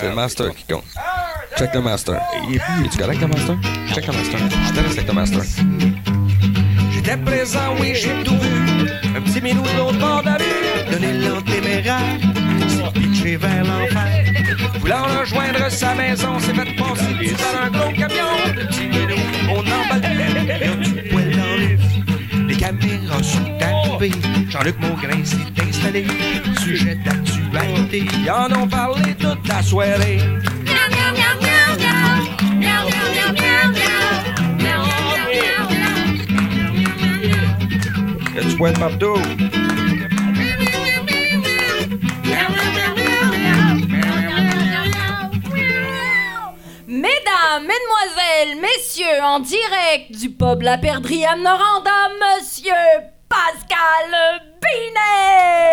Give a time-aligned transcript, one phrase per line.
[0.00, 0.84] C'est le master qui compte.
[1.58, 2.18] Check le master.
[2.48, 3.56] Il est tu correct le master?
[3.92, 4.40] Check le master.
[4.66, 5.42] Je te laisse avec le master.
[6.90, 8.88] J'étais présent, oui, j'ai tout vu.
[9.14, 10.90] Un petit minou de l'autre bord de la rue.
[10.90, 12.00] Donner l'antéméraire.
[12.66, 14.24] S'est pitché vers l'enfer.
[14.80, 18.24] Voulant rejoindre sa maison, s'est fait passer dessus par un gros camion.
[18.56, 19.20] Le petit minou,
[19.50, 24.12] on emballe du poil dans les Les caméras sont arrivées.
[24.48, 26.06] Jean-Luc Maugrain s'est installé.
[26.58, 26.96] Sujet
[27.52, 28.04] d'actualité.
[28.22, 30.18] Ils en ont parlé toute la soirée.
[46.86, 52.72] Mesdames, mesdemoiselles, messieurs, en direct du pub La Perdrie à Noranda, Monsieur
[53.28, 55.70] Pascal Binet!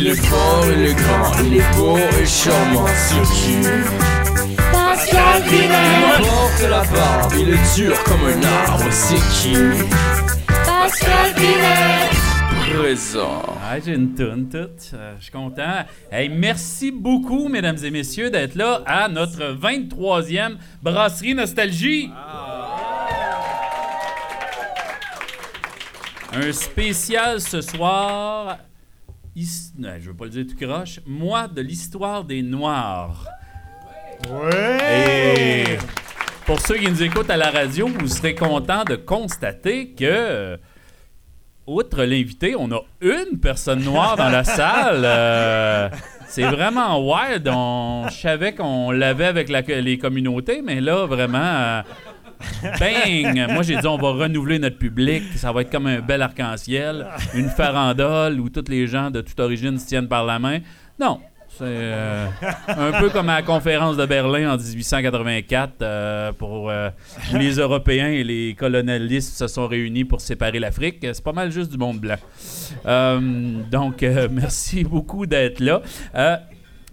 [0.00, 3.56] Il est fort, il est grand, il est beau et charmant, c'est qui
[4.70, 6.18] Pascal Binet!
[6.18, 9.54] Porte la barbe, il est dur comme un arbre, c'est qui?
[10.64, 12.78] Pascal Binet!
[12.78, 13.42] Présent.
[13.60, 14.92] Ah, j'ai une toune toute.
[14.94, 15.84] Euh, je suis content.
[16.12, 22.08] Hey, merci beaucoup, mesdames et messieurs, d'être là à notre 23e Brasserie Nostalgie.
[26.32, 28.58] Un spécial ce soir.
[29.78, 31.00] Non, je veux pas le dire tout croche.
[31.06, 33.26] Moi, de l'histoire des Noirs.
[34.90, 35.78] Et
[36.46, 40.58] pour ceux qui nous écoutent à la radio, vous serez contents de constater que,
[41.66, 45.02] outre l'invité, on a une personne noire dans la salle.
[45.04, 45.88] Euh,
[46.28, 47.48] c'est vraiment wild.
[47.52, 51.82] On, je savais qu'on l'avait avec la- les communautés, mais là, vraiment, euh,
[52.62, 53.52] bang!
[53.52, 55.22] Moi, j'ai dit, on va renouveler notre public.
[55.36, 59.38] Ça va être comme un bel arc-en-ciel, une farandole où tous les gens de toute
[59.40, 60.58] origine se tiennent par la main.
[60.98, 61.20] Non.
[61.58, 62.28] C'est euh,
[62.68, 66.90] un peu comme à la conférence de Berlin en 1884 euh, pour euh,
[67.32, 70.98] où les Européens et les colonialistes se sont réunis pour séparer l'Afrique.
[71.00, 72.16] C'est pas mal juste du monde blanc.
[73.72, 75.82] Donc, merci beaucoup d'être là.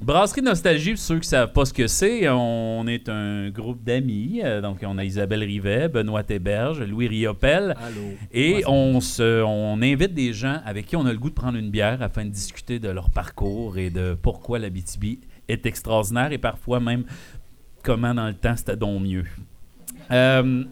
[0.02, 3.82] Brasserie Nostalgie, pour ceux qui ne savent pas ce que c'est, on est un groupe
[3.84, 4.42] d'amis.
[4.44, 7.76] Euh, donc, on a Isabelle Rivet, Benoît Héberge, Louis Riopel.
[8.34, 11.58] Et on, se, on invite des gens avec qui on a le goût de prendre
[11.58, 16.32] une bière afin de discuter de leur parcours et de pourquoi la BTB est extraordinaire
[16.32, 17.06] et parfois même
[17.84, 19.26] comment dans le temps c'était donc mieux.
[20.12, 20.64] Euh,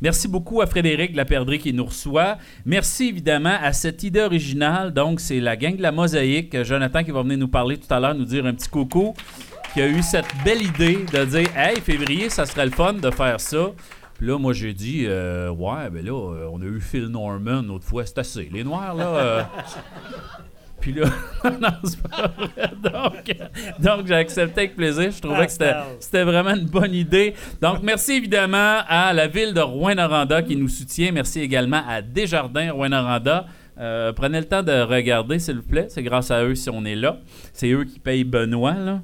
[0.00, 2.38] Merci beaucoup à Frédéric de la Perdrix qui nous reçoit.
[2.64, 4.92] Merci évidemment à cette idée originale.
[4.92, 6.62] Donc, c'est la gang de la mosaïque.
[6.62, 9.14] Jonathan qui va venir nous parler tout à l'heure, nous dire un petit coucou,
[9.74, 13.10] qui a eu cette belle idée de dire Hey, février, ça serait le fun de
[13.10, 13.72] faire ça.
[14.14, 17.62] Puis là, moi, j'ai dit euh, Ouais, ben là, euh, on a eu Phil Norman
[17.62, 18.48] l'autre fois, c'est assez.
[18.52, 19.06] Les Noirs, là.
[19.06, 19.42] euh,
[20.80, 21.06] Puis là,
[21.44, 22.70] non, c'est pas vrai.
[22.82, 23.36] Donc,
[23.78, 25.10] donc j'ai accepté avec plaisir.
[25.10, 27.34] Je trouvais que c'était, c'était vraiment une bonne idée.
[27.60, 31.10] Donc, merci évidemment à la ville de Rouen-Noranda qui nous soutient.
[31.12, 33.46] Merci également à Desjardins Rouen-Noranda.
[33.80, 35.86] Euh, prenez le temps de regarder, s'il vous plaît.
[35.88, 37.18] C'est grâce à eux si on est là.
[37.52, 39.00] C'est eux qui payent Benoît, là.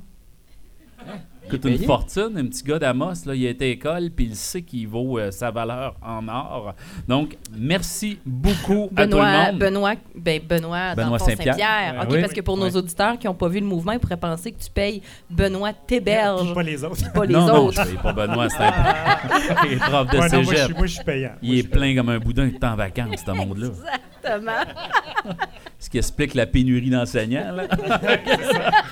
[1.51, 4.35] Coûte une fortune, un petit gars d'Amos, là, il a été à l'école, puis il
[4.37, 6.75] sait qu'il vaut euh, sa valeur en or.
[7.07, 9.59] Donc, merci beaucoup à tout le Benoît, monde.
[9.59, 11.55] Benoît, ben Benoît, Benoît dans Saint-Pierre.
[11.55, 12.01] Saint-Pierre.
[12.03, 12.21] OK, Oui.
[12.23, 14.63] parce que pour nos auditeurs qui n'ont pas vu le mouvement, ils pourraient penser que
[14.63, 17.13] tu payes Benoît Théberge, Pas les autres.
[17.13, 17.83] pas les non, non, autres.
[17.85, 18.73] je paye pas Benoît, c'est un
[19.67, 20.65] il est prof de Ouais, non, moi, je cégep.
[20.65, 21.33] suis- moi, je suis payant.
[21.43, 23.69] il Moi, est plein comme un boudin, il est en vacances, ce monde-là.
[24.25, 25.35] Exactement.
[25.79, 27.53] Ce qui explique la pénurie d'enseignants.
[27.53, 27.65] là.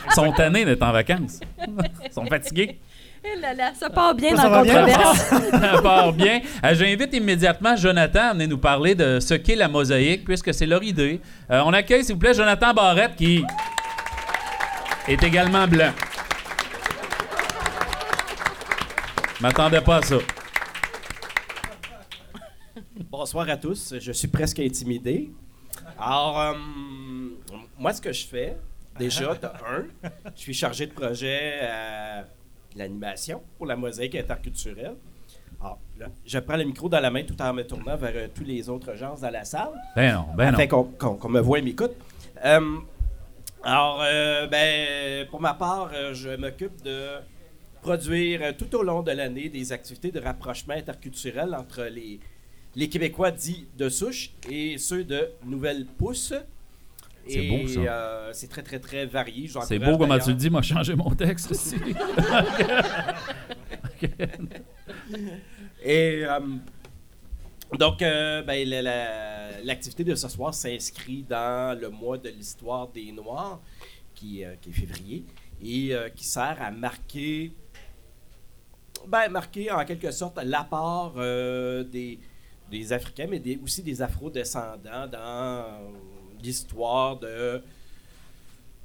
[0.06, 1.41] Ils sont tannés d'être en vacances.
[2.04, 2.78] Ils sont fatigués.
[3.25, 4.82] Eh là là, ça part bien Ça dans bien?
[4.84, 5.19] controverse.
[5.50, 6.41] Ça part bien.
[6.65, 10.66] Euh, J'invite immédiatement Jonathan à venir nous parler de ce qu'est la mosaïque, puisque c'est
[10.66, 11.21] leur idée.
[11.50, 13.44] Euh, on accueille, s'il vous plaît, Jonathan Barrette, qui
[15.06, 15.92] est également blanc.
[19.41, 20.16] M'attendais pas à ça.
[23.12, 23.92] Bonsoir à tous.
[24.00, 25.30] Je suis presque intimidé.
[25.98, 26.54] Alors, euh,
[27.78, 28.56] moi, ce que je fais,
[28.98, 29.84] déjà, de un,
[30.34, 32.24] je suis chargé de projet à
[32.74, 34.94] l'animation pour la mosaïque interculturelle.
[35.60, 38.28] Alors, là, je prends le micro dans la main tout en me tournant vers euh,
[38.34, 40.59] tous les autres gens dans la salle Ben non, ben non.
[40.59, 41.92] afin qu'on me voit et m'écoute.
[42.42, 42.78] Euh,
[43.62, 47.18] alors, euh, ben, pour ma part, euh, je m'occupe de
[47.82, 52.18] produire euh, tout au long de l'année des activités de rapprochement interculturel entre les,
[52.74, 56.33] les Québécois dits de souche et ceux de Nouvelle Pousse.
[57.28, 57.78] C'est beau, ça.
[57.80, 59.48] euh, c'est très, très, très varié.
[59.65, 61.77] C'est beau comment tu le dis, m'a changé mon texte aussi.
[65.84, 66.41] Et euh,
[67.78, 72.89] donc, euh, ben, la- la- l'activité de ce soir s'inscrit dans le mois de l'histoire
[72.89, 73.60] des Noirs,
[74.15, 75.24] qui, qui est février,
[75.65, 77.53] et qui sert à marquer,
[79.07, 82.19] ben, marquer en quelque sorte l'apport des,
[82.72, 85.65] des Africains, mais des- aussi des Afro-descendants dans
[86.42, 87.63] l'histoire de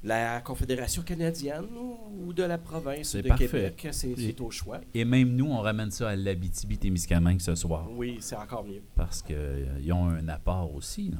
[0.03, 1.65] la Confédération canadienne
[2.19, 3.47] ou de la province de parfait.
[3.47, 3.87] Québec.
[3.91, 4.79] C'est au choix.
[4.93, 7.87] Et même nous, on ramène ça à l'Abitibi-Témiscamingue ce soir.
[7.91, 8.81] Oui, c'est encore mieux.
[8.95, 11.09] Parce qu'ils ont un apport aussi.
[11.09, 11.17] là.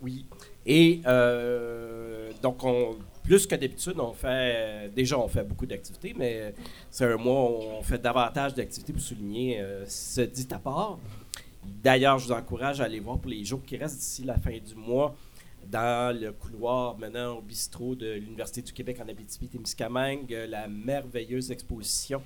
[0.00, 0.24] Oui.
[0.66, 4.90] Et euh, donc, on, plus que d'habitude, on fait.
[4.94, 6.54] Déjà, on fait beaucoup d'activités, mais
[6.90, 10.98] c'est un mois où on fait davantage d'activités pour souligner euh, ce dit apport.
[11.66, 14.56] D'ailleurs, je vous encourage à aller voir pour les jours qui restent d'ici la fin
[14.58, 15.14] du mois
[15.70, 21.50] dans le couloir menant au bistrot de l'Université du Québec en Abitibi-Témiscamingue, euh, la merveilleuse
[21.50, 22.22] exposition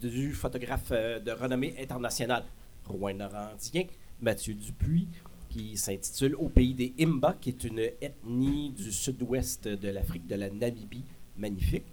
[0.00, 2.44] du photographe euh, de renommée internationale,
[2.86, 3.84] Rouen Normandien,
[4.20, 5.08] Mathieu Dupuis,
[5.48, 10.34] qui s'intitule Au pays des Imba, qui est une ethnie du sud-ouest de l'Afrique, de
[10.36, 11.04] la Namibie,
[11.36, 11.84] magnifique.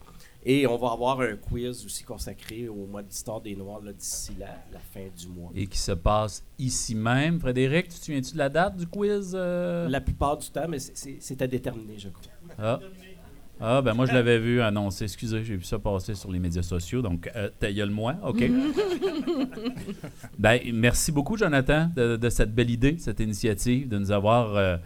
[0.47, 4.45] Et on va avoir un quiz aussi consacré au mois d'histoire des Noirs d'ici la,
[4.71, 5.49] la fin du mois.
[5.55, 7.39] Et qui se passe ici même.
[7.39, 9.31] Frédéric, tu te souviens-tu de la date du quiz?
[9.33, 9.89] euh?
[9.89, 12.31] La plupart du temps, mais c'est- à déterminer, je crois.
[12.59, 12.79] Ah.
[13.59, 15.05] Ah, ben moi, je l'avais vu annoncer.
[15.05, 17.01] Excusez, j'ai vu ça passer sur les médias sociaux.
[17.01, 18.15] Donc, euh, ta gueule, moi.
[18.23, 18.43] OK.
[20.37, 24.77] ben, merci beaucoup, Jonathan, de, de cette belle idée, cette initiative, de nous avoir euh,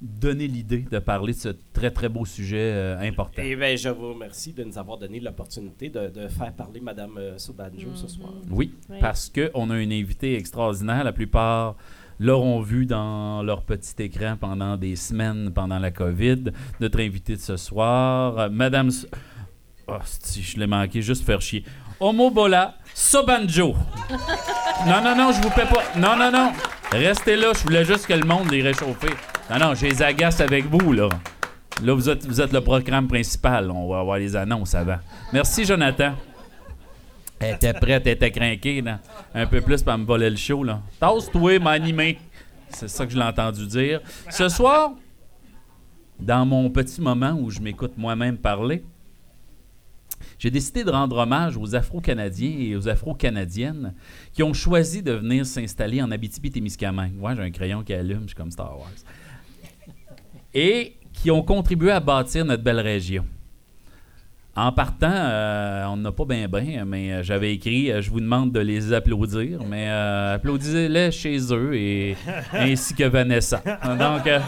[0.00, 3.40] donné l'idée de parler de ce très, très beau sujet euh, important.
[3.42, 7.16] Et bien, je vous remercie de nous avoir donné l'opportunité de, de faire parler Mme
[7.18, 8.30] euh, Sobanjo ce soir.
[8.50, 8.98] Oui, Oui.
[9.00, 11.02] parce qu'on a une invitée extraordinaire.
[11.02, 11.76] La plupart
[12.18, 16.44] l'auront vu dans leur petit écran pendant des semaines pendant la COVID.
[16.80, 18.88] Notre invitée de ce soir, euh, Madame...
[18.88, 19.06] S-
[19.88, 21.62] Oh, si je l'ai manqué, juste faire chier.
[22.00, 23.76] Omobola Sobanjo.
[24.84, 25.84] non, non, non, je vous paie pas.
[25.96, 26.50] Non, non, non.
[26.90, 28.98] Restez là, je voulais juste que le monde les réchauffe.
[29.48, 31.08] Non, non, je les agace avec vous, là.
[31.82, 33.70] Là, vous êtes, vous êtes le programme principal.
[33.70, 34.98] On va avoir les annonces avant.
[35.32, 36.14] Merci, Jonathan.
[37.38, 38.98] Elle était prête, elle était craquée, là.
[39.34, 40.80] Un peu plus pour me voler le show, là.
[40.98, 42.18] Tasse-toi, m'animer.
[42.70, 44.00] C'est ça que je l'ai entendu dire.
[44.30, 44.92] Ce soir,
[46.18, 48.82] dans mon petit moment où je m'écoute moi-même parler,
[50.38, 53.94] j'ai décidé de rendre hommage aux Afro-Canadiens et aux Afro-Canadiennes
[54.32, 57.14] qui ont choisi de venir s'installer en Abitibi-Témiscamingue.
[57.14, 58.90] Moi, j'ai un crayon qui allume, je suis comme Star Wars.
[60.58, 63.26] Et qui ont contribué à bâtir notre belle région.
[64.58, 68.20] En partant, euh, on n'a pas bien bien, mais euh, j'avais écrit euh, Je vous
[68.20, 72.16] demande de les applaudir, mais euh, applaudissez-les chez eux et
[72.54, 73.58] ainsi que Vanessa.
[73.98, 74.40] Donc, euh,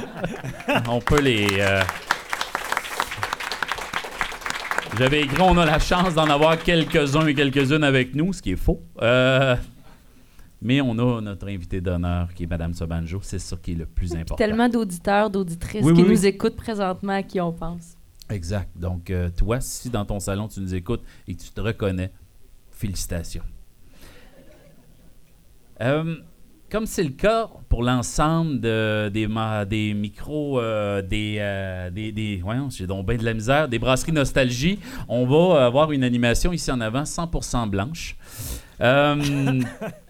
[0.89, 1.47] on peut les.
[4.99, 8.53] J'avais écrit On a la chance d'en avoir quelques-uns et quelques-unes avec nous, ce qui
[8.53, 8.81] est faux.
[10.61, 13.21] Mais on a notre invité d'honneur qui est Madame Sobanjo.
[13.23, 14.35] C'est ça qui est le plus important.
[14.37, 16.27] Tellement d'auditeurs, d'auditrices Oui, qui oui, nous oui.
[16.27, 17.97] écoutent présentement, à qui on pense.
[18.29, 18.69] Exact.
[18.77, 22.11] Donc, euh, toi, si dans ton salon tu nous écoutes et que tu te reconnais,
[22.73, 23.45] félicitations.
[25.81, 26.17] Euh,
[26.71, 32.69] comme c'est le cas pour l'ensemble de- des, micros, euh, des, euh, des, des- voyons,
[32.69, 34.79] j'ai donc bien de la misère, des brasseries Nostalgie,
[35.09, 38.17] on va avoir une animation ici en avant 100% blanche.
[38.81, 39.61] Euh,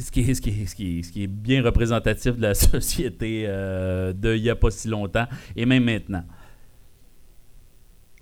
[0.00, 5.26] ce, qui est, bien représentatif de la société euh, d'il n'y a pas si longtemps
[5.56, 6.24] et même maintenant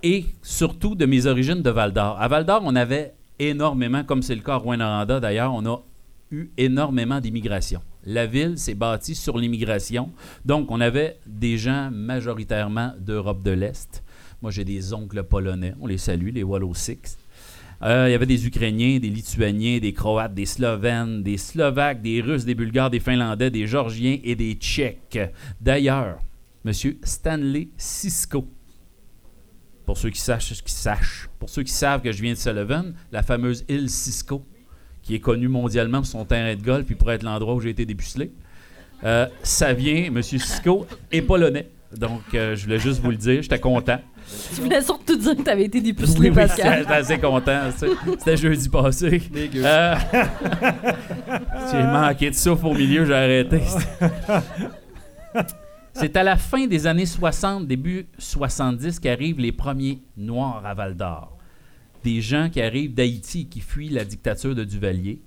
[0.03, 2.21] et surtout de mes origines de Val d'Or.
[2.21, 5.83] À Val d'Or, on avait énormément, comme c'est le cas à Rouen-Noranda d'ailleurs, on a
[6.31, 7.81] eu énormément d'immigration.
[8.05, 10.11] La ville s'est bâtie sur l'immigration.
[10.45, 14.03] Donc, on avait des gens majoritairement d'Europe de l'Est.
[14.41, 15.75] Moi, j'ai des oncles polonais.
[15.81, 17.19] On les salue, les Wallow Six.
[17.83, 22.21] Euh, il y avait des Ukrainiens, des Lituaniens, des Croates, des Slovènes, des Slovaques, des
[22.21, 25.21] Russes, des Bulgares, des Finlandais, des Georgiens et des Tchèques.
[25.61, 26.19] D'ailleurs,
[26.65, 26.73] M.
[27.05, 28.49] Stanley Sisko,
[29.87, 32.93] pour ceux qui sachent, qui sachent, pour ceux qui savent que je viens de Sullivan,
[33.13, 34.45] la fameuse île Cisco,
[35.03, 37.71] qui est connue mondialement pour son terrain de golf, puis pour être l'endroit où j'ai
[37.71, 38.33] été dépucelé,
[39.05, 40.21] euh, ça vient, M.
[40.21, 41.69] Cisco est polonais.
[41.97, 44.01] Donc, euh, je voulais juste vous le dire, j'étais content.
[44.55, 46.79] Tu voulais surtout dire que tu avais été Oui, dépucelé, oui, Pascal.
[46.81, 47.71] j'étais assez content.
[48.19, 49.23] C'était jeudi passé.
[49.57, 49.95] Euh,
[51.73, 53.63] j'ai manqué de souffle au milieu, j'ai arrêté.
[55.95, 60.97] C'est à la fin des années 60, début 70, qu'arrivent les premiers Noirs à Val
[60.97, 61.37] d'Or.
[62.05, 65.21] Des gens qui arrivent d'Haïti, qui fuient la dictature de Duvalier,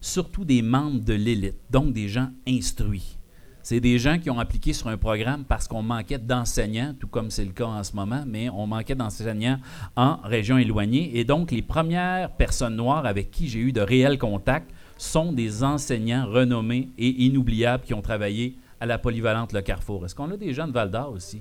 [0.00, 3.18] surtout des membres de l'élite, donc des gens instruits.
[3.62, 7.30] C'est des gens qui ont appliqué sur un programme parce qu'on manquait d'enseignants, tout comme
[7.30, 9.58] c'est le cas en ce moment, mais on manquait d'enseignants
[9.96, 11.18] en région éloignée.
[11.18, 15.62] Et donc, les premières personnes noires avec qui j'ai eu de réels contacts sont des
[15.62, 20.04] enseignants renommés et inoubliables qui ont travaillé à la polyvalente Le Carrefour.
[20.04, 21.40] Est-ce qu'on a des gens de Val d'Or aussi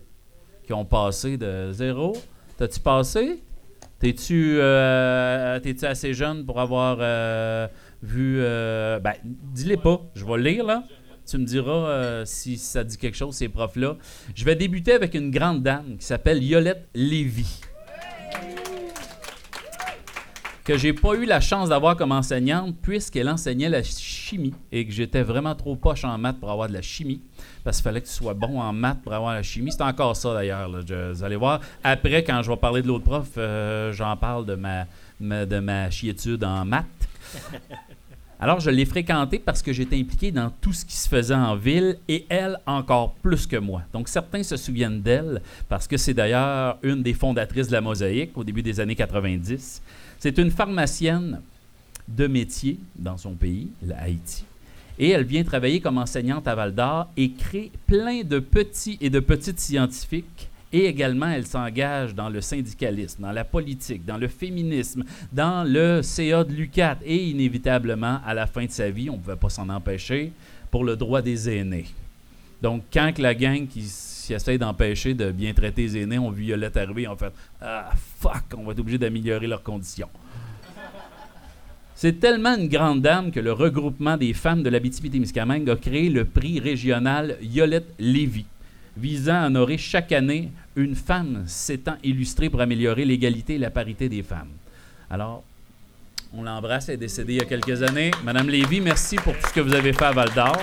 [0.66, 2.16] qui ont passé de zéro?
[2.58, 3.42] T'as-tu passé?
[4.00, 7.68] T'es-tu euh, assez jeune pour avoir euh,
[8.02, 8.38] vu.
[8.40, 10.02] euh, ben, dis-les pas.
[10.16, 10.84] Je vais le lire, là.
[11.26, 13.96] Tu me diras euh, si ça dit quelque chose, ces profs-là.
[14.36, 17.60] Je vais débuter avec une grande dame qui s'appelle Yolette Lévy.
[20.64, 24.92] Que j'ai pas eu la chance d'avoir comme enseignante puisqu'elle enseignait la chimie et que
[24.94, 27.22] j'étais vraiment trop poche en maths pour avoir de la chimie.
[27.64, 29.72] Parce qu'il fallait que tu sois bon en maths pour avoir la chimie.
[29.72, 30.70] C'est encore ça d'ailleurs.
[30.70, 31.62] Vous allez voir.
[31.84, 34.86] Après, quand je vais parler de l'autre prof, euh, j'en parle de ma-
[35.20, 36.86] de ma chiétude en maths.
[38.44, 41.56] Alors, je l'ai fréquentée parce que j'étais impliqué dans tout ce qui se faisait en
[41.56, 43.84] ville et elle encore plus que moi.
[43.94, 48.36] Donc, certains se souviennent d'elle parce que c'est d'ailleurs une des fondatrices de la Mosaïque
[48.36, 49.84] au début des années 90.
[50.18, 51.40] C'est une pharmacienne
[52.08, 54.44] de métier dans son pays, la Haïti.
[54.98, 59.12] Et elle vient travailler comme enseignante à Val d'Or et crée plein de petits et
[59.12, 60.50] de petites scientifiques.
[60.74, 66.02] Et également, elle s'engage dans le syndicalisme, dans la politique, dans le féminisme, dans le
[66.02, 69.50] CA de l'UCAT et inévitablement, à la fin de sa vie, on ne pouvait pas
[69.50, 70.32] s'en empêcher,
[70.70, 71.88] pour le droit des aînés.
[72.62, 73.82] Donc, quand la gang qui,
[74.30, 78.64] essaie d'empêcher de bien traiter les aînés vu Violette arriver, ont fait Ah, fuck, on
[78.64, 80.10] va être obligé d'améliorer leurs conditions.
[81.96, 86.26] C'est tellement une grande dame que le regroupement des femmes de l'Abitibi-Témiscamingue a créé le
[86.26, 88.46] prix régional Yolette Lévy,
[88.98, 94.10] visant à honorer chaque année une femme s'étant illustrée pour améliorer l'égalité et la parité
[94.10, 94.52] des femmes.
[95.10, 95.44] Alors,
[96.34, 98.12] on l'embrasse, elle est décédée il y a quelques années.
[98.24, 100.58] Madame Lévy, merci pour tout ce que vous avez fait à Val d'Or.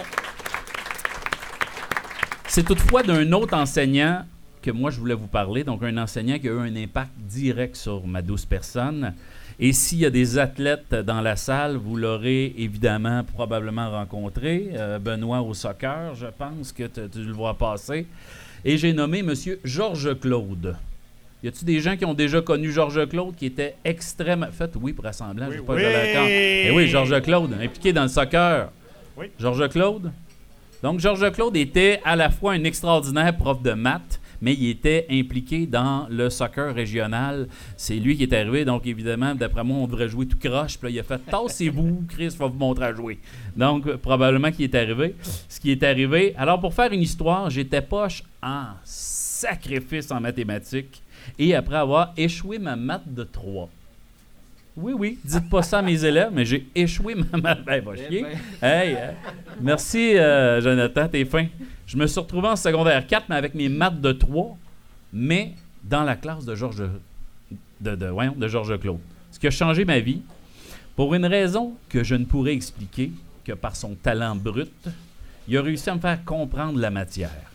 [2.47, 4.25] C'est toutefois d'un autre enseignant
[4.63, 7.77] que moi je voulais vous parler, donc un enseignant qui a eu un impact direct
[7.77, 9.13] sur ma douce personne.
[9.61, 14.71] Et s'il y a des athlètes dans la salle, vous l'aurez évidemment probablement rencontré.
[14.73, 18.07] Euh, Benoît au soccer, je pense que tu tu le vois passer.
[18.65, 19.35] Et j'ai nommé M.
[19.65, 20.77] Georges Claude.
[21.43, 24.49] Y a-tu des gens qui ont déjà connu Georges Claude qui était extrêmement.
[24.51, 25.83] Faites oui pour assemblage, j'ai pas oui.
[25.83, 26.27] l'accord.
[26.27, 28.71] Eh oui, Georges Claude, impliqué dans le soccer.
[29.17, 29.27] Oui.
[29.39, 30.11] Georges Claude.
[30.83, 35.07] Donc, Georges Claude était à la fois un extraordinaire prof de maths, mais il était
[35.11, 37.49] impliqué dans le soccer régional.
[37.77, 40.79] C'est lui qui est arrivé, donc évidemment, d'après moi, on devrait jouer tout croche.
[40.79, 43.19] Puis là, il a fait Tassez-vous, Chris va vous montrer à jouer.
[43.57, 45.15] Donc, probablement qu'il est arrivé.
[45.49, 46.35] Ce qui est arrivé.
[46.37, 51.03] Alors, pour faire une histoire, j'étais poche en sacrifice en mathématiques.
[51.39, 53.69] Et après avoir échoué ma maths de 3.
[54.81, 57.55] Oui, oui, dites pas ça à mes élèves, mais j'ai échoué ma.
[57.57, 58.25] Ben, va chier.
[58.63, 59.11] Hey, euh,
[59.61, 61.47] merci, euh, Jonathan, t'es fin.
[61.85, 64.57] Je me suis retrouvé en secondaire 4, mais avec mes maths de 3,
[65.13, 66.89] mais dans la classe de Georges
[67.81, 69.01] de, de, voyons, de Georges Claude.
[69.33, 70.23] Ce qui a changé ma vie,
[70.95, 73.11] pour une raison que je ne pourrais expliquer
[73.45, 74.73] que par son talent brut,
[75.49, 77.51] il a réussi à me faire comprendre la matière.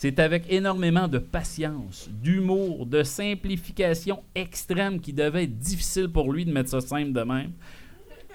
[0.00, 6.44] C'est avec énormément de patience, d'humour, de simplification extrême qui devait être difficile pour lui
[6.44, 7.50] de mettre ça simple de même.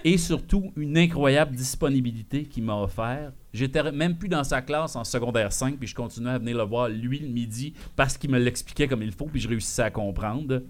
[0.03, 3.32] Et surtout, une incroyable disponibilité qu'il m'a offert.
[3.53, 6.63] J'étais même plus dans sa classe en secondaire 5, puis je continuais à venir le
[6.63, 9.89] voir lui le midi parce qu'il me l'expliquait comme il faut, puis je réussissais à
[9.89, 10.63] comprendre.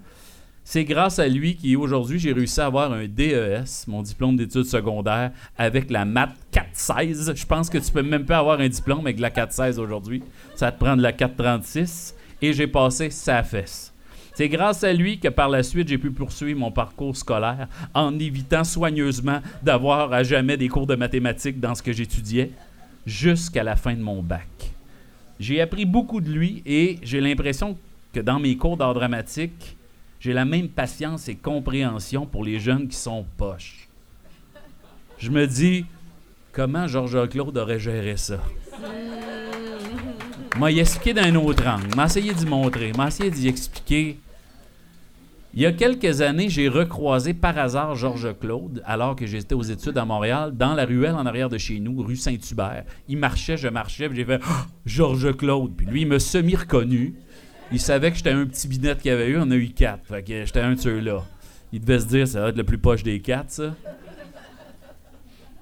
[0.66, 5.32] C'est grâce à lui qu'aujourd'hui, j'ai réussi à avoir un DES, mon diplôme d'études secondaires,
[5.58, 7.34] avec la maths 416.
[7.36, 10.24] Je pense que tu peux même pas avoir un diplôme avec la 416 aujourd'hui.
[10.56, 12.16] Ça te prend de la 436.
[12.42, 13.94] Et j'ai passé sa fesse.
[14.34, 18.18] C'est grâce à lui que par la suite, j'ai pu poursuivre mon parcours scolaire en
[18.18, 22.52] évitant soigneusement d'avoir à jamais des cours de mathématiques dans ce que j'étudiais
[23.06, 24.74] jusqu'à la fin de mon bac.
[25.40, 27.78] J'ai appris beaucoup de lui et j'ai l'impression
[28.12, 29.78] que dans mes cours d'art dramatique,
[30.24, 33.90] j'ai la même patience et compréhension pour les jeunes qui sont poches.
[35.18, 35.86] Je me dis,
[36.54, 38.40] comment Georges Claude aurait géré ça?
[40.58, 44.18] m'a expliqué d'un autre angle, m'a essayé d'y montrer, m'a essayé d'y expliquer.
[45.54, 49.62] Il y a quelques années, j'ai recroisé par hasard Georges Claude, alors que j'étais aux
[49.62, 52.86] études à Montréal, dans la ruelle en arrière de chez nous, rue Saint-Hubert.
[53.10, 55.74] Il marchait, je marchais, puis j'ai fait Ah, Georges Claude.
[55.76, 57.16] Puis lui, il m'a semi-reconnu.
[57.72, 60.06] Il savait que j'étais un petit binette qu'il avait eu, on a eu quatre.
[60.06, 61.24] Fait que j'étais un de ceux-là.
[61.72, 63.76] Il devait se dire, ça va être le plus poche des quatre, ça.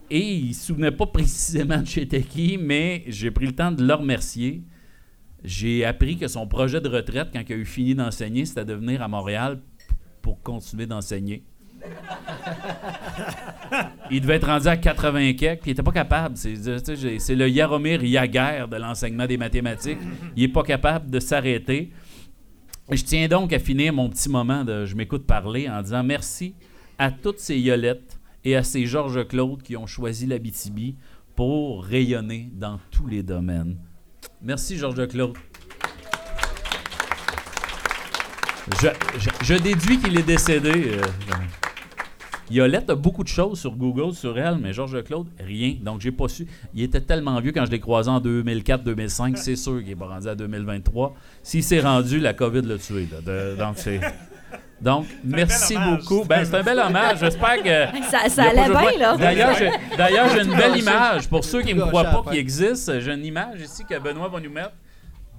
[0.10, 3.86] Et il se souvenait pas précisément de chez qui, mais j'ai pris le temps de
[3.86, 4.62] le remercier.
[5.44, 8.74] J'ai appris que son projet de retraite, quand il a eu fini d'enseigner, c'était de
[8.74, 9.60] venir à Montréal
[10.22, 11.44] pour continuer d'enseigner.
[14.10, 16.36] Il devait être rendu à 80 quelques, puis il était pas capable.
[16.38, 19.98] C'est, le Yaromir Yaguer de l'enseignement des mathématiques.
[20.36, 21.92] Il est pas capable de s'arrêter.
[22.92, 26.56] Je tiens donc à finir mon petit moment de je m'écoute parler en disant merci
[27.00, 30.98] à toutes ces Yolettes et à ces Georges Claude qui ont choisi l'Abitibi
[31.36, 33.78] pour rayonner dans tous les domaines.
[34.42, 35.38] Merci Georges Claude.
[38.82, 38.88] Je,
[39.20, 40.72] je- je déduis qu'il est décédé.
[40.98, 41.02] euh,
[42.52, 45.76] Yolette a beaucoup de choses sur Google sur elle, mais Georges Claude, rien.
[45.82, 46.46] Donc, j'ai pas su.
[46.74, 49.36] Il était tellement vieux quand je l'ai croisé en 2004-2005.
[49.38, 51.16] C'est sûr qu'il n'est pas rendu à 2023.
[51.44, 53.08] S'il s'est rendu, la COVID l'a tué.
[53.12, 53.22] là.
[53.22, 54.00] De- donc, c'est.
[54.82, 56.24] Donc, merci beaucoup.
[56.26, 57.20] Ben, c'est un bel hommage.
[57.20, 58.00] J'espère que.
[58.10, 59.16] Ça, ça allait bien, là.
[59.16, 61.28] D'ailleurs, j'ai, d'ailleurs, j'ai une belle image.
[61.30, 64.28] Pour ceux qui ne me croient pas qu'il existe, j'ai une image ici que Benoît
[64.28, 64.72] va nous mettre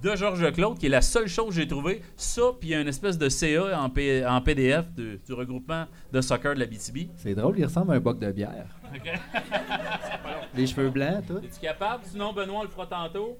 [0.03, 2.01] de Georges Claude, qui est la seule chose que j'ai trouvée.
[2.17, 5.33] Ça, puis il y a une espèce de CA en, P- en PDF de- du
[5.33, 7.09] regroupement de soccer de la BTB.
[7.15, 8.67] C'est drôle, il ressemble à un boc de bière.
[10.55, 11.37] Les cheveux blancs, tout.
[11.39, 12.03] Es-tu capable?
[12.05, 13.37] Sinon, Benoît, on le fera tantôt.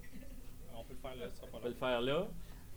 [0.76, 1.26] On peut le faire là.
[1.54, 2.28] On peut le faire là.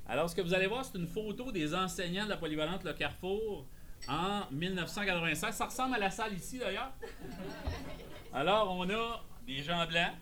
[0.08, 2.92] Alors, ce que vous allez voir, c'est une photo des enseignants de la polyvalente Le
[2.92, 3.66] Carrefour
[4.08, 5.54] en 1996.
[5.54, 6.92] Ça ressemble à la salle ici, d'ailleurs.
[8.32, 10.12] Alors, on a des gens blancs.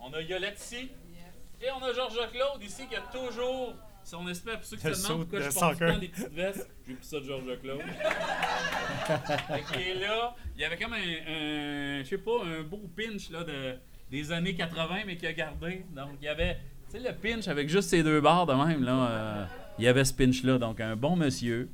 [0.00, 0.90] On a Yolette ici.
[1.62, 4.56] Et on a Georges Claude ici qui a toujours son espèce.
[4.56, 5.92] Pour ceux qui se demandent pourquoi de je porte tout le soccer.
[5.94, 7.80] temps des petites vestes, j'ai pris ça de Georges Claude.
[9.72, 10.34] Qu'il est là.
[10.54, 13.76] Il y avait comme un, un- je sais pas, un beau pinch là, de,
[14.10, 15.84] des années 80, mais qui a gardé.
[15.94, 16.58] Donc, il y avait,
[16.90, 19.08] tu sais, le pinch avec juste ces deux barres de même, là.
[19.10, 19.44] euh,
[19.78, 20.58] il y avait ce pinch-là.
[20.58, 21.68] Donc, un bon monsieur.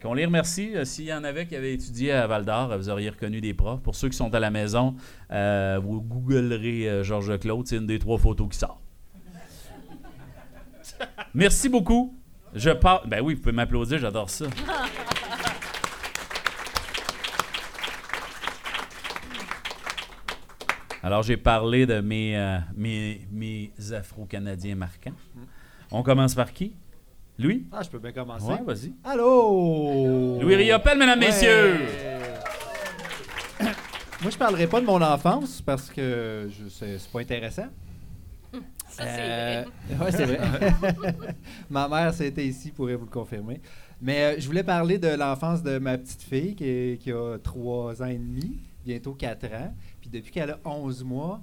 [0.00, 0.76] Qu'on les remercie.
[0.76, 3.54] Euh, S'il y en avait qui avaient étudié à Val d'Or, vous auriez reconnu des
[3.54, 3.82] profs.
[3.82, 4.94] Pour ceux qui sont à la maison,
[5.30, 7.66] euh, vous googlerez euh, Georges Claude.
[7.66, 8.80] C'est une des trois photos qui sort.
[11.34, 12.16] Merci beaucoup.
[12.54, 13.06] Je pars.
[13.06, 14.46] Ben oui, vous pouvez m'applaudir, j'adore ça.
[21.02, 25.14] Alors, j'ai parlé de mes, euh, mes, mes Afro-Canadiens marquants.
[25.90, 26.76] On commence par qui?
[27.38, 27.66] Louis?
[27.72, 28.44] Ah, je peux bien commencer.
[28.46, 28.92] Ouais, vas-y.
[29.04, 30.38] Allô?
[30.40, 31.26] Louis Riopel, mesdames, Ouais.
[31.26, 31.76] messieurs!
[34.22, 37.66] Moi, je parlerai pas de mon enfance parce que je- c'est c'est pas intéressant.
[38.88, 40.04] Ça, c'est Euh, vrai.
[40.04, 41.14] ouais, c'est vrai.
[41.70, 43.60] ma mère, c'était ici, pourrait vous le confirmer.
[44.00, 47.38] Mais euh, je voulais parler de l'enfance de ma petite fille qui, est- qui a
[47.42, 49.74] 3 ans et demi, bientôt 4 ans.
[50.00, 51.40] Puis depuis qu'elle a 11 mois,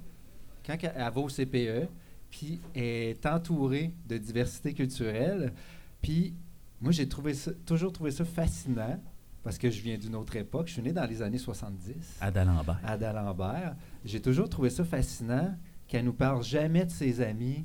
[0.64, 1.88] quand elle elle va au CPE,
[2.30, 5.52] puis elle est entourée de diversité culturelle.
[6.02, 6.34] Puis
[6.80, 9.00] moi, j'ai trouvé ça- toujours trouvé ça fascinant
[9.42, 10.68] parce que je viens d'une autre époque.
[10.68, 12.16] Je suis né dans les années 70.
[12.20, 12.80] Ada Lambert.
[12.84, 13.76] Ada Lambert.
[14.04, 15.54] J'ai toujours trouvé ça fascinant
[15.88, 17.64] qu'elle nous parle jamais de ses amis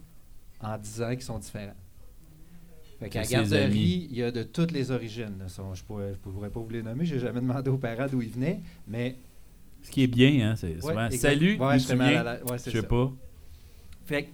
[0.61, 1.73] en disant qu'ils sont différents.
[2.99, 5.37] Fait qu'à garderie, il y a de toutes les origines.
[5.39, 5.49] là.
[5.49, 8.29] Sont- Je ne pourrais, pas vous les nommer, j'ai jamais demandé aux parents d'où ils
[8.29, 9.17] venaient, mais...
[9.83, 11.11] Ce qui est bien, hein, c'est Ouais.
[11.11, 13.11] Salut, Ouais, je à Je sais pas.
[14.05, 14.29] Fait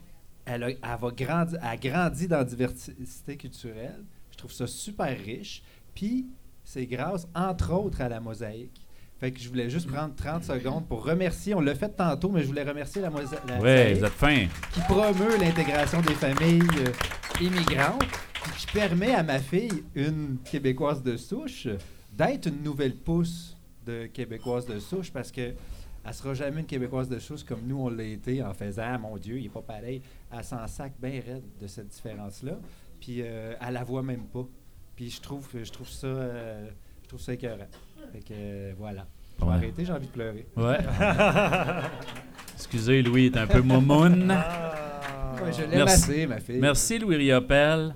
[0.51, 4.03] qu'elle a, elle va grandi, elle a grandi dans la diversité culturelle.
[4.31, 5.63] Je trouve ça super riche.
[5.95, 6.25] Puis,
[6.63, 8.81] c'est grâce, entre autres, à la mosaïque.
[9.19, 11.53] Fait que je voulais juste prendre 30 secondes pour remercier.
[11.53, 14.11] On l'a fait tantôt, mais je voulais remercier la, mosa- la Ouais, mosaïque vous êtes
[14.13, 14.45] fin.
[14.73, 16.91] qui promeut l'intégration des familles euh,
[17.39, 18.03] immigrantes,
[18.43, 21.67] puis qui permet à ma fille, une Québécoise de souche,
[22.13, 25.53] d'être une nouvelle pousse de Québécoise de souche parce que
[26.05, 28.97] elle sera jamais une Québécoise de souche comme nous on l'a été en faisant Ah
[28.97, 30.01] mon Dieu, il n'est pas pareil.
[30.31, 32.53] Elle s'en sac bien raide de cette différence-là.
[32.99, 34.45] Puis euh, elle la voit même pas.
[34.95, 36.69] Puis je trouve, je trouve ça, euh,
[37.03, 37.67] je trouve ça écœurant.
[38.11, 39.05] Fait que euh, voilà.
[39.39, 39.57] Je vais Ouais.
[39.57, 40.45] arrêter, j'ai envie de pleurer.
[40.55, 40.77] Ouais.
[42.55, 43.59] Excusez, Louis est un peu.
[43.59, 45.93] Ouais, je Merci.
[45.93, 46.59] assez, ma fille.
[46.59, 47.95] Merci, Louis Riopel.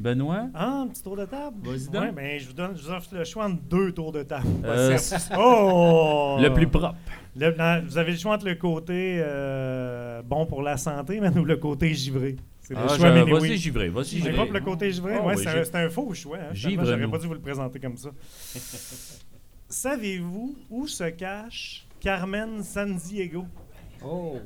[0.00, 0.48] Benoît?
[0.54, 1.56] Ah, un petit tour de table?
[1.62, 2.02] Vas-y donc.
[2.02, 4.46] Ouais, ben, je vous donne je vous offre le choix entre deux tours de table.
[4.64, 4.98] Euh,
[5.36, 6.36] Oh!
[6.40, 6.94] Le plus propre.
[7.36, 11.28] Le- non, vous avez le choix entre le côté euh, bon pour la santé, mais
[11.38, 12.36] ou le côté givré.
[12.62, 13.56] C'est le Ah, choix, mais Vas-y, oui.
[13.56, 14.32] givré, vas-y, C'est givré.
[14.44, 15.14] pour le côté givré?
[15.18, 16.38] Ah ouais, oui, c'est un, c'est un faux choix.
[16.38, 16.54] Hein.
[16.54, 18.10] Finalement, J'aurais pas dû vous le présenter comme ça.
[19.68, 23.44] Savez-vous où se cache Carmen Sandiego?
[24.04, 24.38] Oh!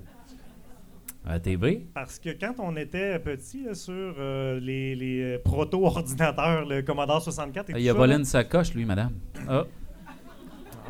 [1.26, 1.86] À la TV?
[1.94, 7.20] Parce que quand on était petit là, sur euh, les, les euh, proto-ordinateurs, le Commodore
[7.22, 9.12] 64 et Ah, tout Il a volé une sacoche, lui, madame.
[9.48, 9.64] Ah,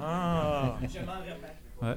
[0.03, 0.77] Ah!
[1.83, 1.97] ouais.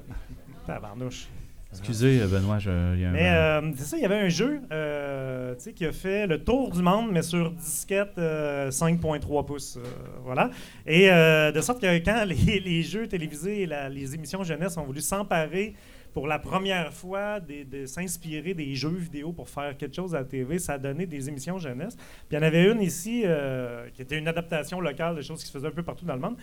[0.66, 1.28] Tabarnouche.
[1.72, 3.12] Excusez, euh, Benoît, je, il y a un...
[3.12, 6.28] Mais euh, c'est ça, il y avait un jeu euh, tu sais, qui a fait
[6.28, 9.78] le tour du monde, mais sur disquette euh, 5.3 pouces.
[9.78, 9.84] euh,
[10.24, 10.52] voilà.
[10.86, 14.78] Et euh, de sorte que quand les, les jeux télévisés et la- les émissions jeunesse
[14.78, 15.74] ont voulu s'emparer
[16.14, 20.26] pour la première fois de s'inspirer des jeux vidéo pour faire quelque chose à la
[20.26, 21.96] TV, ça a donné des émissions jeunesse.
[21.96, 25.42] Puis il y en avait une ici euh, qui était une adaptation locale de choses
[25.42, 26.38] qui se faisaient un peu partout dans le monde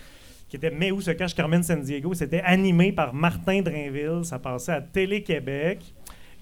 [0.50, 2.12] qui était Mais où se cache Carmen San Diego.
[2.12, 4.24] C'était animé par Martin Drainville.
[4.24, 5.78] Ça passait à Télé-Québec.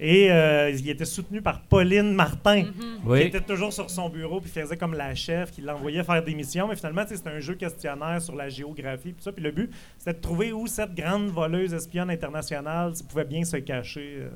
[0.01, 2.71] Et euh, il était soutenu par Pauline Martin, qui
[3.05, 3.21] Oui.
[3.23, 6.69] était toujours sur son bureau, puis faisait comme la chef, qui l'envoyait faire des missions.
[6.69, 9.33] Mais finalement, c'était un jeu questionnaire sur la géographie, puis ça.
[9.33, 13.57] Puis le but, c'était de trouver où cette grande voleuse espionne internationale pouvait bien se
[13.57, 14.29] cacher euh,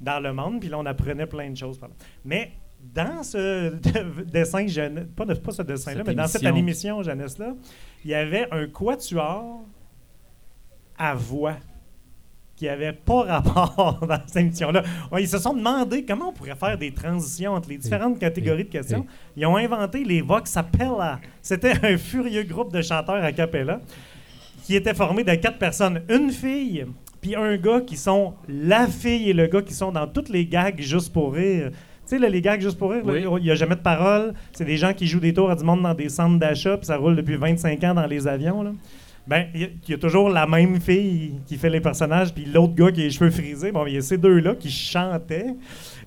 [0.00, 0.60] dans le monde.
[0.60, 1.78] Puis là, on apprenait plein de choses.
[2.24, 2.52] Mais
[2.94, 4.64] dans ce de- dessin,
[5.14, 7.00] pas, de- pas ce dessin-là, mais dans cette émission.
[7.00, 7.54] émission jeunesse-là,
[8.04, 9.66] il y avait un quatuor
[10.96, 11.56] à voix
[12.56, 14.82] qui avait pas rapport dans cette émission-là.
[15.18, 18.68] Ils se sont demandé comment on pourrait faire des transitions entre les différentes catégories de
[18.70, 19.06] questions.
[19.36, 21.20] Ils ont inventé les Vox Appella.
[21.42, 23.80] C'était un furieux groupe de chanteurs a cappella
[24.64, 26.00] qui était formé de quatre personnes.
[26.08, 26.86] Une fille,
[27.20, 30.46] puis un gars qui sont la fille et le gars qui sont dans toutes les
[30.46, 31.70] gags juste pour rire.
[32.08, 33.24] Tu sais, les gags juste pour rire, Oui.
[33.38, 34.34] il n'y a jamais de parole.
[34.52, 36.86] C'est des gens qui jouent des tours à du monde dans des centres d'achat, puis
[36.86, 38.62] ça roule depuis 25 ans dans les avions.
[38.62, 38.72] Là.
[39.26, 42.34] Ben, il y, a- il y a toujours la même fille qui fait les personnages,
[42.34, 43.72] puis l'autre gars qui a les cheveux frisés.
[43.72, 45.54] Bon, il y a ces deux-là qui chantaient.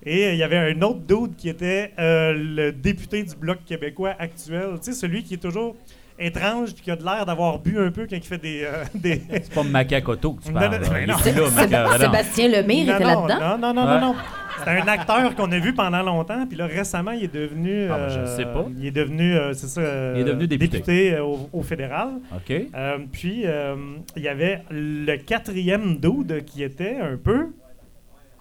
[0.05, 3.57] Et euh, il y avait un autre dude qui était euh, le député du Bloc
[3.65, 4.73] québécois actuel.
[4.75, 5.75] Tu sais, celui qui est toujours
[6.19, 8.63] étrange puis qui a de l'air d'avoir bu un peu quand il fait des...
[8.63, 9.21] euh, des...
[9.31, 10.79] C'est pas Macacoto que tu parles.
[11.07, 11.69] non, non.
[11.69, 11.97] là.
[11.99, 13.57] Sébastien Lemire non, était non, là-dedans.
[13.57, 13.99] non, non, non, Ouais.
[14.01, 14.15] non, non.
[14.63, 17.89] C'est un acteur qu'on a vu pendant longtemps, puis là, récemment, il est devenu...
[17.89, 18.65] Ah, ben, je euh, sais pas.
[18.77, 19.81] Il est devenu, euh, c'est ça...
[19.81, 21.13] euh, Il est devenu député.
[21.13, 22.19] euh, au, au fédéral.
[22.35, 22.53] OK.
[23.11, 23.45] Puis,
[24.15, 27.49] il y avait le quatrième dude qui était un peu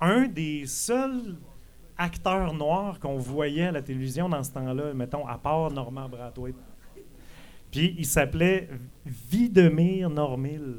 [0.01, 1.37] un des seuls
[1.99, 6.55] acteurs noirs qu'on voyait à la télévision dans ce temps-là, mettons, à part Normand Brathwaite.
[7.71, 8.69] Puis, il s'appelait
[9.05, 10.77] Videmir Normil.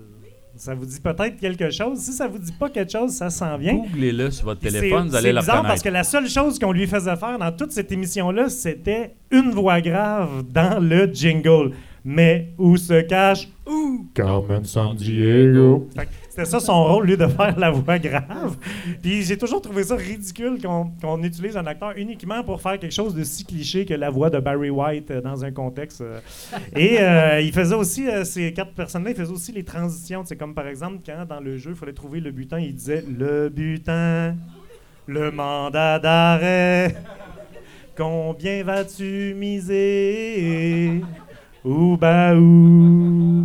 [0.58, 2.00] Ça vous dit peut-être quelque chose?
[2.00, 3.76] Si ça vous dit pas quelque chose, ça s'en vient.
[3.76, 5.68] Googlez-le sur votre téléphone, c'est- vous allez bizarre reconnaître.
[5.68, 9.52] parce que la seule chose qu'on lui faisait faire dans toute cette émission-là, c'était une
[9.52, 11.72] voix grave dans le jingle.
[12.04, 13.50] Mais où se cache
[14.14, 15.90] Carmen San Diego.
[16.38, 18.58] C'était ça son rôle, lui, de faire la voix grave.
[19.02, 22.94] Puis j'ai toujours trouvé ça ridicule qu'on qu'on utilise un acteur uniquement pour faire quelque
[22.94, 26.02] chose de si cliché que la voix de Barry White euh, dans un contexte.
[26.02, 26.20] euh.
[26.76, 30.22] Et euh, il faisait aussi, ces quatre personnes-là, il faisait aussi les transitions.
[30.26, 33.04] C'est comme par exemple, quand dans le jeu, il fallait trouver le butin, il disait
[33.18, 34.36] le butin,
[35.08, 36.98] le mandat d'arrêt.
[37.96, 41.02] Combien vas-tu miser?
[41.66, 43.44] Ou bah ou.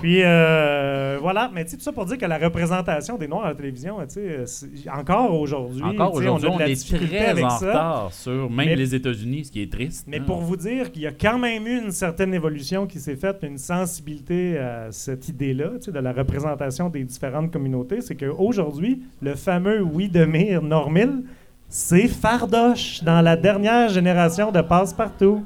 [0.00, 3.44] Puis euh, voilà, mais tu sais, tout ça pour dire que la représentation des Noirs
[3.44, 6.74] à la télévision, tu sais, euh, encore aujourd'hui, Encore on, a on, de la est
[6.74, 7.66] difficulté très avec en ça.
[7.68, 10.06] retard sur même Mais- les États-Unis, ce qui est triste.
[10.08, 10.24] Mais hein.
[10.26, 13.40] pour vous dire qu'il y a quand même eu une certaine évolution qui s'est faite,
[13.42, 19.02] une sensibilité à cette idée-là, tu sais, de la représentation des différentes communautés, c'est qu'aujourd'hui,
[19.20, 21.24] le fameux Widemir Normil,
[21.68, 25.44] c'est Fardoche dans la dernière génération de Passe-Partout.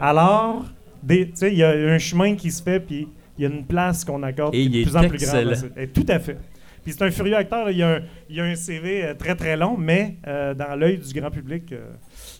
[0.00, 0.64] Alors,
[1.06, 3.06] tu sais, il y a un chemin qui se fait, puis
[3.40, 5.08] il y a une place qu'on accorde Et qui est il de est plus en
[5.08, 5.72] plus grande.
[5.78, 6.36] Et tout à fait.
[6.82, 7.64] Puis c'est un furieux acteur.
[7.64, 7.70] là.
[7.70, 10.52] Il, y a un, il y a un CV euh, très très long, mais euh,
[10.52, 11.90] dans l'œil du grand public, euh,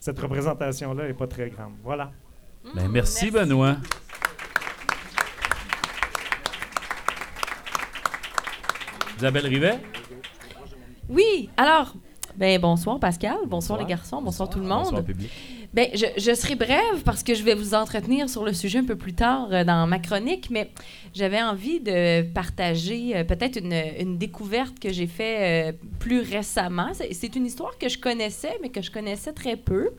[0.01, 1.73] cette représentation-là n'est pas très grande.
[1.83, 2.11] Voilà.
[2.75, 3.77] Ben, merci, Benoît.
[9.17, 9.79] Isabelle Rivet?
[11.09, 11.95] Oui, alors,
[12.37, 14.85] ben bonsoir Pascal, bonsoir, les garçons, bonsoir, tout le monde.
[14.85, 15.31] Bonsoir, public.
[15.73, 18.97] Ben, je, serai brève parce que je vais vous entretenir sur le sujet un peu
[18.97, 20.69] plus tard euh, dans ma chronique, mais
[21.15, 26.91] j'avais envie de partager euh, peut-être une, découverte que j'ai faite euh, plus récemment.
[27.13, 29.91] C'est une histoire que je connaissais, mais que je connaissais très peu.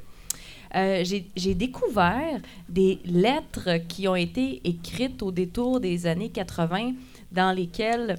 [0.73, 6.93] J'ai découvert des lettres qui ont été écrites au détour des années 80
[7.31, 8.17] dans lesquelles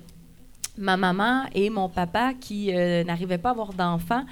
[0.78, 4.24] ma maman et mon papa, qui euh, n'arrivaient pas à avoir d'enfants,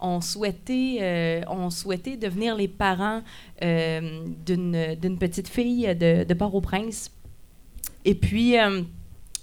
[0.00, 3.22] ont souhaité, euh, ont souhaité devenir les parents
[3.62, 7.10] euh, d'une petite fille de, de Port-au-Prince.
[8.04, 8.54] Et puis,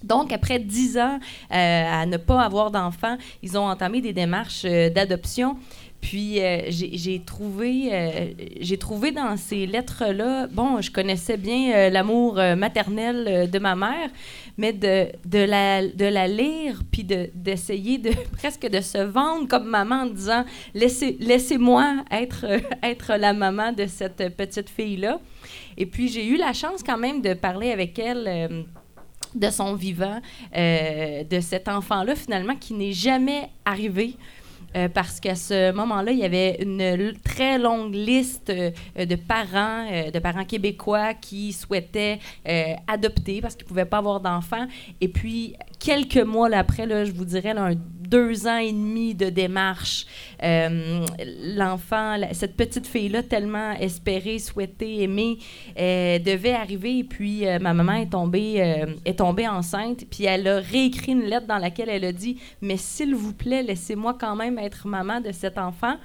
[0.04, 5.58] donc, après dix ans à ne pas avoir d'enfants, ils ont entamé des démarches d'adoption.
[6.06, 8.28] Puis, euh, j'ai trouvé, euh,
[8.62, 14.12] j'ai trouvé dans ces lettres-là, bon, je connaissais bien euh, l'amour maternel de ma mère,
[14.56, 15.08] mais de,
[15.40, 20.06] la, de la lire, puis de- d'essayer de, presque de se vendre comme maman en
[20.06, 22.46] disant Laissez- laissez-moi être,
[22.84, 25.20] être la maman de cette petite fille-là.
[25.76, 28.66] Et puis, j'ai eu la chance quand même de parler avec elle.
[29.34, 30.22] de son vivant,
[30.56, 34.16] de cet enfant-là, finalement, qui n'est jamais arrivé.
[34.76, 38.72] Euh, parce qu'à ce moment-là, il y avait une très longue liste euh,
[39.06, 42.20] de parents, euh, de parents québécois qui souhaitaient
[42.88, 44.68] adopter parce qu'ils ne pouvaient pas avoir d'enfants.
[45.02, 47.74] Et puis, quelques mois après, là, je vous dirais un
[48.08, 50.06] deux ans et demi de démarche.
[50.44, 51.06] Euh,
[51.56, 55.40] L'enfant, cette petite fille-là, tellement espérée, souhaitée, aimée,
[55.80, 57.00] euh, devait arriver.
[57.00, 60.06] Et puis, euh, ma maman est tombée, est tombée enceinte.
[60.10, 63.64] Puis, elle a réécrit une lettre dans laquelle elle a dit Mais s'il vous plaît,
[63.64, 65.96] laissez-moi quand même être maman de cet enfant.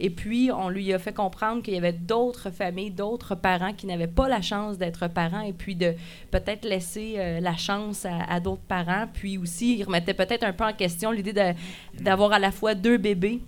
[0.00, 3.86] Et puis, on lui a fait comprendre qu'il y avait d'autres familles, d'autres parents qui
[3.86, 5.94] n'avaient pas la chance d'être parents, et puis de
[6.30, 9.06] peut-être laisser euh, la chance à, d'autres parents.
[9.12, 11.54] Puis aussi, il remettait peut-être un peu en question l'idée
[11.94, 13.40] d'avoir à la fois deux bébés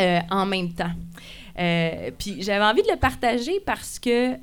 [0.00, 0.92] euh, en même temps.
[1.56, 4.34] Euh, puis j'avais envie de le partager parce que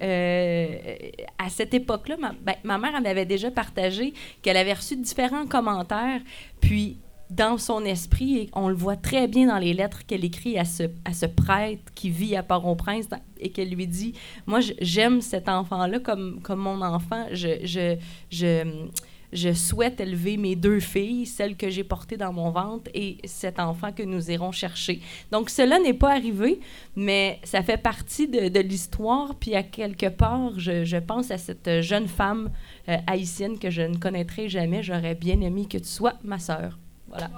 [1.37, 6.21] à cette époque-là, ma, ben, ma mère m'avait déjà partagé qu'elle avait reçu différents commentaires.
[6.61, 6.97] Puis
[7.31, 10.65] dans son esprit, et on le voit très bien dans les lettres qu'elle écrit à
[10.65, 13.07] ce, à ce prêtre qui vit à Port-au-Prince
[13.39, 14.13] et qu'elle lui dit
[14.45, 17.27] Moi, j'aime cet enfant-là comme, comme mon enfant.
[17.31, 17.95] Je, je,
[18.29, 18.89] je,
[19.31, 23.59] je souhaite élever mes deux filles, celles que j'ai portées dans mon ventre et cet
[23.59, 24.99] enfant que nous irons chercher.
[25.31, 26.59] Donc, cela n'est pas arrivé,
[26.97, 29.35] mais ça fait partie de, de l'histoire.
[29.35, 32.51] Puis, à quelque part, je, je pense à cette jeune femme
[32.89, 34.83] euh, haïtienne que je ne connaîtrai jamais.
[34.83, 36.77] J'aurais bien aimé que tu sois ma sœur.
[37.11, 37.29] Voilà.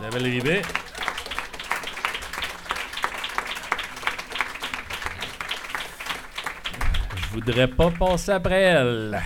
[0.00, 0.62] Isabelle Ribet.
[7.16, 9.20] Je voudrais pas passer après elle.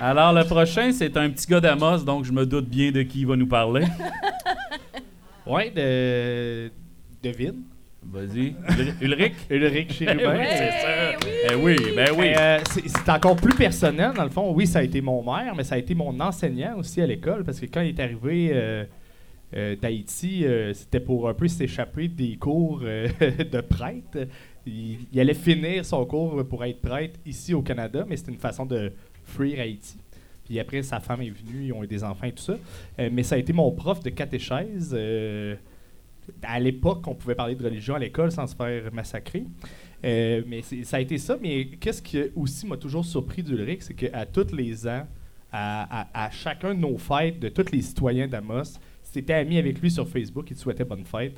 [0.00, 3.20] Alors, le prochain, c'est un petit gars d'Amos, donc je me doute bien de qui
[3.20, 3.86] il va nous parler.
[5.46, 6.70] Ouais, de.
[7.22, 7.64] Devine.
[8.12, 8.54] Vas-y.
[8.78, 9.32] Ul- Ulrich?
[9.50, 10.38] Ulrich Chérubin.
[10.38, 11.18] Oui, c'est ça.
[11.50, 12.32] Eh oui, ben oui.
[12.38, 14.52] Euh, c'est encore plus personnel, dans le fond.
[14.54, 17.44] Oui, ça a été mon maire, mais ça a été mon enseignant aussi à l'école,
[17.44, 18.84] parce que quand il est arrivé euh,
[19.56, 24.28] euh, d'Haïti, euh, c'était pour un peu s'échapper des cours euh, de prêtre.
[24.66, 28.38] Il, il allait finir son cours pour être prêtre ici au Canada, mais c'était une
[28.38, 28.92] façon de
[29.24, 29.98] fuir Haïti.
[30.44, 32.56] Puis après, sa femme est venue, ils ont eu des enfants et tout ça.
[33.00, 34.94] Euh, mais ça a été mon prof de catéchèse.
[36.42, 39.44] À l'époque, on pouvait parler de religion à l'école sans se faire massacrer.
[40.04, 41.36] Euh, mais ça a été ça.
[41.40, 45.06] Mais qu'est-ce qui aussi m'a toujours surpris d'Ulrich, c'est qu'à tous les ans,
[45.50, 49.80] à, à- à chacun de nos fêtes, de tous les citoyens d'Amos, s'était ami avec
[49.80, 51.36] lui sur Facebook et te souhaitait bonne fête.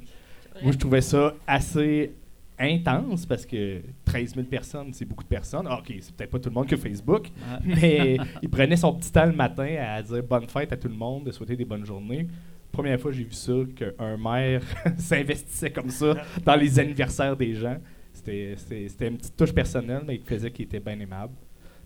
[0.63, 2.13] Moi, je trouvais ça assez
[2.59, 5.67] intense parce que 13 000 personnes, c'est beaucoup de personnes.
[5.69, 7.29] Ah, OK, c'est peut-être pas tout le monde que Facebook,
[7.65, 10.95] mais il prenait son petit temps le matin à dire bonne fête à tout le
[10.95, 12.27] monde, de souhaiter des bonnes journées.
[12.77, 14.63] Première fois que j'ai vu ça, qu'un maire
[14.99, 17.79] s'investissait comme ça dans les anniversaires des gens.
[18.13, 18.55] C'était
[19.01, 21.33] une petite touche personnelle, mais il faisait qu'il était bien aimable.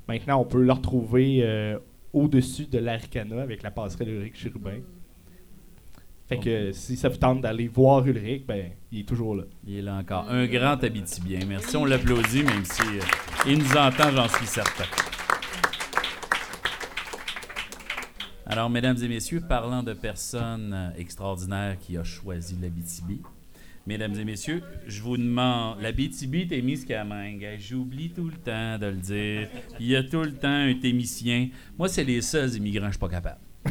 [0.09, 1.79] Maintenant, on peut le retrouver euh,
[2.13, 4.81] au-dessus de l'Aricana avec la passerelle Ulrich Chérubin.
[6.29, 9.45] Fait que si ça vous tente d'aller voir Ulrich, ben, il est toujours là.
[9.65, 10.29] Il est là encore.
[10.29, 11.39] Un grand Abitibien.
[11.47, 15.10] Merci, on l'applaudit, même si euh, il nous entend, j'en suis certain.
[18.51, 23.21] Alors, mesdames et messieurs, parlant de personnes euh, extraordinaires qui a choisi l'Abitibi,
[23.87, 28.97] mesdames et messieurs, je vous demande, l'Abitibi, Témiscamingue, Hey, j'oublie tout le temps de le
[28.97, 29.49] dire.
[29.79, 31.49] Il y a tout le temps un Témicien.
[31.79, 33.39] Moi, c'est les seuls immigrants, je suis pas capable.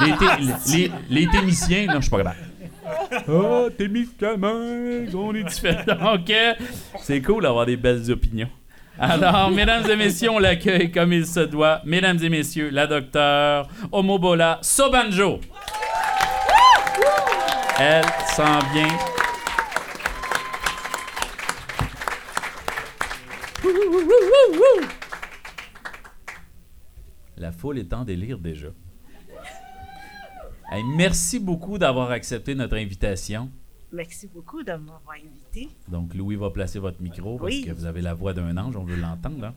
[0.00, 0.42] les, Té-
[0.72, 2.38] les, les Témiciens, non, je suis pas capable.
[3.28, 6.16] Ah, Témiscamingue, on est différents.
[6.30, 6.52] Euh,
[7.00, 8.48] c'est cool d'avoir des belles opinions.
[8.98, 11.80] Alors, mesdames et messieurs, on l'accueille comme il se doit.
[11.84, 15.40] Mesdames et messieurs, la docteure Omobola Sobanjo.
[17.78, 18.04] Elle
[18.36, 18.88] s'en vient.
[27.36, 28.68] La foule est en délire déjà.
[30.96, 33.50] Merci beaucoup d'avoir accepté notre invitation.
[33.92, 35.68] Merci beaucoup de m'avoir invité.
[35.88, 37.62] Donc, Louis va placer votre micro parce Oui.
[37.64, 39.44] que vous avez la voix d'un ange, on veut l'entendre.
[39.46, 39.54] hein.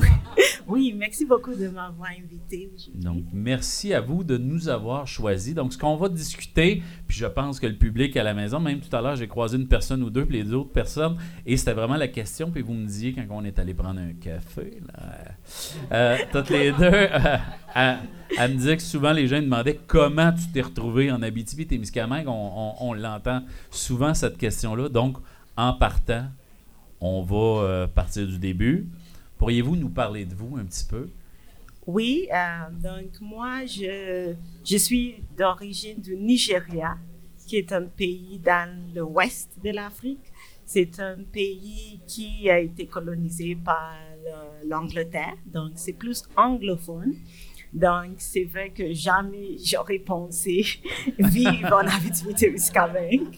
[0.66, 2.70] Oui, merci beaucoup de m'avoir invité.
[2.94, 5.52] Donc, merci à vous de nous avoir choisis.
[5.52, 8.78] Donc, ce qu'on va discuter, puis je pense que le public à la maison, même
[8.78, 11.72] tout à l'heure, j'ai croisé une personne ou deux, puis les autres personnes, et c'était
[11.72, 14.78] vraiment la question, puis vous me disiez quand on est allé prendre un café,
[15.92, 17.96] euh, toutes les deux, euh,
[18.38, 22.28] elle me disait que souvent les gens demandaient comment tu t'es retrouvé en Abitibi-Témiscamingue.
[22.28, 24.88] On, on- on l'entend souvent, cette question-là.
[24.88, 25.16] Donc,
[25.56, 26.26] en partant,
[27.00, 28.86] on va euh, partir du début.
[29.40, 31.08] Pourriez-vous nous parler de vous un petit peu?
[31.86, 32.36] Oui, euh,
[32.82, 36.98] donc moi, je, je suis d'origine du Nigeria,
[37.46, 40.26] qui est un pays dans l'ouest de l'Afrique.
[40.66, 47.14] C'est un pays qui a été colonisé par le- l'Angleterre, donc c'est plus anglophone.
[47.72, 50.64] Donc, c'est vrai que jamais j'aurais pensé
[51.18, 53.36] vivre en Abitibi-Témiscamingue.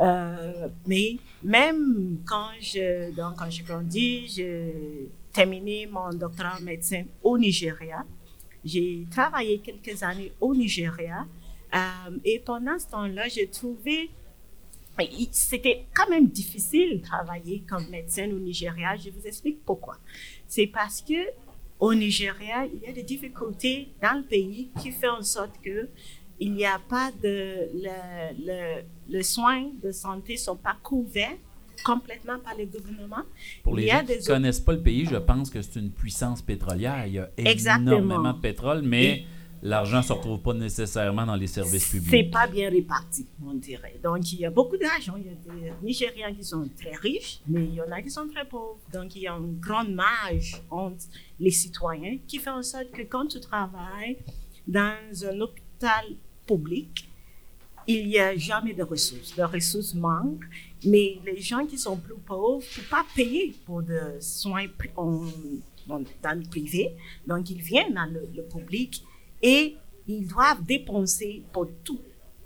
[0.00, 7.06] Euh, mais même quand je, donc quand j'ai grandi, j'ai terminé mon doctorat en médecine
[7.22, 8.04] au Nigeria.
[8.64, 11.26] J'ai travaillé quelques années au Nigeria.
[11.74, 14.10] euh, et pendant ce temps-là, j'ai trouvé
[15.30, 18.96] c'était quand même difficile de travailler comme médecin au Nigeria.
[18.96, 19.96] Je vous explique pourquoi.
[20.46, 21.30] C'est parce que
[21.78, 25.88] au Nigeria, il y a des difficultés dans le pays qui font en sorte que
[26.40, 31.36] il n'y a pas de le, le soins de santé sont pas couverts
[31.84, 33.22] complètement par le gouvernement.
[33.62, 35.60] Pour il les y a gens qui ne connaissent pas le pays, je pense que
[35.62, 37.06] c'est une puissance pétrolière.
[37.06, 37.98] Il y a Exactement.
[37.98, 39.24] énormément de pétrole, mais
[39.62, 42.30] l'argent ne se retrouve pas nécessairement dans les services C'est publics.
[42.32, 43.98] pas bien réparti, on dirait.
[44.02, 45.14] Donc, il y a beaucoup d'argent.
[45.16, 45.32] Il y a
[45.72, 48.78] des Nigériens qui sont très riches, mais il y en a qui sont très pauvres.
[48.92, 51.04] Donc, il y a une grande marge entre
[51.40, 54.16] les citoyens qui fait en sorte que quand tu travailles
[54.66, 56.04] dans un hôpital
[56.46, 57.08] public,
[57.90, 59.34] il n'y a jamais de ressources.
[59.36, 60.44] Les ressources manquent,
[60.84, 65.24] mais les gens qui sont plus pauvres ne peuvent pas payer pour des soins en-
[65.88, 66.94] dans le privé.
[67.26, 69.02] Donc, ils viennent dans le, public
[69.42, 72.00] et ils doivent dépenser pour tout.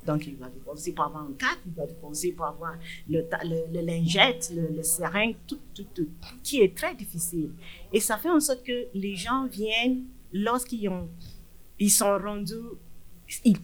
[0.07, 2.75] Donc, ils doivent dépenser pour avoir un cadre, ils doivent dépenser pour avoir
[3.09, 6.09] le, le, le lingette, le, seringue, tout, tout, tout,
[6.43, 7.51] qui est très difficile.
[7.93, 11.09] Et ça fait en sorte que les gens viennent lorsqu'ils ont,
[11.79, 12.55] ils sont rendus,
[13.45, 13.59] ils ne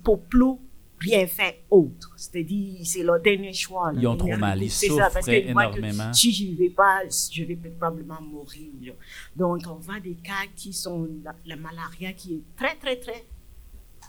[1.00, 2.12] rien faire autre.
[2.16, 3.92] C'est-à-dire, c'est leur dernier choix.
[3.96, 6.12] Ils ont trop mal, ils C'est ça, voient que énormément.
[6.12, 7.00] Si je ne vais pas,
[7.32, 8.94] je vais probablement mourir.
[9.36, 13.24] Donc, on voit des cas qui sont la, la malaria qui est très, très, très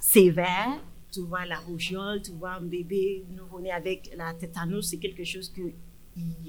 [0.01, 0.79] sévère.
[1.11, 5.49] Tu vois la rougeole, tu vois un bébé nouveau-né avec la tétanos, c'est quelque chose
[5.51, 5.61] qui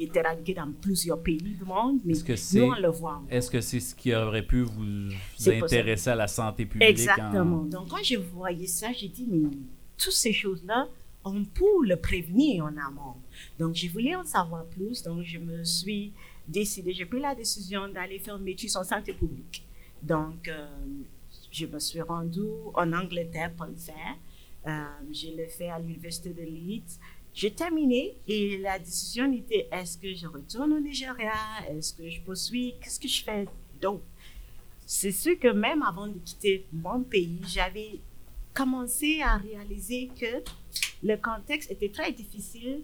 [0.02, 3.22] est éradiqué dans plusieurs pays du monde, mais Est-ce que c'est nous, on le voit.
[3.30, 5.08] est-ce que c'est ce qui aurait pu vous
[5.46, 7.62] intéresser à la santé publique en- Exactement.
[7.64, 9.48] Donc, quand je voyais ça, j'ai dit, mais
[10.00, 10.88] toutes ces choses-là,
[11.24, 13.16] on peut le prévenir en amont.
[13.58, 15.02] Donc, je voulais en savoir plus.
[15.02, 16.12] Donc, je me suis
[16.48, 19.64] décidée, j'ai pris la décision d'aller faire une étude en santé publique.
[20.02, 20.66] Donc, euh,
[21.52, 24.16] je me suis rendue en Angleterre pour le faire.
[24.66, 26.98] Euh, je l'ai fait à l'Université de Leeds.
[27.32, 31.32] J'ai terminé et la décision était est-ce que je retourne au Nigeria?
[31.68, 32.74] Est-ce que je poursuis?
[32.82, 33.46] Qu'est-ce que je fais?
[33.80, 34.02] D'autre
[34.92, 38.00] c'est sûr que même avant de quitter mon pays, j'avais
[38.54, 40.42] commencé à réaliser que
[41.02, 42.82] le contexte était très difficile,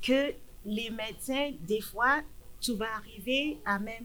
[0.00, 0.32] que
[0.64, 2.20] les médecins, des fois,
[2.60, 4.04] tu vas arriver à même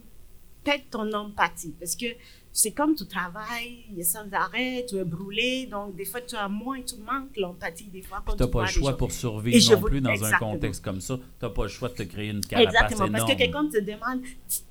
[0.64, 1.74] perdre ton empathie.
[1.80, 2.08] Parce que
[2.52, 6.22] c'est comme tu travailles il y a sans arrêt, tu es brûlé, donc des fois
[6.22, 8.24] tu as moins, tu manques l'empathie des fois.
[8.26, 10.50] Quand tu pas vois le choix pour survivre non plus dans Exactement.
[10.50, 11.20] un contexte comme ça.
[11.40, 14.22] T'as pas le choix de te créer une carapace Exactement, parce que quelqu'un te demande,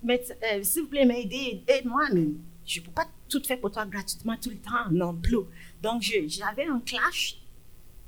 [0.09, 2.27] euh, s'il vous plaît, m'aider, aide-moi, mais
[2.67, 5.39] je ne peux pas tout faire pour toi gratuitement tout le temps non plus.
[5.83, 7.39] Donc, j'avais un clash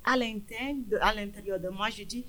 [0.04, 1.88] à de- l'intérieur de moi.
[1.90, 2.24] Je dis,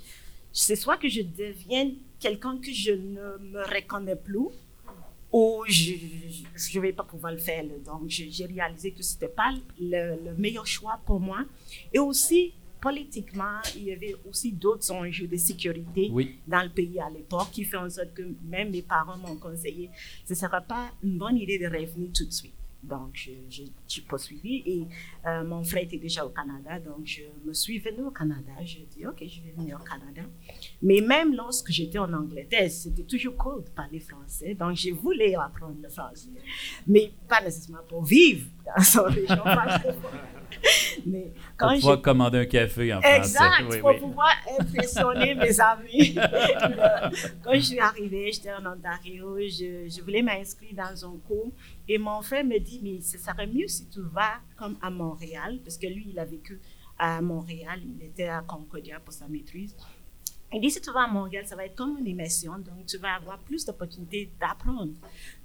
[0.51, 4.49] c'est soit que je devienne quelqu'un que je ne me reconnais plus,
[5.31, 7.63] ou je ne vais pas pouvoir le faire.
[7.85, 11.45] Donc, j'ai réalisé que ce n'était pas le, le meilleur choix pour moi.
[11.93, 16.39] Et aussi, politiquement, il y avait aussi d'autres enjeux de sécurité Oui.
[16.47, 19.89] dans le pays à l'époque qui fait en sorte que même mes parents m'ont conseillé,
[20.25, 22.53] ce ne serait pas une bonne idée de revenir tout de suite.
[22.81, 24.87] Donc, je- je- j'ai poursuivi et
[25.27, 28.53] euh, mon frère était déjà au Canada, donc je me suis venue au Canada.
[28.63, 30.21] J'ai dit, OK, je vais venir au Canada.
[30.81, 35.35] Mais même lorsque j'étais en Angleterre, c'était toujours cool de parler français, donc je voulais
[35.35, 36.29] apprendre le français.
[36.87, 39.43] Mais pas nécessairement pour vivre dans son région.
[41.05, 43.17] Mais Pour quand pouvoir commander un café en français.
[43.17, 43.99] Exact, pour oui.
[43.99, 46.15] pouvoir impressionner mes amis.
[47.43, 51.51] Quand je suis arrivée, j'étais en Ontario, je, je voulais m'inscrire dans un cours
[51.87, 55.59] et mon frère me dit, mais ce serait mieux si tu vas comme à Montréal,
[55.63, 56.59] parce que lui, il a vécu
[56.97, 59.75] à Montréal, il était à Concordia pour sa maîtrise.
[60.51, 62.97] Il dit, si tu vas à Montréal, ça va être comme une immersion, donc tu
[62.97, 64.93] vas avoir plus d'opportunités d'apprendre.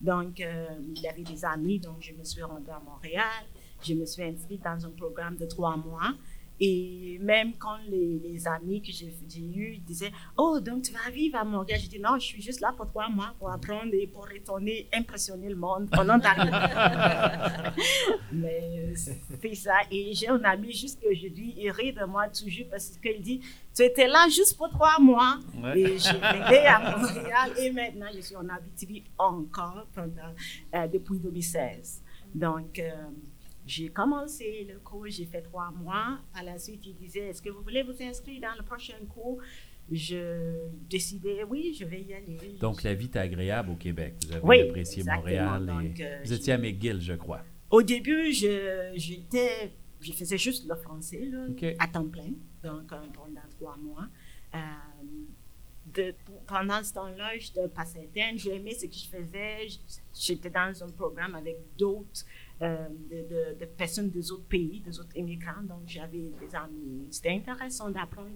[0.00, 3.44] Donc, euh, il avait des amis, donc je me suis rendue à Montréal.
[3.84, 6.14] Je me suis inscrite dans un programme de trois mois.
[6.60, 11.36] Et même quand les, les amis que j'ai eus disaient Oh, donc tu vas vivre
[11.36, 14.06] à Montréal, j'ai dit Non, je suis juste là pour trois mois pour apprendre et
[14.06, 16.52] pour retourner impressionner le monde en Ontario.
[18.32, 19.74] Mais c'est ça.
[19.90, 23.40] Et j'ai un ami jusqu'aujourd'hui, il rit de moi toujours parce qu'il dit
[23.74, 25.40] Tu étais là juste pour trois mois.
[25.60, 25.80] Ouais.
[25.80, 30.32] Et j'ai été à Montréal et maintenant je suis en Abitibi encore pendant,
[30.76, 32.02] euh, depuis 2016.
[32.32, 32.90] Donc, euh,
[33.66, 36.18] j'ai commencé le cours, j'ai fait trois mois.
[36.34, 39.38] À la suite, il disait Est-ce que vous voulez vous inscrire dans le prochain cours?
[39.90, 40.56] Je
[40.88, 42.56] décidais Oui, je vais y aller.
[42.60, 44.14] Donc, la vie est agréable au Québec.
[44.26, 45.20] Vous avez Oui, apprécié exactement.
[45.58, 45.62] Montréal.
[45.84, 47.42] et- Donc, euh, Vous étiez à McGill, je crois.
[47.70, 51.46] Au début, je, j'étais, je faisais juste le français là,
[51.78, 52.30] à temps plein,
[52.62, 54.06] donc euh, pendant trois mois.
[54.54, 54.58] Euh,
[55.94, 56.14] de-
[56.46, 58.38] pendant ce temps-là, j'étais pas certaine.
[58.38, 59.66] J'aimais ce que je faisais.
[60.18, 62.24] J'étais dans un programme avec d'autres
[62.64, 63.16] euh, de,
[63.54, 65.62] de- de personnes des autres pays, des autres immigrants.
[65.62, 67.06] Donc, j'avais des amis.
[67.10, 68.30] C'était intéressant d'apprendre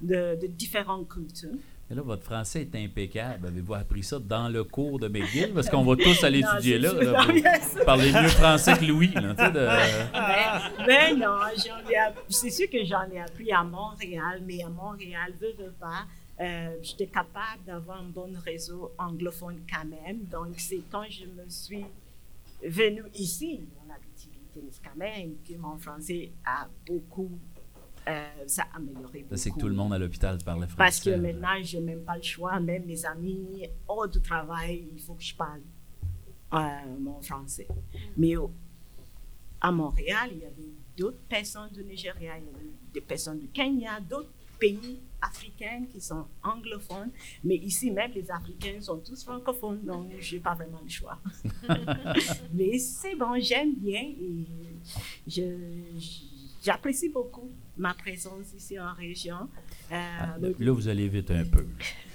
[0.00, 1.58] de, de différentes cultures.
[1.90, 3.46] Et là, votre français est impeccable.
[3.46, 5.52] Avez-vous appris ça dans le cours de McGill?
[5.54, 6.92] Parce qu'on va tous aller Non, étudier là.
[6.94, 9.12] là, Non, parler mieux français que Louis.
[9.14, 9.68] là, de-
[10.12, 14.62] Mais, mais non, j'en ai app- c'est sûr que j'en ai appris à Montréal, mais
[14.62, 16.06] à Montréal, veux, veux pas,
[16.40, 20.20] euh, j'étais capable d'avoir un bon réseau anglophone quand même.
[20.32, 21.84] Donc, c'est quand je me suis
[22.64, 27.38] venue ici, en Abitibi-Témiscamingue, que mon français a beaucoup,
[28.08, 29.36] euh, ça a amélioré beaucoup.
[29.36, 30.76] C'est que tout le monde à l'hôpital parlait français.
[30.78, 32.58] Parce que maintenant, je n'ai même pas le choix.
[32.60, 35.60] Même mes amis, hors du travail, il faut que je parle
[36.52, 37.66] euh, mon français.
[38.16, 38.52] Mais au-
[39.60, 43.48] à Montréal, il y avait d'autres personnes du Nigeria, il y avait des personnes du
[43.48, 47.10] Kenya, d'autres pays africains qui sont anglophones.
[47.42, 51.18] Mais ici, même les Africains sont tous francophones, donc je n'ai pas vraiment le choix.
[52.52, 54.46] Mais c'est bon, j'aime bien et
[55.26, 56.00] je-
[56.64, 59.48] j'apprécie beaucoup ma présence ici en région.
[59.92, 59.96] Euh,
[60.40, 61.66] le- Là, vous allez vite un peu.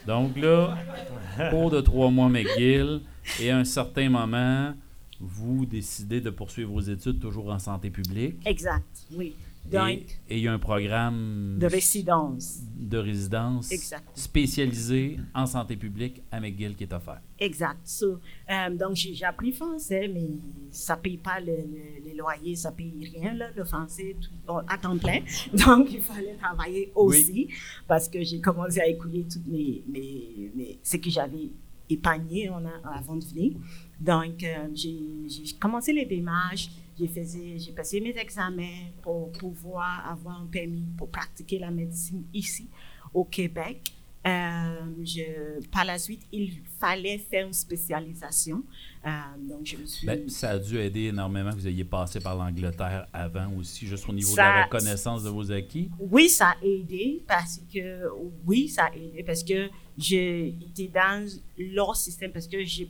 [0.07, 0.77] Donc là,
[1.51, 3.01] cours de trois mois McGill,
[3.41, 4.73] et à un certain moment,
[5.19, 8.37] vous décidez de poursuivre vos études toujours en santé publique.
[8.45, 9.35] Exact, oui.
[9.67, 9.99] Et Donc,
[10.29, 12.59] et il y a un programme de résidence.
[12.79, 14.03] de résidence Exact.
[14.15, 17.21] spécialisé en santé publique à McGill qui est offert.
[17.37, 17.77] Exact.
[17.83, 20.27] So, euh, donc, j'ai appris français, mais
[20.71, 24.15] ça ne paye pas le, le- les loyers, ça ne paye rien, là, le français,
[24.19, 25.19] tout, bon, à temps plein.
[25.53, 27.47] Donc, il fallait travailler aussi
[27.87, 31.49] parce que j'ai commencé à écouler toutes mes, mes, mes- ce que j'avais
[31.89, 33.53] épargné a- avant de venir.
[33.99, 36.69] Donc, euh, j'ai commencé les démarches,
[37.07, 42.67] j'ai passé mes examens pour pouvoir avoir un permis pour pratiquer la médecine ici,
[43.13, 43.93] au Québec.
[44.27, 48.63] Euh, je, par la suite, il fallait faire une spécialisation.
[49.05, 49.09] Euh,
[49.47, 50.05] donc, je me suis...
[50.05, 54.07] Ben, ça a dû aider énormément que vous ayez passé par l'Angleterre avant aussi, juste
[54.09, 55.89] au niveau de la reconnaissance de vos acquis.
[55.99, 58.09] Oui, ça a aidé parce que
[58.45, 61.25] oui, ça a aidé parce que j'ai été dans
[61.57, 62.89] leur système parce que j'ai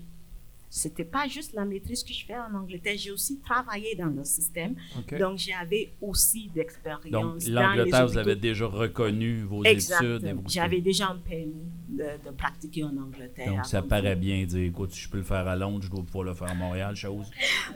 [0.70, 4.26] c'était pas juste la maîtrise que je fais en Angleterre, j'ai aussi travaillé dans leur
[4.26, 4.76] système.
[5.20, 7.10] Donc j'avais aussi d'expérience.
[7.12, 10.02] Donc, l'Angleterre, vous avez déjà reconnu vos Exact.
[10.04, 10.40] études.
[10.48, 11.54] J'avais déjà un permis
[11.90, 13.48] de, de pratiquer en Angleterre.
[13.56, 16.04] Donc, ça paraît bien dire, écoute, si je peux le faire à Londres, je dois
[16.04, 17.26] pouvoir le faire à Montréal, chose.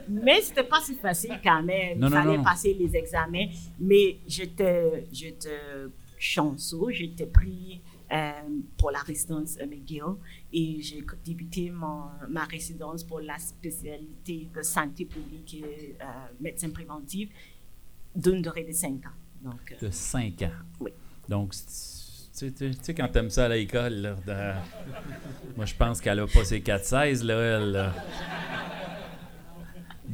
[0.08, 1.98] Mais c'était pas si facile quand même.
[2.00, 2.44] Non, Il non, fallait non.
[2.44, 3.48] passer les examens.
[3.80, 5.60] Mais j'étais, j'étais
[6.20, 6.92] chanceux.
[6.92, 7.82] J'étais pris
[8.78, 10.04] pour la résidence McGill
[10.52, 16.06] et j'ai débuté mon- ma résidence pour la spécialité de santé publique et euh,
[16.40, 17.30] médecine préventive
[18.16, 19.10] d'une durée de 5 ans.
[19.50, 20.52] Donc, euh, De 5 ans?
[20.80, 20.92] Oui.
[21.28, 24.62] Donc, tu sais- tu sais, quand t'aimes ça à l'école, là,
[25.56, 27.72] moi, je pense qu'elle a pas ses 4-16, là, elle.
[27.72, 27.94] là.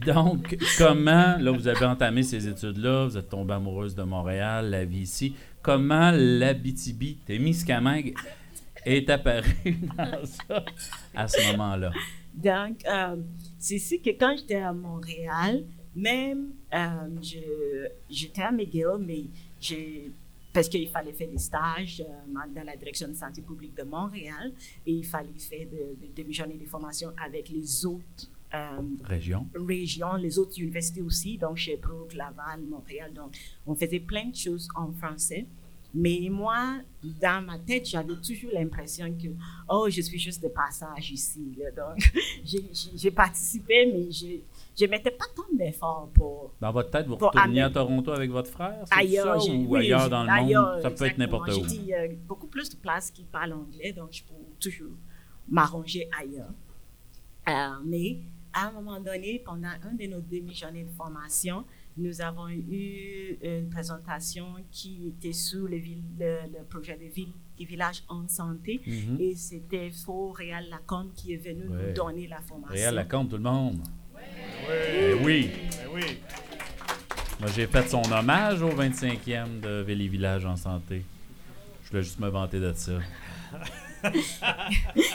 [0.06, 4.86] Donc, comment, là, vous avez entamé ces études-là, vous êtes tombée amoureuse de Montréal, la
[4.86, 5.36] vie ici.
[5.74, 8.16] Comment l'Abitibi, Témiscamingue,
[8.84, 9.54] est apparu
[9.96, 10.66] dans ça
[11.14, 11.92] à ce moment-là?
[12.34, 13.18] Donc, euh,
[13.60, 15.64] c'est ici que quand j'étais à Montréal,
[15.96, 19.26] même, euh, je- j'étais à McGill, mais
[19.62, 20.12] j'ai
[20.52, 24.52] parce qu'il fallait faire des stages euh, dans la direction de santé publique de Montréal
[24.88, 29.48] et il fallait faire de- de- demi-journées de formation avec les autres euh, Région.
[29.54, 33.14] régions, les autres universités aussi, donc Sherbrooke, Laval, Montréal.
[33.14, 35.46] Donc, on faisait plein de choses en français.
[35.94, 39.28] Mais moi, dans ma tête, j'avais toujours l'impression que,
[39.68, 41.56] oh, je suis juste de passage ici.
[41.58, 41.72] là.
[41.72, 42.12] Donc,
[42.96, 46.54] j'ai- participé, mais je ne mettais pas tant d'efforts pour.
[46.62, 48.84] Dans votre tête, vous retourniez à Toronto avec votre frère?
[48.92, 50.82] Ailleurs, ça, ou oui, ailleurs dans le ailleurs, monde?
[50.84, 51.68] Ça peut être n'importe où.
[51.68, 54.92] J'ai a beaucoup plus de places qui parlent anglais, donc je peux toujours
[55.48, 56.54] m'arranger ailleurs.
[57.48, 58.20] Euh, mais
[58.54, 61.64] à un moment donné, pendant une de nos demi-journées de formation,
[62.00, 67.34] nous avons eu une présentation qui était sur le, ville- le- le projet de ville
[67.60, 68.82] et village en santé.
[68.86, 69.18] Mhm.
[69.20, 71.88] Et c'était Faux Réal Lacombe qui est venu Ouais.
[71.88, 72.74] nous donner la formation.
[72.76, 73.80] Réal Lacombe, tout le monde.
[74.72, 75.50] Eh oui.
[75.94, 76.18] oui.
[77.40, 81.04] Moi, j'ai fait son hommage au 25e de Ville et Village en santé.
[81.84, 83.00] Je voulais juste me vanter de ça.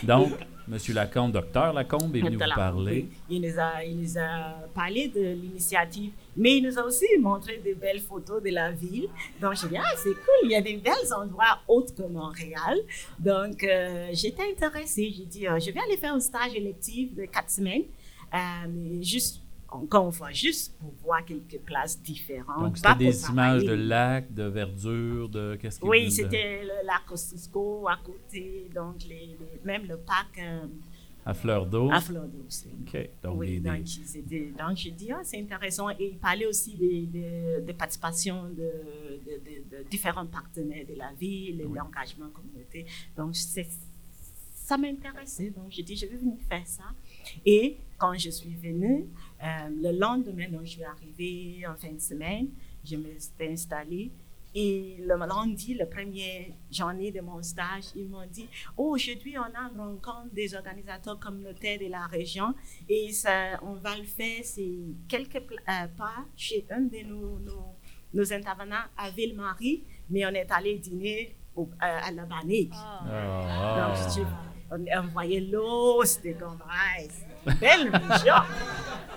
[0.02, 0.32] Donc,
[0.70, 0.78] M.
[0.94, 3.08] Lacombe, docteur Lacombe, est venu vous parler.
[3.28, 7.58] Il nous, a, il nous a parlé de l'initiative, mais il nous a aussi montré
[7.58, 9.08] de belles photos de la ville.
[9.40, 12.78] Donc, j'ai dit, ah, c'est cool, il y a des belles endroits autres que Montréal.
[13.18, 15.12] Donc, euh, j'étais intéressée.
[15.16, 17.84] J'ai dit, euh, je vais aller faire un stage électif de quatre semaines.
[18.32, 22.60] Euh, juste, encore une fois, juste pour voir quelques places différentes.
[22.64, 26.86] Donc, c'était des images de lacs, de verdure, de qu'est-ce qu'il Oui, de- c'était le
[26.86, 30.38] lac Kosciuszko à côté, donc les, les- même le parc
[31.26, 31.90] À fleur d'eau.
[31.90, 32.68] à fleur d'eau aussi.
[32.82, 33.10] OK.
[33.22, 33.60] Donc, oui,
[34.22, 35.88] des- donc, j'ai dit, ah, c'est intéressant.
[35.90, 37.06] Et il parlait aussi des,
[37.72, 38.54] participations de,
[39.26, 42.84] de- de- de différents partenaires de la ville, et l'engagement communautaire.
[43.16, 45.50] Donc, ça m'intéressait.
[45.50, 46.84] Donc, j'ai dit, je vais venir faire ça.
[47.44, 49.06] Et quand je suis venue,
[49.42, 49.46] euh,
[49.82, 52.48] le lendemain, donc, je suis arrivée en fin de semaine,
[52.84, 54.10] je me suis installée.
[54.56, 59.42] Et le lundi, le premier journée de mon stage, ils m'ont dit Oh, aujourd'hui, on
[59.42, 62.54] a une rencontre des organisateurs communautaires de la région
[62.88, 64.70] et ça, on va le faire, c'est
[65.08, 67.74] quelque pla- euh, part chez un de nos, nos,
[68.12, 72.72] nos intervenants à Ville-Marie, mais on est allé dîner au- euh, à la Bannique.
[72.74, 73.92] Ah.
[73.96, 74.22] Donc, je-
[74.70, 78.34] on, on voyait l'eau, c'était comme, ouais, c'est une belle région.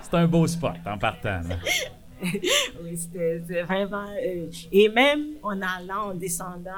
[0.02, 1.42] C'est un beau spot en partant.
[2.82, 4.06] oui, c'était vraiment.
[4.22, 6.70] euh, et même en allant, en descendant,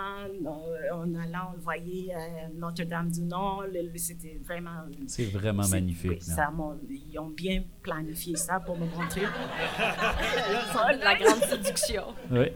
[0.44, 2.18] en, en allant, on voyait euh,
[2.54, 4.70] Notre-Dame du Nord, le- le- c'était vraiment.
[5.06, 6.10] C'est vraiment magnifique.
[6.10, 6.50] oui, ça
[6.88, 9.22] ils ont bien planifié ça pour me montrer.
[11.02, 12.04] La grande séduction.
[12.30, 12.46] Oui.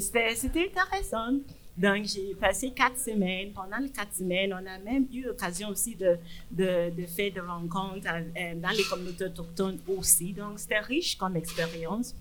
[0.00, 0.34] C'était
[0.70, 1.38] intéressant.
[1.76, 3.52] Donc, j'ai passé quatre semaines.
[3.52, 6.18] Pendant les quatre semaines, on a même eu l'occasion aussi de,
[6.50, 10.32] de, de faire des rencontres euh, dans les communautés autochtones aussi.
[10.32, 12.14] Donc, c'était riche comme expérience.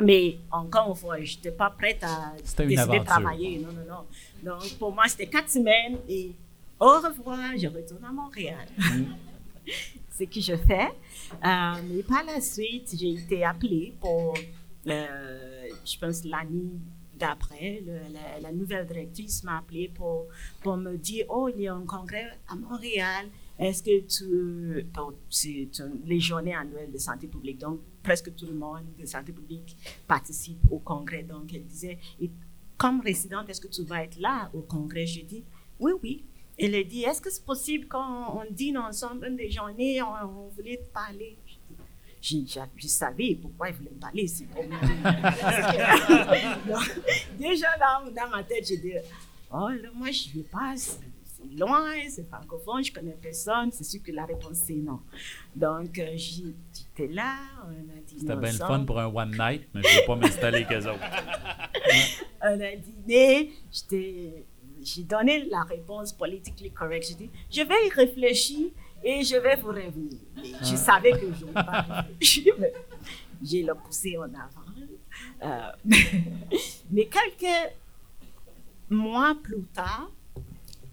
[0.00, 3.58] Mais encore une fois, je n'étais pas prête à décider de travailler.
[3.58, 4.52] Non, non, non.
[4.52, 6.32] Donc, pour moi, c'était quatre semaines et
[6.78, 8.66] au revoir, je retourne à Montréal.
[10.18, 10.88] ce que je fais.
[11.44, 14.34] Euh, mais par la suite, j'ai été appelée pour,
[14.86, 16.72] euh, je pense, l'année
[17.18, 17.82] d'après.
[18.40, 20.26] La, nouvelle directrice m'a appelée pour,
[20.62, 23.26] pour me dire Oh, il y a un congrès à Montréal.
[23.58, 24.86] Est-ce que tu.
[25.30, 25.68] c'est
[26.04, 27.58] les journées annuelles de santé publique.
[27.58, 31.22] Donc, presque tout le monde de santé publique participe au congrès.
[31.22, 31.98] Donc, elle disait
[32.76, 35.06] Comme résidente, est-ce que tu vas être là au congrès?
[35.06, 35.44] Je dis
[35.78, 36.24] Oui, oui.
[36.56, 40.44] Elle a dit, est-ce que c'est possible quand on dîne ensemble une des journées, on,
[40.44, 41.36] on voulait te parler?
[42.24, 44.24] Je, je, je savais pourquoi il voulait me parler.
[47.38, 48.94] Déjà dans, dans ma tête, j'ai dit,
[49.52, 51.00] oh là, moi je ne vais pas, c'est
[51.58, 53.70] loin, c'est francophone, je connais personne.
[53.72, 55.00] C'est sûr que la réponse c'est non.
[55.54, 59.68] Donc euh, j'étais là, on a dîné C'était bien le fun pour un one night,
[59.74, 61.00] mais je ne vais pas m'installer qu'eux autres.
[62.42, 63.52] on a dîné,
[64.82, 67.04] j'ai donné la réponse politically correct.
[67.06, 68.70] J'ai dit, je vais y réfléchir
[69.04, 70.18] et je vais vous revenir.
[70.62, 72.06] Je savais que je n'allais pas
[73.42, 74.64] j'ai le poussé en avant.
[75.42, 75.70] Euh,
[76.90, 77.72] mais quelques
[78.90, 80.10] mois plus tard,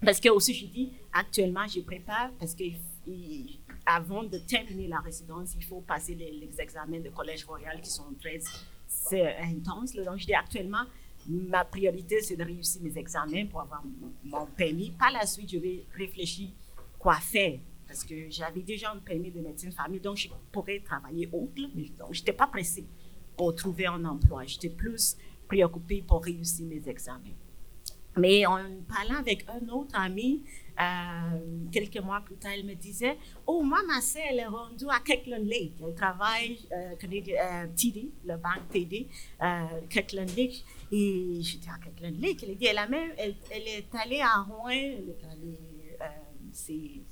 [0.04, 2.64] parce que aussi je dis, actuellement, je prépare parce que
[3.06, 7.80] il- avant de terminer la résidence, il faut passer les, les examens de collège royal
[7.80, 8.38] qui sont très
[8.86, 9.94] c'est intense.
[9.94, 10.04] là.
[10.04, 10.84] Donc, je dis actuellement,
[11.26, 14.90] ma priorité, c'est de réussir mes examens pour avoir mon, mon permis.
[14.90, 16.50] Par la suite, je vais réfléchir
[16.98, 17.58] quoi faire.
[17.92, 21.90] Parce que j'avais déjà un permis de médecine famille, donc je pourrais travailler là, mais
[21.98, 22.86] donc, je n'étais pas pressée
[23.36, 24.44] pour trouver un emploi.
[24.46, 27.36] J'étais plus préoccupée pour réussir mes examens.
[28.16, 30.42] Mais en parlant avec un autre ami,
[30.80, 31.38] euh,
[31.70, 35.00] quelques mois plus tard, elle me disait Oh, moi, ma sœur, elle est rendue à
[35.00, 35.74] Kirkland Lake.
[35.86, 39.06] Elle travaille euh, euh, TD, le banque TD,
[39.42, 40.64] euh, Kirkland Lake.
[40.90, 42.42] Et j'étais à Kirkland Lake.
[42.42, 44.68] Elle, dit, elle, a même, elle, elle est allée à Rouen.
[44.70, 45.58] Elle est allée.
[46.00, 46.04] euh,
[46.52, 47.02] c'est.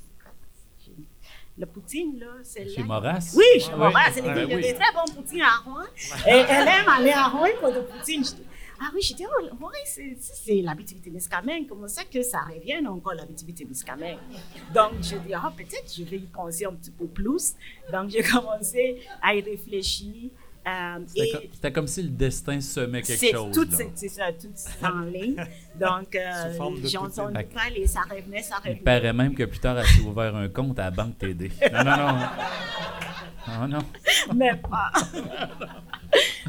[1.61, 2.86] Le poutine, là, c'est Chez là.
[2.86, 3.34] Maurras?
[3.36, 5.84] Oui, chez Ah Ah il y a des très bons poutines à Rouen.
[6.26, 8.24] Et elle aime aller à Rouen pour des poutines.
[8.82, 11.66] Ah oui, je dis, oh, Rouen, c'est c'est- c'est l'habitude-témiscamingue.
[11.68, 14.16] Comment ça que ça revient encore, l'habitude-témiscamingue?
[14.74, 17.52] Donc, je dis, ah, peut-être je vais y penser un petit peu plus.
[17.92, 20.30] Donc, j'ai commencé à y réfléchir.
[20.71, 23.55] Euh, C'était et co- C'était comme si le destin semait quelque chose.
[23.55, 24.49] tout, c'est c'est ça, tout
[24.87, 25.37] en ligne.
[25.79, 28.83] Donc, euh, Fait que- parler, ça revenait, ça Il revenait.
[28.85, 31.51] paraît même que plus tard, elle s'est ouvert un compte à la banque TD.
[31.73, 32.18] Non, non, non.
[33.49, 33.79] Non, non.
[34.35, 34.93] mais pas.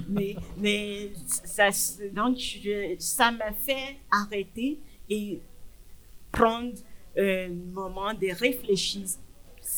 [0.08, 1.70] mais, mais ça,
[2.14, 5.40] donc, je- ça m'a fait arrêter et
[6.32, 6.74] prendre
[7.18, 9.02] un moment de réfléchir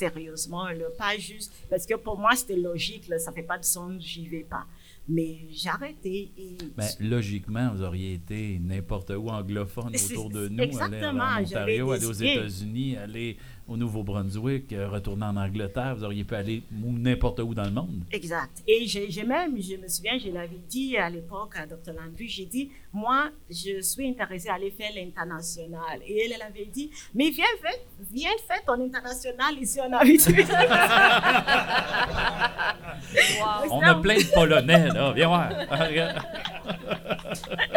[0.03, 3.63] sérieusement, là, pas juste, parce que pour moi c'était logique, là, ça fait pas de
[3.63, 4.65] sens, j'y vais pas.
[5.07, 10.59] Mais j'ai arrêté et Ben, logiquement, vous auriez été n'importe où anglophone autour de nous,
[10.59, 12.13] aller exactement, en j'avais Ontario, aller aux.
[12.13, 13.37] États-Unis, aller
[13.67, 15.95] au Nouveau-Brunswick, euh, retourner en Angleterre.
[15.95, 18.03] Vous auriez pu aller n'importe où dans le monde.
[18.11, 18.61] Exact.
[18.67, 21.93] Et j'ai même, je me souviens, je l'avais dit à l'époque à Dr.
[21.93, 25.99] Landry, j'ai dit, moi, je suis intéressée à aller faire l'international.
[26.05, 27.79] Et elle, elle avait dit, mais viens faire,
[28.11, 30.43] viens faire ton international ici en Abitibi.
[33.71, 35.13] On a plein de Polonais, là.
[35.13, 35.49] Viens voir.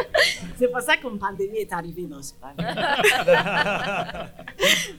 [0.57, 2.75] C'est pour ça qu'une pandémie est arrivée dans ce pas vrai.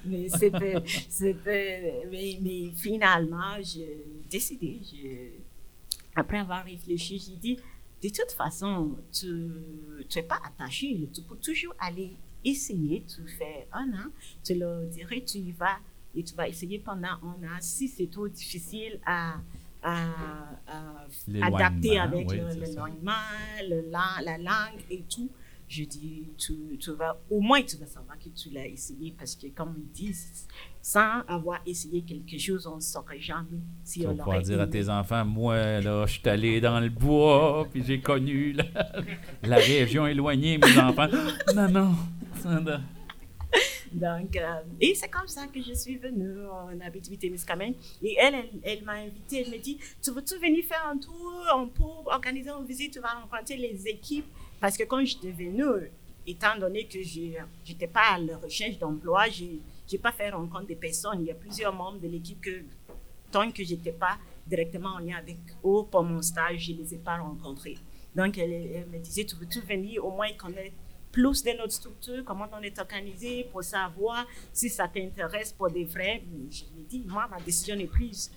[0.06, 0.76] mais c'était,
[1.10, 4.80] c'était, mais, mais finalement, j'ai décidé,
[6.16, 7.60] après avoir réfléchi, j'ai dit,
[8.04, 9.28] de toute façon, tu
[10.16, 12.14] n'es pas attaché, tu peux toujours aller
[12.46, 14.10] essayer, tu fais un an,
[14.44, 15.78] tu leur dirais, tu y vas
[16.16, 17.58] et tu vas essayer pendant un an.
[17.60, 19.36] Si c'est trop difficile à,
[19.84, 20.06] à,
[21.42, 23.12] adapter avec oui, le- c'est l'éloignement,
[23.68, 25.30] le la, la langue et tout,
[25.68, 29.36] je dis, tu, tu vas, au moins tu vas savoir que tu l'as essayé parce
[29.36, 30.48] que, comme ils disent,
[30.82, 34.68] sans avoir essayé quelque chose, on ne saurait jamais si Tu on l'aurait dire à
[34.68, 38.64] tes enfants, moi, là, je suis allé dans le bois, puis j'ai connu la,
[39.44, 41.08] la région éloignée, mes enfants.
[41.56, 41.94] Maman,
[42.44, 42.80] doit-
[43.92, 47.76] Donc, euh, et c'est comme ça que je suis venue en Abitibi-Témiscamingue.
[48.04, 51.44] Et elle, elle, elle m'a invitée, elle me dit, tu veux-tu venir faire un tour,
[51.56, 54.28] on peut organiser une visite, tu vas rencontrer les équipes.
[54.60, 55.92] Parce que quand j'étais venue,
[56.26, 57.38] étant donné que je
[57.68, 61.22] n'étais pas à la recherche d'emploi, je n'ai pas fait rencontre des personnes.
[61.22, 62.64] Il y a plusieurs membres de l'équipe que,
[63.32, 66.78] tant que je n'étais pas directement en lien avec eux pour mon stage, je ne
[66.80, 67.78] les ai pas rencontrés.
[68.16, 70.76] Donc, elle, elle me disait, tu veux-tu venir au moins connaître
[71.12, 75.86] plus de notre structure, comment on est organisé, pour savoir si ça t'intéresse pour des
[75.86, 76.22] vrais?
[76.52, 78.32] Je lui ai dit, moi, ma décision est prise.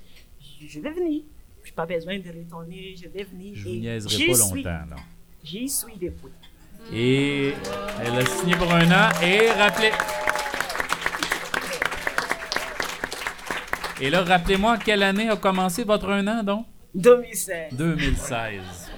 [0.61, 1.23] Je, vais venir.
[1.63, 3.53] Je n'ai pas besoin de retourner, je vais venir.
[3.55, 4.63] Je vous Et niaiserai j'y pas suis.
[4.63, 4.97] longtemps, là.
[5.45, 6.33] J'y suis depuis.
[6.93, 7.55] Et
[8.05, 9.93] elle a signé pour un an et rappelez.
[14.01, 16.67] Et là, rappelez-moi, quelle année a commencé votre un an, donc?
[16.95, 17.73] 2016.
[17.75, 18.91] 2016.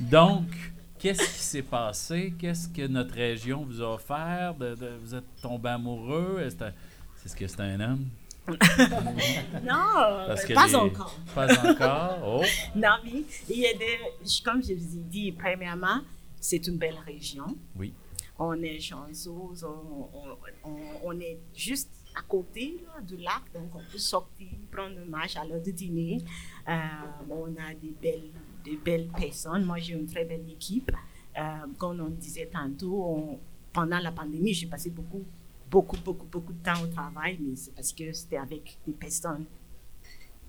[0.00, 0.44] Donc,
[0.98, 2.32] qu'est-ce qui s'est passé?
[2.38, 4.54] Qu'est-ce que notre région vous a offert?
[4.58, 6.42] De- de- vous êtes tombé amoureux?
[6.44, 6.64] Est-ce que
[7.22, 8.06] c'est ce que c'est un homme?
[9.62, 11.16] Non, Parce que pas les- encore.
[11.34, 12.18] Pas encore.
[12.42, 12.44] Oh.
[12.76, 13.98] Non, mais il y a des,
[14.44, 16.00] comme je vous ai dit, premièrement,
[16.40, 17.56] c'est une belle région.
[17.76, 17.92] Oui.
[18.38, 20.08] On est chanceux, on,
[21.04, 25.36] on- est juste à côté là, du lac, donc on peut sortir, prendre une marche
[25.36, 26.18] à l'heure du dîner.
[26.68, 26.72] Euh,
[27.30, 28.30] on a des belles,
[28.64, 29.64] des belles personnes.
[29.64, 30.90] Moi, j'ai une très belle équipe.
[31.38, 31.42] Euh,
[31.78, 33.38] comme on disait tantôt, on-
[33.72, 35.24] pendant la pandémie, j'ai passé beaucoup,
[35.72, 39.46] beaucoup, beaucoup, beaucoup de temps au travail, mais c'est parce que c'était avec des personnes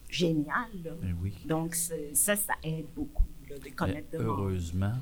[0.10, 0.84] géniales.
[0.84, 0.92] là.
[1.02, 1.34] Ben oui.
[1.48, 4.96] Donc, ça, ça aide beaucoup là, de connaître Mais de heureusement.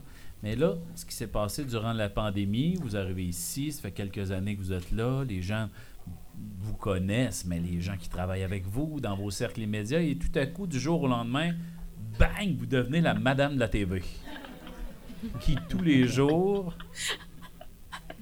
[0.44, 4.32] Mais là, ce qui s'est passé durant la pandémie, vous arrivez ici, ça fait quelques
[4.32, 5.70] années que vous êtes là, les gens
[6.60, 10.32] vous connaissent, mais les gens qui travaillent avec vous, dans vos cercles immédiats, et tout
[10.36, 11.54] à coup, du jour au lendemain,
[12.20, 14.04] bang, vous devenez la madame de la TV.
[15.40, 16.76] Qui, tous les jours,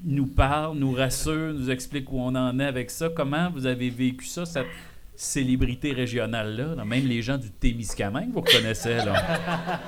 [0.03, 3.09] nous parle, nous rassure, nous explique où on en est avec ça.
[3.09, 4.67] Comment vous avez vécu ça, cette
[5.15, 6.75] célébrité régionale-là?
[6.75, 6.85] là?
[6.85, 9.79] Même les gens du Témiscamingue vous reconnaissaient, là.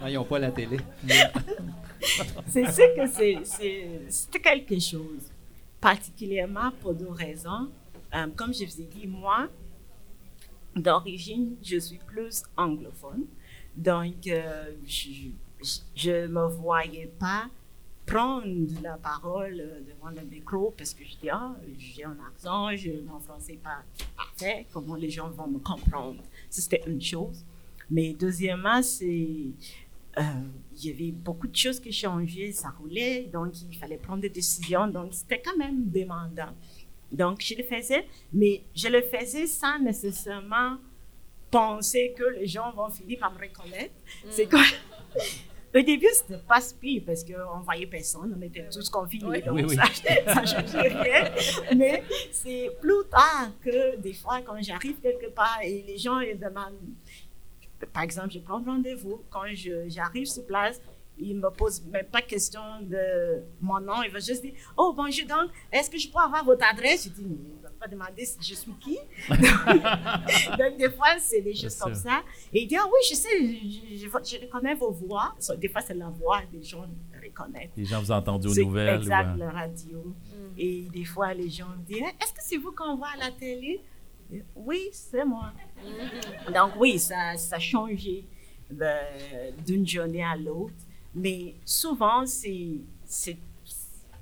[0.00, 0.78] Non, ils n'ont pas la télé.
[2.48, 5.30] C'est sûr que c'est- c'est c'est quelque chose,
[5.80, 7.68] particulièrement pour deux raisons.
[8.14, 9.48] Euh, comme je vous ai dit, moi,
[10.76, 13.24] d'origine, je suis plus anglophone.
[13.76, 17.44] Donc, euh, je ne me voyais pas
[18.06, 18.46] prendre
[18.82, 22.90] la parole euh, devant le micro parce que je dis, ah, j'ai un accent, je,
[23.06, 23.82] mon français n'est pas
[24.16, 26.22] parfait, comment les gens vont me comprendre?
[26.50, 27.44] Ça, c'était une chose.
[27.90, 29.52] Mais deuxièmement, c'est
[30.18, 30.22] euh,
[30.76, 34.28] il y avait beaucoup de choses qui changeaient, ça roulait, donc il fallait prendre des
[34.28, 36.52] décisions, donc c'était quand même demandant.
[37.10, 40.78] Donc je le faisais, mais je le faisais sans nécessairement
[41.50, 43.94] penser que les gens vont finir par me reconnaître.
[44.30, 44.62] C'est quoi?
[45.74, 49.42] Au début, c'était pas si pire parce qu'on voyait personne, on était tous confinés, Oui.
[49.42, 49.76] donc Oui, oui.
[49.76, 51.30] ça ne changeait rien.
[51.76, 56.38] Mais c'est plus tard que des fois, quand j'arrive quelque part et les gens ils
[56.38, 56.74] demandent
[57.92, 59.22] par exemple, je prends rendez-vous.
[59.30, 59.42] Quand
[59.88, 60.80] j'arrive sur place,
[61.18, 64.02] il me pose même pas question de mon nom.
[64.04, 67.10] Il va juste dire Oh, bonjour, donc, est-ce que je peux avoir votre adresse Je
[67.10, 67.26] dis
[67.84, 68.98] Pas demander si je suis qui.
[69.28, 72.22] donc, des fois, c'est des choses comme ça.
[72.52, 75.34] Et il dit Ah oui, je sais, je, je, je reconnais vos voix.
[75.38, 76.86] So, des fois, c'est la voix des gens
[77.22, 77.70] reconnaissent.
[77.76, 78.96] Les gens vous ont entendu aux nouvelles.
[78.98, 80.14] ou, Exact, euh, la radio.
[80.56, 83.30] Et des fois, les gens me disent Est-ce que c'est vous qu'on voit à la
[83.32, 83.80] télé?
[84.56, 85.52] Oui, c'est moi.
[86.54, 88.24] Donc, oui, ça, ça a changé
[88.70, 90.72] de- d'une journée à l'autre.
[91.14, 92.80] Mais souvent, c'est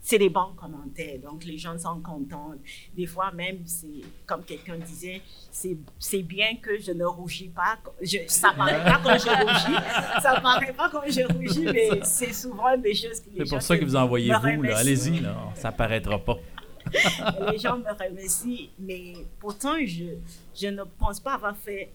[0.02, 1.18] c'est- des bons commentaires.
[1.20, 2.54] Donc, les gens sont contents.
[2.94, 7.78] Des fois, même, c'est comme quelqu'un disait, c'est bien que je ne rougis pas.
[8.00, 10.22] Je, ça ne paraît pas quand je rougis.
[10.22, 13.62] Ça ne paraît pas quand je rougis, mais c'est souvent des choses les C'est pour
[13.62, 14.78] ça que vous envoyez vous, là.
[14.78, 15.36] Allez-y, là.
[15.54, 16.38] Ça paraîtra pas.
[17.52, 20.16] les gens me remercient, mais pourtant, je,
[20.54, 21.90] je ne pense pas avoir fait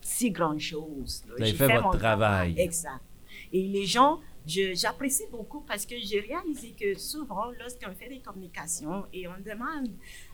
[0.00, 0.30] si.
[0.30, 2.54] Vous avez J'ai fait votre mon travail.
[2.58, 3.00] Exact.
[3.52, 9.04] Et les gens, j'apprécie beaucoup parce que j'ai réalisé que souvent, lorsqu'on fait des communications
[9.12, 9.88] et on demande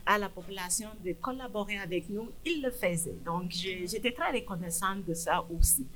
[0.05, 3.17] à la population de collaborer avec nous, ils le faisaient.
[3.25, 5.87] Donc, j'étais très reconnaissante de ça aussi.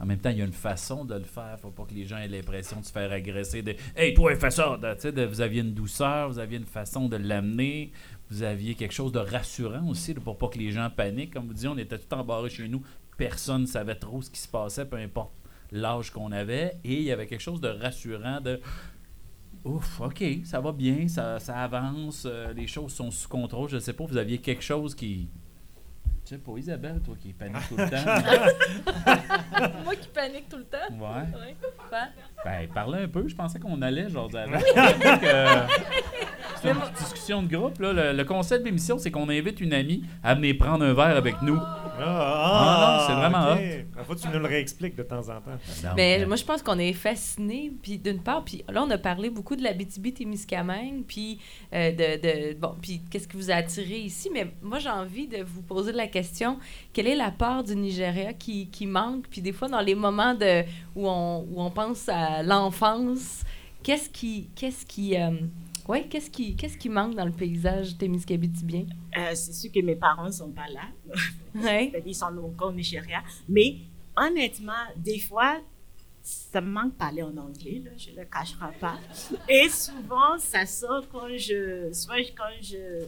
[0.00, 1.58] En même temps, il y a une façon de le faire.
[1.60, 3.60] faut pas que les gens aient l'impression de se faire agresser.
[3.62, 4.78] De Hey, toi, fais ça!
[4.78, 7.92] De- de- vous aviez une douceur, vous aviez une façon de l'amener.
[8.30, 11.34] Vous aviez quelque chose de rassurant aussi, là, pour pas que les gens paniquent.
[11.34, 12.82] Comme vous dites, on était tout embarrés chez nous.
[13.18, 15.32] Personne ne savait trop ce qui se passait, peu importe
[15.72, 16.76] l'âge qu'on avait.
[16.84, 18.60] Et il y avait quelque chose de rassurant de
[19.66, 23.68] Ouf, OK, ça va bien, ça, ça avance, euh, les choses sont sous contrôle.
[23.68, 25.28] Je sais pas, vous aviez quelque chose qui.
[26.24, 29.74] Je sais pas, Isabelle, toi qui panique tout le temps.
[29.84, 30.78] Moi qui panique tout le temps.
[30.92, 31.22] Ouais.
[31.36, 31.56] Ouais.
[31.90, 32.08] Ben,
[32.44, 33.26] Ben, parlez un peu.
[33.26, 34.46] Je pensais qu'on allait, genre, euh,
[36.62, 37.80] c'est une discussion de groupe.
[37.80, 37.92] Là.
[37.92, 41.16] Le, le concept de l'émission, c'est qu'on invite une amie à venir prendre un verre
[41.16, 41.60] avec nous.
[42.04, 43.86] Ah, non, c'est vraiment ok.
[43.98, 45.58] Il faut que tu nous le réexpliques de temps en temps.
[45.96, 48.98] Mais euh, moi, je pense qu'on est fascinés, puis d'une part, puis là, on a
[48.98, 51.38] parlé beaucoup de la BTB-Témiscamingue, puis
[51.72, 55.26] euh, de, de- bon, puis qu'est-ce qui vous a attiré ici, mais moi, j'ai envie
[55.28, 56.58] de vous poser la question,
[56.92, 60.34] quelle est la part du Nigeria qui, qui manque, puis des fois, dans les moments
[60.34, 60.62] de,
[60.94, 63.42] où, on, où on pense à l'enfance,
[63.82, 65.30] qu'est-ce qui, qu'est-ce qui, euh,
[65.88, 68.86] ouais, qu'est-ce qui, qu'est-ce qui manque dans le paysage témiscabitibien?
[69.16, 70.82] Euh, c'est sûr que mes parents ne sont pas là.
[71.54, 71.90] Ouais.
[72.04, 73.22] Ils sont encore au Nigeria.
[73.48, 73.76] Mais
[74.14, 75.58] honnêtement, des fois,
[76.20, 78.98] ça me manque de parler en anglais, là, je ne le cacherai pas.
[79.48, 83.06] Et souvent, ça sort quand je, soit quand je,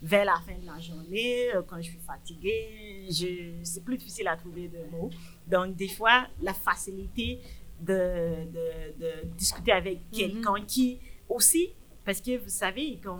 [0.00, 4.28] vers la fin de la journée, euh, quand je suis fatiguée, je, c'est plus difficile
[4.28, 5.10] à trouver de mots.
[5.46, 7.40] Donc, des fois, la facilité
[7.80, 10.98] de, de, de discuter avec quelqu'un qui
[11.28, 11.70] aussi,
[12.04, 13.18] parce que vous savez, comme,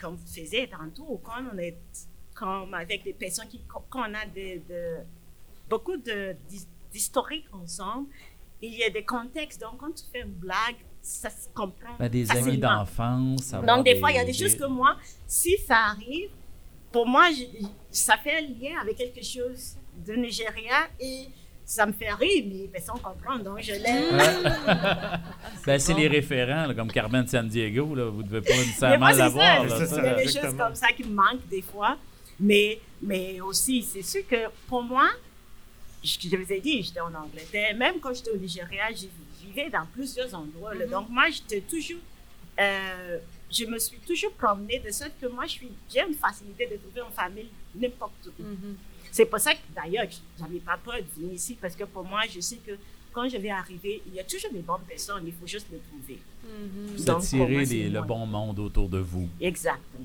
[0.00, 1.78] comme vous faisiez tantôt, quand on est
[2.34, 4.98] comme avec des personnes qui, quand on a de, de-
[5.68, 5.96] beaucoup
[6.92, 8.08] d'historique ensemble,
[8.60, 9.60] il y a des contextes.
[9.60, 11.96] Donc, quand tu fais une blague, ça se comprend.
[11.98, 12.78] ben, des amis facilement.
[12.78, 13.54] d'enfance.
[13.54, 16.30] avoir Donc, des fois, il y a des choses que moi, si ça arrive,
[16.92, 19.76] pour moi, je- ça fait un lien avec quelque chose
[20.06, 21.28] de Nigeria et
[21.70, 23.38] ça me fait rire, mais personne comprend.
[23.38, 24.16] Donc, je l'aime.
[25.66, 27.94] Ben, c'est les référents, là, comme Carmen San Diego.
[27.94, 29.64] Là, vous devez pas nécessairement l'avoir.
[29.64, 30.50] Il y a des exactement.
[30.50, 31.98] choses comme ça qui me manquent des fois.
[32.40, 35.08] Mais, mais aussi, c'est sûr que pour moi,
[36.02, 37.76] je, je vous ai dit, j'étais en Angleterre.
[37.76, 39.06] Même quand j'étais au Nigeria, je
[39.46, 40.74] vivais dans plusieurs endroits.
[40.74, 40.86] là.
[40.86, 42.00] Donc, moi, j'étais toujours.
[42.60, 43.18] euh,
[43.50, 46.76] je me suis toujours promenée de sorte que moi, je suis- j'ai une facilité de
[46.76, 48.42] trouver une famille n'importe où.
[49.18, 50.06] C'est pour ça que d'ailleurs,
[50.36, 52.70] je n'avais pas peur de venir ici parce que pour moi, je sais que
[53.12, 55.78] quand je vais arriver, il y a toujours des bonnes personnes, il faut juste les
[55.78, 56.20] trouver.
[57.16, 59.28] Attirez les- c'est le bon monde autour de vous.
[59.40, 60.04] Exactement.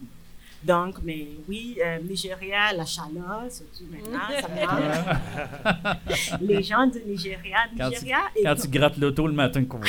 [0.65, 4.55] Donc, mais oui, euh, Nigeria, la chaleur, surtout maintenant, ça me
[5.85, 5.97] manque.
[6.41, 9.79] Les gens du Nigeria, Quand tu, Nigeria, quand tu grattes l'auto le matin, qu'on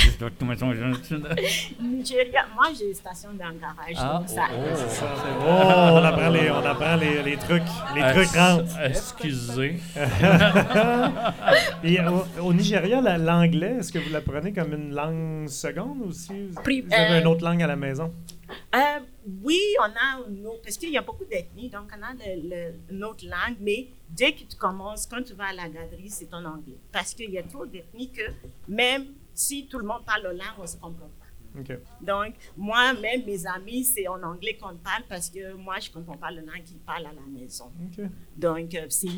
[1.81, 4.43] Nigeria, moi j'ai une station dans le garage, Ah, donc ça.
[4.51, 4.63] oh,
[5.47, 7.63] Oh, on apprend les, on apprend les, les trucs.
[7.95, 8.81] Les trucs rentrent.
[8.85, 9.79] Excusez.
[11.85, 16.13] Et au, au Nigeria, la- l'anglais, est-ce que vous l'apprenez comme une langue seconde ou
[16.13, 16.59] si vous,
[16.93, 18.13] avez euh, une autre langue à la maison?
[18.75, 19.01] Euh,
[19.43, 23.07] oui, on a autre, parce qu'il y a beaucoup d'ethnies, donc on a le- le-
[23.07, 26.45] autre langue, mais dès que tu commences, quand tu vas à la galerie, c'est en
[26.45, 26.77] anglais.
[26.93, 28.23] Parce qu'il y a trop d'ethnies que
[28.69, 31.25] même si tout le monde parle la langue, on ne se comprend pas.
[32.01, 35.95] Donc, moi, même mes amis, c'est en anglais qu'on parle parce que moi, je ne
[35.95, 37.71] comprends pas la langue qu'ils parlent à la maison.
[38.37, 39.09] Donc, euh, c'est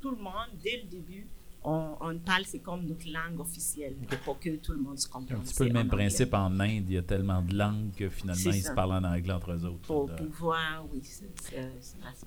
[0.00, 1.26] tout le monde, dès le début,
[1.64, 3.94] on, on parle, c'est comme notre langue officielle
[4.24, 5.38] pour que tout le monde se comprenne.
[5.38, 6.84] Un petit peu le même principe en Inde.
[6.88, 9.64] Il y a tellement de langues que finalement, ils se parlent en anglais entre eux
[9.64, 9.86] autres.
[9.86, 11.00] Pour pouvoir, oui.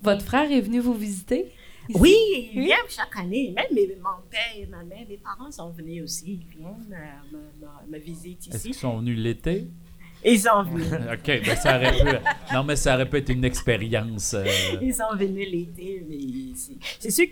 [0.02, 1.52] Votre frère est venu vous visiter?
[1.90, 2.00] ici?
[2.00, 2.16] Oui,
[2.54, 2.66] ils Oui?
[2.66, 3.54] viennent chaque année.
[3.56, 3.68] Même
[4.02, 6.40] mon père et ma mère, mes parents sont venus aussi.
[6.52, 8.80] Ils viennent euh, me, me- me visiter Est-ce qu'ils ici.
[8.80, 9.68] sont venus l'été?
[10.28, 10.88] Ils sont venus.
[11.14, 12.54] OK, ben ça aurait pu...
[12.54, 14.34] Non, mais ça aurait pu être une expérience.
[14.34, 14.46] euh,
[14.82, 16.56] Ils sont venus l'été, mais
[17.00, 17.30] c'est- sûr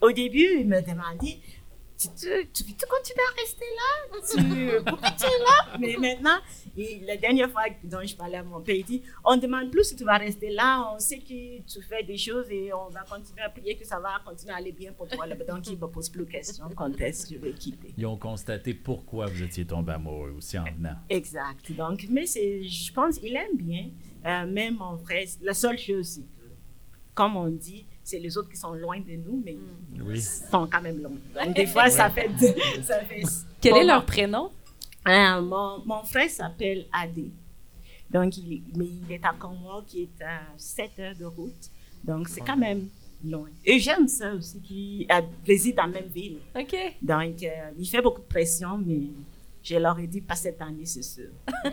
[0.00, 1.38] qu'au début, ils me demandaient
[1.98, 4.18] tu, tu, tu veux continuer à rester là?
[4.28, 5.78] Tu, Pourquoi tu es là?
[5.80, 6.38] Mais maintenant,
[6.76, 9.70] et la dernière fois dont je parlais à mon père, il dit On ne demande
[9.70, 12.88] plus si tu vas rester là, on sait que tu fais des choses et on
[12.90, 15.26] va continuer à prier que ça va continuer à aller bien pour toi.
[15.26, 17.94] Donc, il ne me pose plus de questions quand est-ce que je vais quitter.
[17.96, 20.96] Ils ont constaté pourquoi vous étiez tombé amoureux aussi en venant.
[21.08, 21.72] Exact.
[21.72, 23.90] Donc, mais je pense qu'il aime bien.
[24.26, 26.50] Euh, même mon frère, la seule chose, c'est que,
[27.14, 29.56] comme on dit, c'est les autres qui sont loin de nous, mais
[30.00, 30.14] Oui.
[30.18, 31.10] ils sont quand même loin.
[31.44, 32.30] Donc, des fois, ça fait.
[32.84, 33.22] ça fait
[33.60, 34.50] Quel est leur prénom?
[35.08, 37.30] euh, mon, mon frère s'appelle Adé.
[38.08, 41.70] Donc, il, mais il est à Congo, qui est à 7 heures de route.
[42.04, 42.86] Donc, c'est quand même
[43.24, 43.48] loin.
[43.64, 46.38] Et j'aime ça aussi, qui euh, réside dans la même ville.
[46.54, 46.76] OK.
[47.02, 49.00] Donc, euh, il fait beaucoup de pression, mais
[49.66, 51.30] je leur ai dit, pas cette année, c'est sûr.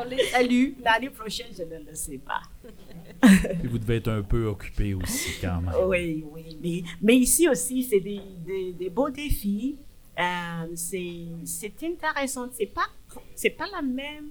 [0.00, 0.74] On les salue.
[0.80, 2.42] L'année prochaine, je ne le sais pas.
[3.58, 5.74] Puis vous devez être un peu occupé aussi quand même.
[5.86, 6.58] Oui, oui.
[6.62, 9.76] Mais, mais ici aussi, c'est des, des, des beaux défis.
[10.18, 12.48] Euh, c'est c'est intéressant.
[12.52, 12.86] C'est pas,
[13.34, 14.28] c'est pas la même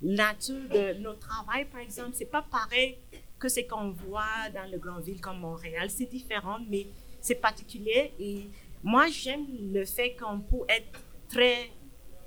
[0.00, 2.12] nature de notre travail, par exemple.
[2.14, 2.96] C'est pas pareil
[3.38, 5.90] que ce qu'on voit dans les grandes villes comme Montréal.
[5.90, 6.86] C'est différent, mais
[7.20, 8.12] c'est particulier.
[8.18, 8.48] Et
[8.82, 11.70] moi, j'aime le fait qu'on peut être très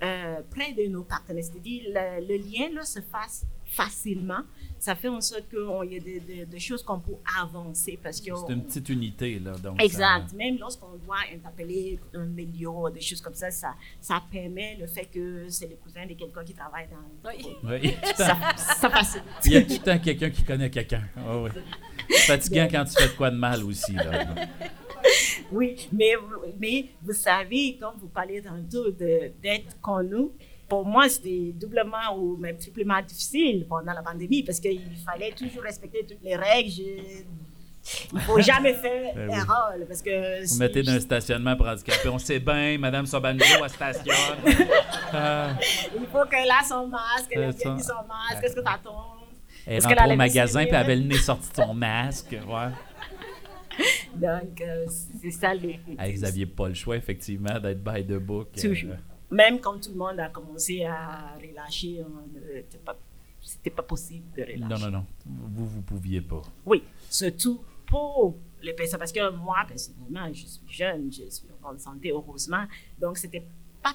[0.04, 1.44] euh, près de nos partenaires.
[1.44, 4.42] C'est-à-dire, le, le lien là, se fasse facilement.
[4.78, 8.22] Ça fait en sorte qu'il y a des, des- des choses qu'on peut avancer parce
[8.22, 9.54] que C'est une petite unité, là.
[9.58, 10.32] Donc Exact.
[10.34, 15.06] Même lorsqu'on doit interpeller un milieu, des choses comme ça, ça, ça permet le fait
[15.06, 17.30] que c'est le cousin de quelqu'un qui travaille dans.
[17.32, 17.44] Oui.
[17.44, 17.96] ça- Oui.
[18.16, 19.26] Ça, ça facilite.
[19.46, 21.04] Il y a tout le temps quelqu'un qui connaît quelqu'un.
[21.18, 21.50] Oui.
[22.10, 23.94] C'est fatigant quand tu fais de quoi de mal aussi.
[23.94, 24.36] Là.
[25.52, 30.30] Oui, mais, vous- mais vous savez, comme vous parlez tantôt d'être connu,
[30.68, 35.62] pour moi, c'était doublement ou même triplement difficile pendant la pandémie parce qu'il fallait toujours
[35.64, 36.70] respecter toutes les règles.
[36.72, 37.24] Je-
[38.12, 39.36] Il ne faut jamais faire Ben oui.
[39.38, 42.10] erreur parce que Vous mettez d'un stationnement pour handicapés.
[42.10, 44.16] On sait bien, Madame Sobanjo, elle stationne.
[45.18, 45.50] Ah,
[45.96, 47.60] il faut qu'elle a son masque, elle a ça.
[47.78, 49.14] son masque, est-ce que t'attends?
[49.68, 50.96] elle Est-ce rentre au magasin puis elle avait hein?
[50.98, 52.32] le nez sorti de son masque.
[52.32, 52.72] Ouais.
[54.16, 54.86] Donc, euh,
[55.22, 55.74] c'est ça le.
[55.98, 58.50] Ah, vous n'aviez pas le choix, effectivement, d'être by the book.
[58.58, 58.96] euh, Toujours.
[59.32, 62.98] Même quand tout le monde a commencé à relâcher, euh, c'était pas,
[63.76, 64.60] pas possible de relâcher.
[64.60, 65.06] non, non, non.
[65.26, 66.42] Vous, vous pouviez pas.
[66.66, 71.70] Oui, surtout pour les personnes, parce que moi, personnellement, je suis jeune, je suis en
[71.70, 72.66] bonne santé, heureusement,
[73.00, 73.46] donc c'était
[73.84, 73.94] pas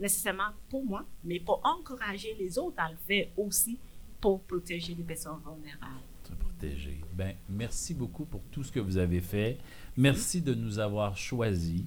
[0.00, 3.78] nécessairement pour moi, mais pour encourager les autres à le faire aussi
[4.20, 6.00] pour protéger les personnes vulnérables.
[7.12, 9.58] Ben, merci beaucoup pour tout ce que vous avez fait.
[9.96, 11.82] Merci de nous avoir choisis.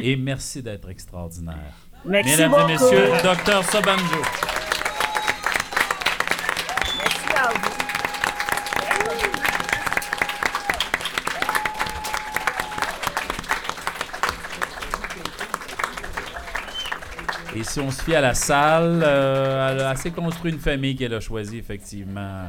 [0.00, 1.74] Et merci d'être extraordinaire.
[2.04, 2.68] Merci Mesdames beaucoup.
[2.68, 4.22] et messieurs, Dr Sobanjo.
[6.98, 7.72] Merci à vous.
[17.54, 20.96] Et si on se fie à la salle, euh, elle, a- s'est construit une famille
[20.96, 22.44] qu'elle a choisie, effectivement,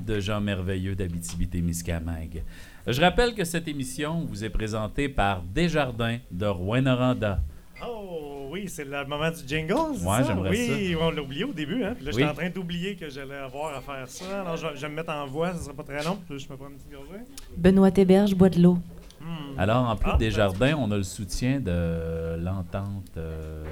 [0.00, 2.42] de gens merveilleux d'Abitibi-Témiscamingue.
[2.86, 7.40] Je rappelle que cette émission vous est présentée par Desjardins de Rouen-Noranda.
[7.86, 9.74] Oh oui, c'est le moment du jingle.
[9.96, 10.24] c'est Ouais, ça?
[10.28, 11.82] j'aimerais oui, on l'a oublié au début.
[11.84, 11.94] Hein?
[11.96, 12.20] Puis là, Oui.
[12.22, 14.40] j'étais en train d'oublier que j'allais avoir à faire ça.
[14.42, 16.18] Alors, je, je vais me mettre en voix, ce sera pas très long.
[16.28, 17.24] Puis je me prends une petite gorgée.
[17.56, 18.78] Benoît Héberge boit de l'eau.
[19.20, 19.58] Hmm.
[19.58, 23.64] Alors, en plus Ah, des jardins, on a le soutien de l'entente euh,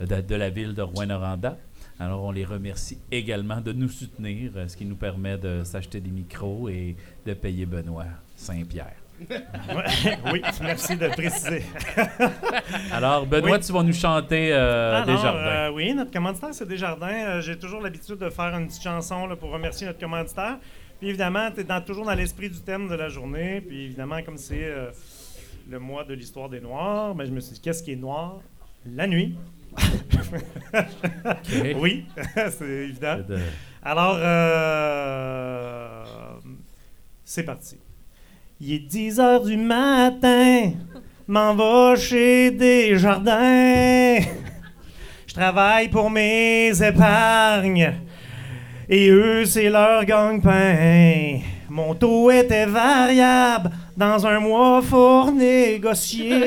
[0.00, 1.58] de, de la ville de Rouen-Noranda.
[2.00, 6.00] Alors, on les remercie également de nous soutenir, euh, ce qui nous permet de s'acheter
[6.00, 6.96] des micros et
[7.26, 8.94] de payer Benoît Saint-Pierre.
[10.32, 11.62] Oui, merci de le préciser.
[12.92, 13.60] Alors, Benoît, Oui.
[13.60, 15.38] tu vas nous chanter euh, Alors, des jardins.
[15.40, 17.06] euh, oui, notre commanditaire, c'est Desjardins.
[17.26, 20.56] Euh, J'ai toujours l'habitude de faire une petite chanson là, pour remercier notre commanditaire.
[20.98, 23.60] Puis évidemment, tu es toujours dans l'esprit du thème de la journée.
[23.60, 24.70] Puis évidemment, comme c'est
[25.70, 28.40] le mois de l'histoire des Noirs, ben, je me suis dit, qu'est-ce qui est noir?
[28.86, 29.34] La nuit.
[31.76, 32.04] Oui,
[32.34, 33.18] c'est évident.
[33.82, 36.04] Alors, euh,
[37.24, 37.78] c'est parti.
[38.60, 40.72] Il est 10 heures du matin,
[41.26, 44.18] m'en va chez Desjardins.
[45.26, 47.94] Je travaille pour mes épargnes,
[48.88, 51.38] et eux, c'est leur gang-pain.
[51.70, 56.40] Mon taux était variable, dans un mois, faut négocier.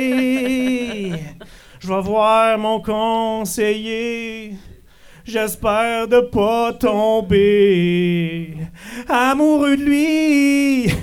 [1.83, 4.53] Je vais voir mon conseiller.
[5.25, 8.55] J'espère de pas tomber
[9.09, 10.93] amoureux de lui.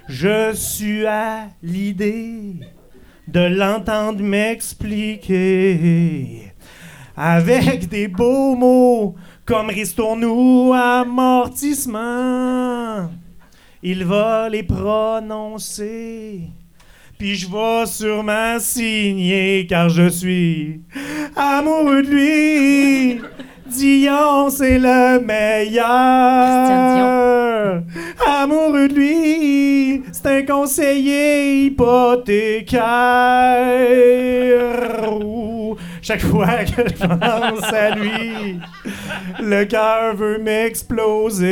[0.07, 2.57] Je suis à l'idée
[3.27, 6.53] de l'entendre m'expliquer
[7.17, 9.15] avec des beaux mots
[9.47, 13.09] comme ristourne-nous amortissement?
[13.87, 16.41] Il va les prononcer.
[17.19, 20.81] Puis je vais sûrement signer car je suis
[21.37, 23.21] amoureux de lui.
[23.67, 25.85] Dion, c'est le meilleur.
[28.27, 32.83] amoureux de lui, c'est un conseiller hypothécaire.
[35.13, 38.59] Ouh, Chaque fois que je pense à lui,
[39.43, 41.45] le cœur veut m'exploser.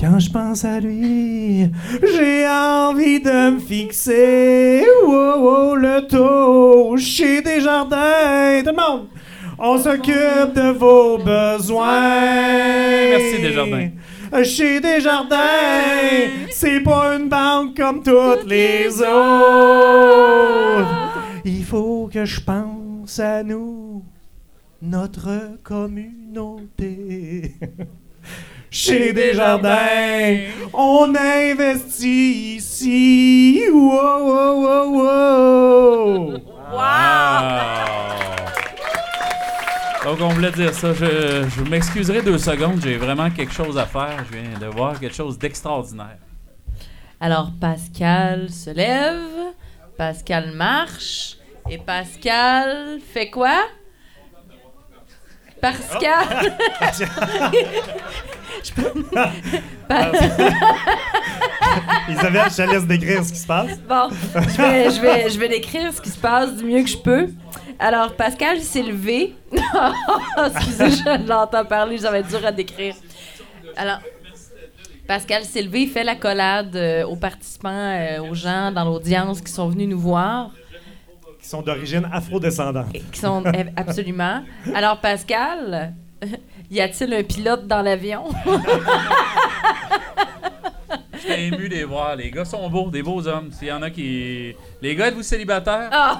[0.00, 1.70] Quand je pense à lui,
[2.02, 4.82] j'ai envie de me fixer.
[5.04, 8.62] Wow, wow, le taux chez Desjardins.
[8.64, 9.08] Tout le monde,
[9.58, 12.18] on s'occupe de vos besoins.
[13.10, 13.90] Merci, Desjardins.
[14.42, 15.36] Chez Desjardins,
[16.50, 20.30] c'est pas une banque comme toutes les autres.
[21.44, 24.02] Il faut que je pense à nous,
[24.80, 27.54] notre communauté.
[28.70, 30.38] Chez Desjardins,
[30.72, 33.62] on investit ici.
[33.72, 36.30] Wow, wow, wow,
[36.72, 36.80] wow.
[40.04, 40.94] Donc, on voulait dire ça.
[40.94, 42.80] Je, je m'excuserai deux secondes.
[42.80, 44.24] J'ai vraiment quelque chose à faire.
[44.30, 46.18] Je viens de voir quelque chose d'extraordinaire.
[47.18, 49.52] Alors, Pascal se lève,
[49.98, 53.64] Pascal marche, et Pascal fait quoi?
[55.60, 56.56] Pascal.
[58.64, 59.04] Je peux-
[62.08, 63.78] Isabelle, je te laisse décrire ce qui se passe.
[63.88, 66.88] Bon, je vais, je, vais, je vais décrire ce qui se passe du mieux que
[66.88, 67.28] je peux.
[67.78, 69.34] Alors, Pascal s'est levé.
[69.52, 72.94] Excusez, je l'entends parler, être dur à décrire.
[73.76, 73.98] Alors,
[75.06, 79.68] Pascal s'est levé, fait l'accolade euh, aux participants, euh, aux gens dans l'audience qui sont
[79.68, 80.50] venus nous voir,
[81.42, 82.92] Qui sont d'origine afro-descendante.
[83.12, 84.42] qui sont euh, absolument.
[84.74, 85.94] Alors, Pascal,
[86.70, 88.24] y a-t-il un pilote dans l'avion?
[91.20, 92.16] J'étais ému de les voir.
[92.16, 93.50] Les gars sont beaux, des beaux hommes.
[93.52, 94.54] S'il y en a qui.
[94.80, 95.90] Les gars, êtes-vous célibataires?
[95.92, 96.18] Ah!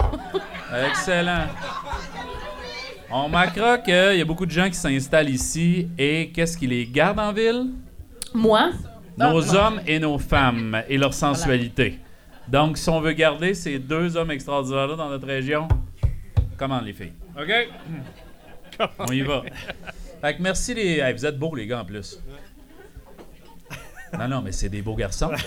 [0.89, 1.47] Excellent.
[3.11, 6.87] On remarquera qu'il y a beaucoup de gens qui s'installent ici et qu'est-ce qui les
[6.87, 7.71] garde en ville?
[8.35, 8.71] Moi?
[9.17, 11.99] Nos hommes et nos femmes et leur sensualité.
[12.47, 15.67] Donc, si on veut garder ces deux hommes extraordinaires-là dans notre région,
[16.57, 17.13] comment les filles?
[17.37, 17.69] OK?
[18.99, 19.43] On y va.
[20.21, 20.99] Fait que merci les.
[20.99, 22.19] Hey, vous êtes beaux, les gars, en plus.
[24.19, 25.31] Non, non, mais c'est des beaux garçons.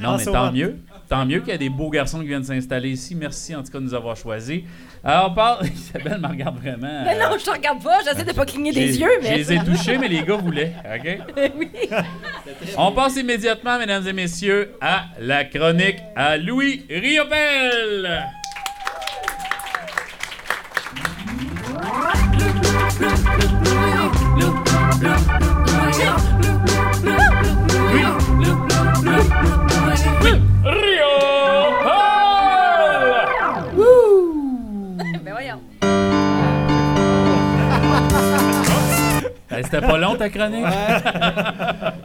[0.00, 0.78] Non, mais tant mieux.
[1.08, 3.14] Tant mieux qu'il y a des beaux garçons qui viennent s'installer ici.
[3.14, 4.62] Merci en tout cas de nous avoir choisis.
[5.04, 5.66] Alors, on parle.
[5.74, 7.04] Isabelle me regarde vraiment.
[7.04, 9.32] Mais euh, non, je te regarde pas, j'essaie de pas cligner des yeux, mais.
[9.32, 10.72] Je les ai touchés, mais les gars voulaient.
[10.96, 11.18] OK?
[11.58, 11.70] oui.
[12.78, 18.24] On passe immédiatement, mesdames et messieurs, à la chronique à Louis Riopel.
[39.62, 40.64] C'était pas long ta chronique?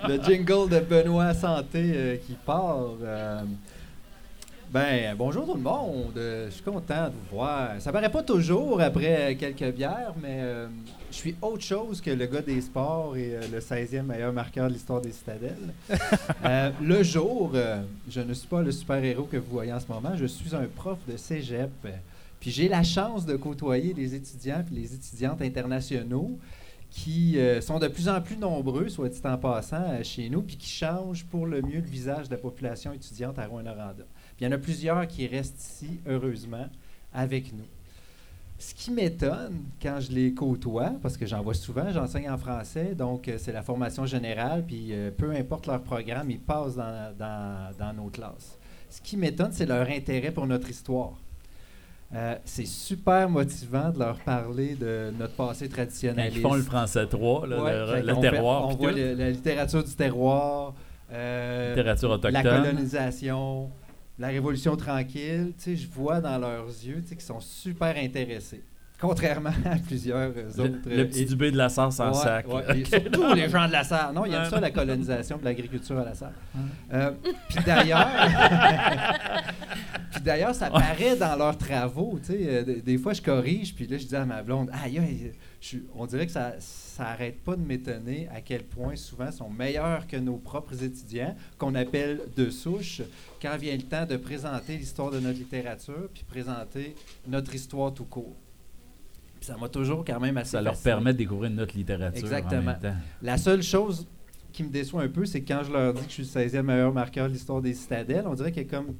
[0.08, 2.78] le jingle de Benoît Santé euh, qui part.
[3.04, 3.42] euh,
[4.76, 6.18] ben, bonjour tout le monde.
[6.18, 7.80] Euh, je suis content de vous voir.
[7.80, 10.68] Ça paraît pas toujours après quelques bières, mais euh,
[11.10, 14.68] je suis autre chose que le gars des sports et euh, le 16e meilleur marqueur
[14.68, 15.74] de l'histoire des citadelles.
[16.44, 17.54] Euh, le jour,
[18.08, 20.16] je ne suis pas le super-héros que vous voyez en ce moment.
[20.16, 21.72] Je suis un prof de cégep.
[22.40, 26.38] Puis j'ai la chance de côtoyer les étudiants et les étudiantes internationaux
[26.96, 30.42] qui euh, sont de plus en plus nombreux, soit dit en passant, euh, chez nous,
[30.42, 34.06] puis qui changent pour le mieux le visage de la population étudiante à Rouen-Noranda.
[34.38, 36.68] Puis il y en a plusieurs qui restent ici, heureusement,
[37.14, 37.64] avec nous.
[38.58, 42.96] Ce qui m'étonne quand je les côtoie, parce que j'en vois souvent, j'enseigne en français,
[42.96, 47.14] donc euh, c'est la formation générale, puis euh, peu importe leur programme, ils passent dans,
[47.18, 48.58] dans- dans nos classes.
[48.90, 51.14] Ce qui m'étonne, c'est leur intérêt pour notre histoire.
[52.14, 56.32] Euh, c'est super motivant de leur parler de notre passé traditionnel.
[56.34, 58.68] ils font le français 3, là, Ouais, le, fait- terroir.
[58.70, 60.74] on voit le- la littérature du terroir,
[61.12, 63.70] la colonisation,
[64.20, 65.54] la révolution tranquille.
[65.58, 68.62] Tu sais, je vois dans leurs yeux tu sais, qu'ils sont super intéressés.
[68.98, 70.78] Contrairement à plusieurs Le, autres.
[70.90, 72.48] le euh, petit et- dubé de la sarre sans Ouais, sac.
[72.48, 74.14] ouais, et surtout les gens de la Sarre.
[74.14, 76.32] Non, il y a ça, la colonisation et l'agriculture à la Sarre.
[76.94, 77.12] Euh,
[77.50, 78.08] Puis d'ailleurs,
[80.12, 82.18] puis d'ailleurs, ça paraît dans leurs travaux.
[82.30, 85.32] euh, des, des fois, je corrige, puis là, je dis à ma blonde, aïe, aïe,
[85.60, 89.50] je on dirait que ça ça arrête pas de m'étonner à quel point souvent sont
[89.50, 93.02] meilleurs que nos propres étudiants, qu'on appelle de souche,
[93.46, 96.96] quand vient le temps de présenter l'histoire de notre littérature, puis présenter
[97.28, 98.36] notre histoire tout court.
[99.40, 100.92] Puis ça m'a toujours quand même assez Ça leur fasciné.
[100.94, 102.62] permet de découvrir notre littérature Exactement.
[102.62, 102.96] en même temps.
[103.22, 104.08] La seule chose
[104.52, 106.62] qui me déçoit un peu, c'est quand je leur dis que je suis le 16e
[106.64, 108.96] meilleur marqueur de l'histoire des citadelles, on dirait que comme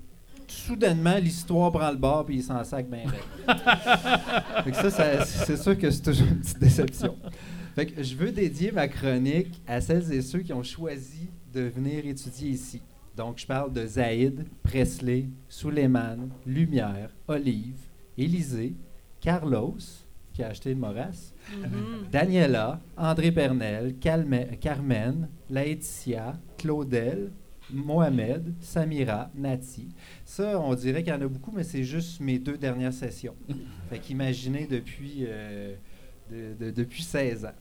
[0.48, 3.06] soudainement l'histoire prend le bord puis ils s'en sac bien
[4.74, 7.16] ça, ça- c'est sûr que c'est toujours une petite déception.
[7.74, 11.62] Fait que je veux dédier ma chronique à celles et ceux qui ont choisi de
[11.62, 12.82] venir étudier ici.
[13.16, 17.80] Donc, je parle de Zaïd, Presley, Suleiman, Lumière, Olive,
[18.18, 18.74] Élisée,
[19.22, 19.78] Carlos,
[20.34, 22.10] qui a acheté le Moras, Mhm.
[22.12, 27.32] Daniela, André Pernel, Calme- Carmen, Laetitia, Claudel,
[27.72, 29.88] Mohamed, Samira, Nati.
[30.26, 33.36] Ça, on dirait qu'il y en a beaucoup, mais c'est juste mes deux dernières sessions.
[33.90, 35.76] Fait qu'imaginez depuis, euh,
[36.30, 37.54] de- de- depuis 16 ans.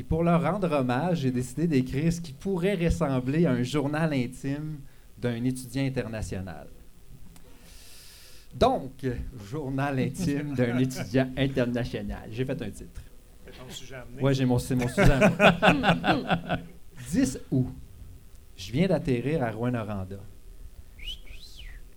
[0.00, 4.14] Puis pour leur rendre hommage, j'ai décidé d'écrire ce qui pourrait ressembler à un journal
[4.14, 4.78] intime
[5.18, 6.68] d'un étudiant international.
[8.54, 8.92] Donc,
[9.50, 12.30] journal intime d'un étudiant international.
[12.30, 13.02] J'ai fait un titre.
[14.22, 15.12] Ouais, j'ai mon, c'est mon sujet.
[15.12, 16.58] à moi.
[17.10, 17.66] 10 août.
[18.56, 20.16] Je viens d'atterrir à Rouen-Noranda.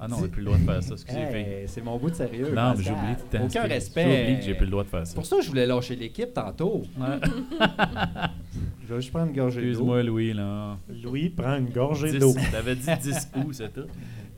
[0.06, 0.93] Ah non, on n'a plus le droit de faire ça.
[0.95, 2.54] Excusez, Hey, c'est mon bout de sérieux.
[2.54, 4.04] Non, mais oublié de Aucun respect.
[4.04, 5.16] J'ai oublié que j'ai plus le droit de faire C'est ça.
[5.16, 6.84] pour ça que je voulais lâcher l'équipe tantôt.
[8.86, 9.68] Je vais juste prendre une gorgée d'eau.
[9.70, 10.78] Excuse-moi, Louis, là.
[11.01, 12.34] Louis prend une gorgée 10 d'eau.
[12.51, 13.88] T'avais dit 10 août, c'est tout?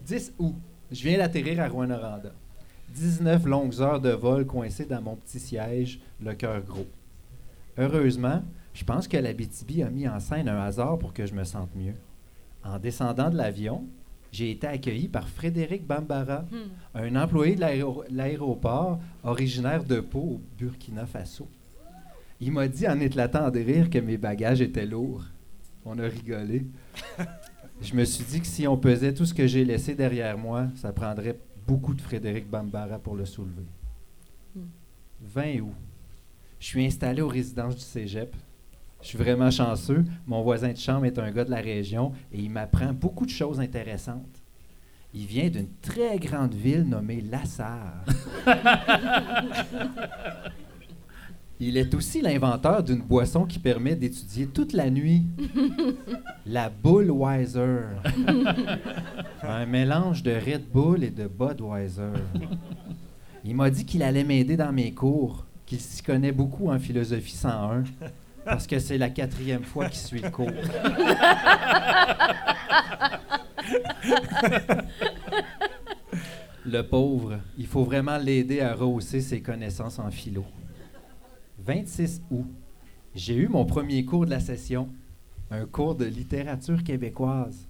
[0.06, 0.54] 10 août.
[0.92, 2.30] Je viens d'atterrir à Rouen-Noranda.
[2.94, 6.86] 19 longues heures de vol coincées dans mon petit siège, le cœur gros.
[7.76, 8.40] Heureusement,
[8.72, 11.42] je pense que la BTB a mis en scène un hasard pour que je me
[11.42, 11.94] sente mieux.
[12.64, 13.84] En descendant de l'avion,
[14.32, 16.68] j'ai été accueilli par Frédéric Bambara, Hmm.
[16.94, 21.48] un employé de l'aéro- l'aéroport originaire de Pau au Burkina Faso.
[22.40, 25.24] Il m'a dit en éclatant de rire que mes bagages étaient lourds.
[25.84, 26.66] On a rigolé.
[27.80, 30.66] Je me suis dit que si on pesait tout ce que j'ai laissé derrière moi,
[30.76, 33.64] ça prendrait beaucoup de Frédéric Bambara pour le soulever.
[34.54, 34.60] Hmm.
[35.22, 35.74] 20 août.
[36.58, 38.34] Je suis installé aux résidences du Cégep.
[39.02, 40.04] Je suis vraiment chanceux.
[40.26, 43.30] Mon voisin de chambre est un gars de la région et il m'apprend beaucoup de
[43.30, 44.42] choses intéressantes.
[45.14, 48.04] Il vient d'une très grande ville nommée Lassar.
[51.58, 55.22] Il est aussi l'inventeur d'une boisson qui permet d'étudier toute la nuit.
[56.44, 57.80] La Bullweiser.
[59.42, 62.12] Un mélange de Red Bull et de Budweiser.
[63.42, 67.36] Il m'a dit qu'il allait m'aider dans mes cours, qu'il s'y connaît beaucoup en philosophie
[67.36, 67.84] 101,
[68.46, 70.50] parce que c'est la quatrième fois qu'il suit le cours.
[76.64, 80.44] Le pauvre, il faut vraiment l'aider à rehausser ses connaissances en philo.
[81.58, 82.46] 26 août,
[83.14, 84.88] j'ai eu mon premier cours de la session,
[85.50, 87.68] un cours de littérature québécoise.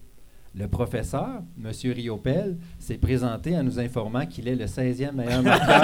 [0.58, 1.70] Le professeur, M.
[1.92, 5.82] Riopel, s'est présenté en nous informant qu'il est le 16e meilleur marqueur.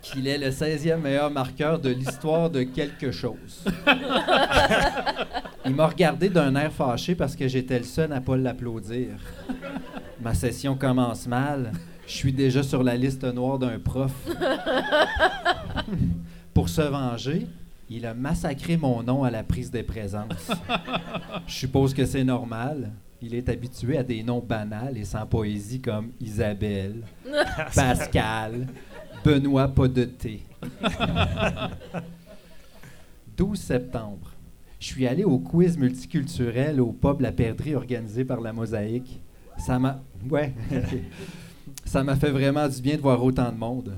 [0.00, 3.64] qu'il est le 16e meilleur marqueur de l'histoire de quelque chose.
[5.64, 9.08] Il m'a regardé d'un air fâché parce que j'étais le seul à pas l'applaudir.
[10.20, 11.72] Ma session commence mal.
[12.06, 14.12] Je suis déjà sur la liste noire d'un prof.
[16.54, 17.46] Pour se venger,
[17.90, 20.50] il a massacré mon nom à la prise des présences.
[21.46, 22.92] Je suppose que c'est normal.
[23.20, 27.02] Il est habitué à des noms banals et sans poésie comme Isabelle,
[27.74, 28.66] Pascal,
[29.24, 30.42] Benoît pas de thé.
[33.36, 34.32] 12 septembre.
[34.78, 39.20] Je suis allé au quiz multiculturel au pub La Perdrix organisé par la Mosaïque.
[39.58, 40.02] Ça m'a.
[40.28, 40.54] Ouais.
[41.86, 43.96] Ça m'a fait vraiment du bien de voir autant de monde.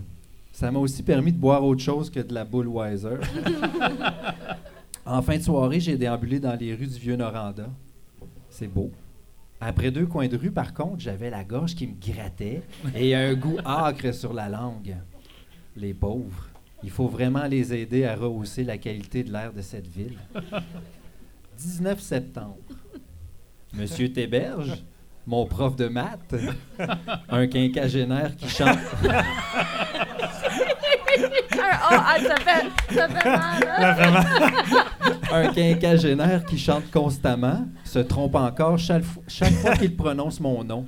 [0.53, 3.17] Ça m'a aussi permis de boire autre chose que de la Bullweiser.
[5.07, 7.69] en fin de soirée, j'ai déambulé dans les rues du Vieux-Noranda.
[8.51, 8.93] C'est beau.
[9.61, 12.63] Après deux coins de rue, par contre, j'avais la gorge qui me grattait
[12.95, 14.97] et un goût âcre sur la langue.
[15.75, 16.49] Les pauvres.
[16.83, 20.19] Il faut vraiment les aider à rehausser la qualité de l'air de cette ville.
[21.59, 22.59] 19 septembre.
[23.75, 24.85] Monsieur Théberge,
[25.29, 26.35] mon prof de maths,
[27.29, 28.79] un quinquagénaire qui chante.
[31.61, 33.69] Ah, ah, ça fait, ça fait mal.
[33.79, 34.85] hein?
[35.33, 40.87] un quinquagénaire qui chante constamment se trompe encore chaque fois qu'il prononce mon nom.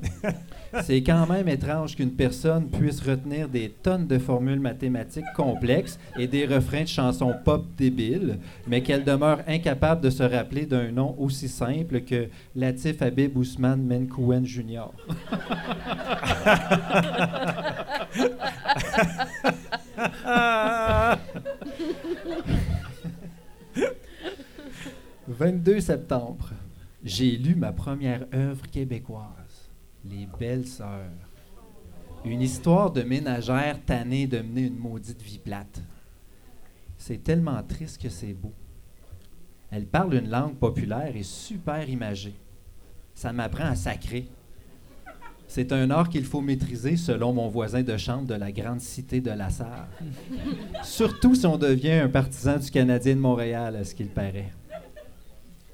[0.83, 6.29] C'est quand même étrange qu'une personne puisse retenir des tonnes de formules mathématiques complexes et
[6.29, 11.17] des refrains de chansons pop débiles, mais qu'elle demeure incapable de se rappeler d'un nom
[11.19, 14.91] aussi simple que Latif Habib Ousmane Menkouen Jr.
[25.29, 26.51] «22 septembre.
[27.03, 29.25] J'ai lu ma première œuvre québécoise,
[30.05, 31.11] Les Belles Sœurs.
[32.25, 35.83] Une histoire de ménagère tannée de mener une maudite vie plate.
[36.97, 38.53] C'est tellement triste que c'est beau.
[39.71, 42.35] Elle parle une langue populaire et super imagée.
[43.15, 44.29] Ça m'apprend à sacrer.
[45.47, 49.21] C'est un art qu'il faut maîtriser selon mon voisin de chambre de la grande cité
[49.21, 49.89] de la Sarre.
[50.83, 54.53] Surtout si on devient un partisan du Canadien de Montréal, à ce qu'il paraît.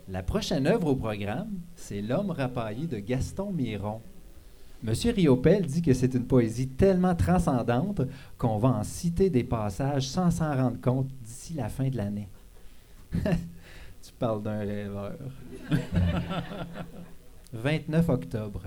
[0.09, 4.01] La prochaine œuvre au programme, c'est L'homme rapaillé de Gaston Miron.
[4.87, 8.03] Monsieur Riopel dit que c'est une poésie tellement transcendante
[8.39, 12.29] qu'on va en citer des passages sans s'en rendre compte d'ici la fin de l'année.
[13.13, 15.17] tu parles d'un rêveur.
[17.53, 18.63] 29 octobre.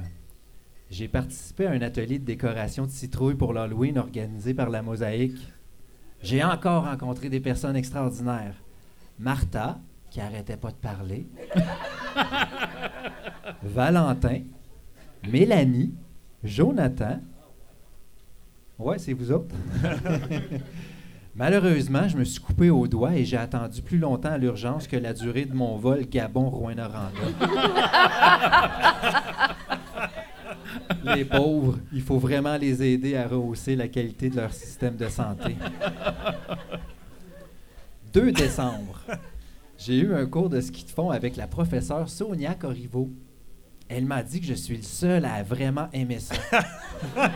[0.89, 5.39] J'ai participé à un atelier de décoration de citrouilles pour l'Halloween organisé par la Mosaïque.
[6.21, 8.55] J'ai encore rencontré des personnes extraordinaires.
[9.19, 9.79] Martha,
[10.09, 11.29] qui arrêtait pas de parler.
[13.63, 14.41] Valentin.
[15.25, 15.93] Mélanie.
[16.43, 17.19] Jonathan.
[18.77, 19.55] Ouais, c'est vous autres.
[21.35, 24.97] Malheureusement, je me suis coupé au doigt et j'ai attendu plus longtemps à l'urgence que
[24.97, 27.11] la durée de mon vol Gabon-Rouen-Noranda.
[31.15, 35.07] les pauvres, il faut vraiment les aider à rehausser la qualité de leur système de
[35.07, 35.55] santé.
[38.13, 39.01] 2 décembre.
[39.77, 43.09] J'ai eu un cours de ski de fond avec la professeure Sonia Corriveau.
[43.89, 46.35] Elle m'a dit que je suis le seul à vraiment aimer ça.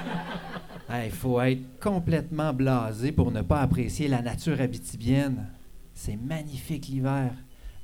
[1.04, 5.48] Il faut être complètement blasé pour ne pas apprécier la nature abitibienne.
[5.96, 7.32] C'est magnifique l'hiver,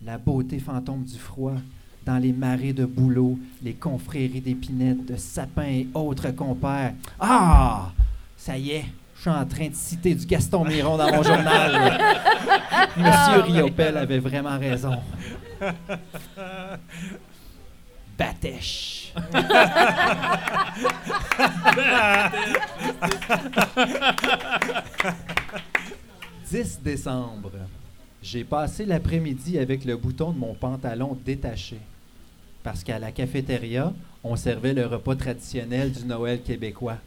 [0.06, 1.56] la beauté fantôme du froid,
[2.06, 6.94] dans les marais de bouleaux, les confréries d'épinettes, de sapins et autres compères.
[7.20, 7.92] Ah!
[8.38, 8.86] Ça y est,
[9.16, 12.00] je suis en train de citer du Gaston Miron dans mon journal.
[12.98, 14.98] Monsieur Riopel avait vraiment raison.
[18.20, 19.14] Batèche.
[26.52, 27.52] 10 décembre.
[28.22, 31.78] J'ai passé l'après-midi avec le bouton de mon pantalon détaché.
[32.62, 33.94] Parce qu'à la cafétéria,
[34.26, 36.98] on servait le repas traditionnel du Noël québécois.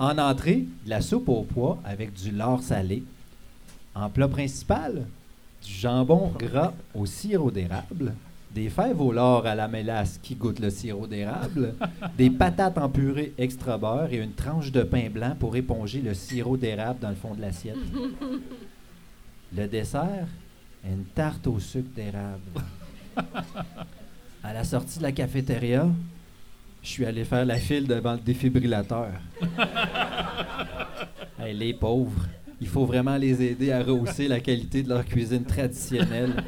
[0.00, 3.04] En entrée, de la soupe au pois avec du lard salé.
[3.94, 5.06] En plat principal,
[5.64, 8.14] du jambon gras au sirop d'érable,
[8.54, 11.74] des fèves au lard à la mélasse qui goûtent le sirop d'érable,
[12.18, 16.14] des patates en purée extra beurre et une tranche de pain blanc pour éponger le
[16.14, 17.76] sirop d'érable dans le fond de l'assiette.
[19.54, 20.26] Le dessert,
[20.82, 22.40] une tarte au sucre d'érable.
[24.44, 25.86] À la sortie de la cafétéria,
[26.82, 29.10] je suis allé faire la file devant le défibrillateur.
[31.38, 32.26] Hey, les pauvres,
[32.62, 36.44] il faut vraiment les aider à rehausser la qualité de leur cuisine traditionnelle.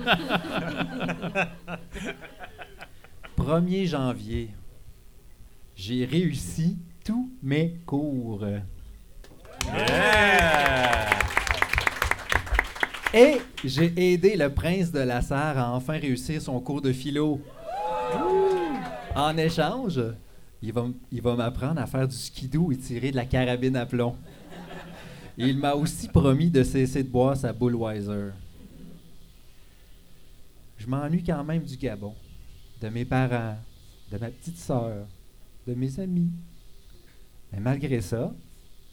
[3.36, 4.50] 1er janvier,
[5.74, 8.44] j'ai réussi tous mes cours.
[13.12, 17.40] Et j'ai aidé le prince de la Sarre à enfin réussir son cours de philo.
[19.16, 20.00] En échange,
[20.62, 23.84] il va, il va m'apprendre à faire du skidoo et tirer de la carabine à
[23.84, 24.14] plomb.
[25.36, 28.30] Il m'a aussi promis de cesser de boire sa Bullweiser.
[30.78, 32.14] Je m'ennuie quand même du Gabon,
[32.80, 33.56] de mes parents,
[34.12, 35.06] de ma petite sœur,
[35.66, 36.30] de mes amis.
[37.52, 38.32] Mais malgré ça,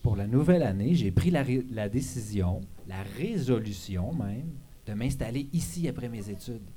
[0.02, 4.50] pour la nouvelle année, j'ai pris la, la décision, la résolution même,
[4.88, 6.70] de m'installer ici après mes études.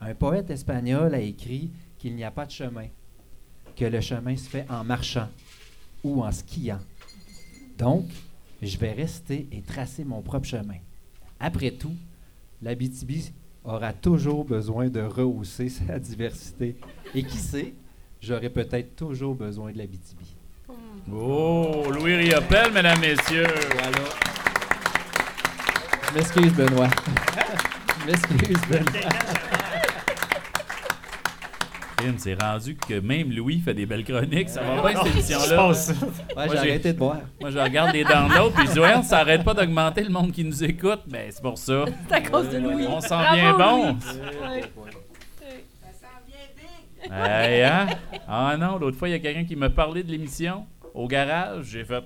[0.00, 2.88] Un poète espagnol a écrit qu'il n'y a pas de chemin,
[3.76, 5.28] que le chemin se fait en marchant
[6.02, 6.80] ou en skiant.
[7.78, 8.06] Donc,
[8.62, 10.78] je vais rester et tracer mon propre chemin.
[11.40, 11.94] Après tout,
[12.62, 13.32] l'Abitibi
[13.64, 16.76] aura toujours besoin de rehausser sa diversité.
[17.14, 17.74] Et qui sait,
[18.20, 20.36] j'aurai peut-être toujours besoin de l'Abitibi.
[21.12, 23.46] Oh, Louis Riopel, mesdames, messieurs.
[23.72, 24.08] Voilà.
[26.08, 26.88] Je m'excuse, Benoît.
[28.00, 29.51] Je m'excuse, Benoît.
[32.02, 34.48] Crime, C'est rendu que même Louis fait des belles chroniques.
[34.48, 35.68] Ça va bien, cette émission-là.
[35.68, 35.74] Ouais,
[36.34, 37.20] Moi, j'ai arrêté de boire.
[37.40, 40.32] Moi, je regarde les downloads puis je dis, ouais, ça arrête pas d'augmenter le monde
[40.32, 41.00] qui nous écoute.
[41.08, 41.84] Mais c'est pour ça.
[42.08, 42.86] C'est à cause de Louis.
[42.88, 43.96] On s'en vient bon.
[47.10, 47.86] Hey, hein?
[48.28, 51.66] Ah non, l'autre fois, il y a quelqu'un qui m'a parlé de l'émission au garage.
[51.66, 52.04] J'ai fait.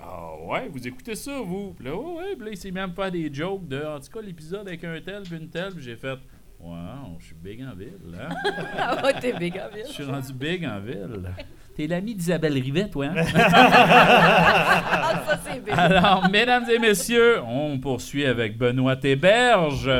[0.00, 1.74] Ah ouais, vous écoutez ça, vous?
[1.76, 2.36] Puis là, ouais, ouais.
[2.36, 4.68] Puis là, il s'est mis à me faire des jokes de, en tout cas, l'épisode
[4.68, 5.72] avec un tel puis une telle.
[5.72, 6.18] Puis j'ai fait,
[6.64, 8.34] wow, je suis big en ville, hein?
[8.78, 9.84] Ah ouais, t'es big en ville.
[9.86, 11.30] Je suis rendu big en ville.
[11.76, 13.24] T'es l'ami d'Isabelle Rivet, toi, hein?
[13.36, 15.74] Ah, ça, c'est big.
[15.76, 19.90] Alors, mesdames et messieurs, on poursuit avec Benoît Héberge.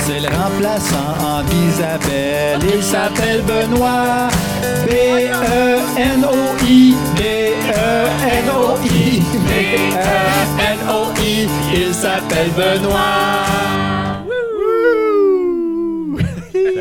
[0.00, 2.60] C'est le remplaçant d'Isabelle.
[2.74, 4.28] Il s'appelle Benoît.
[4.62, 6.94] E B-E-N-O-I.
[7.16, 9.20] B-E-N-O-I.
[9.46, 11.48] B-E-N-O-I.
[11.74, 13.83] Il s'appelle Benoît.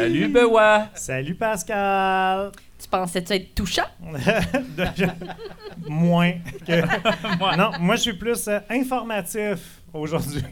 [0.03, 0.89] Salut Bewa.
[0.95, 2.51] Salut, Pascal.
[2.77, 3.85] Tu pensais-tu être touchant?
[4.77, 5.05] De- je-
[5.89, 6.33] Moins
[6.67, 6.81] que.
[7.57, 10.43] Non, moi, je suis plus euh, informatif aujourd'hui.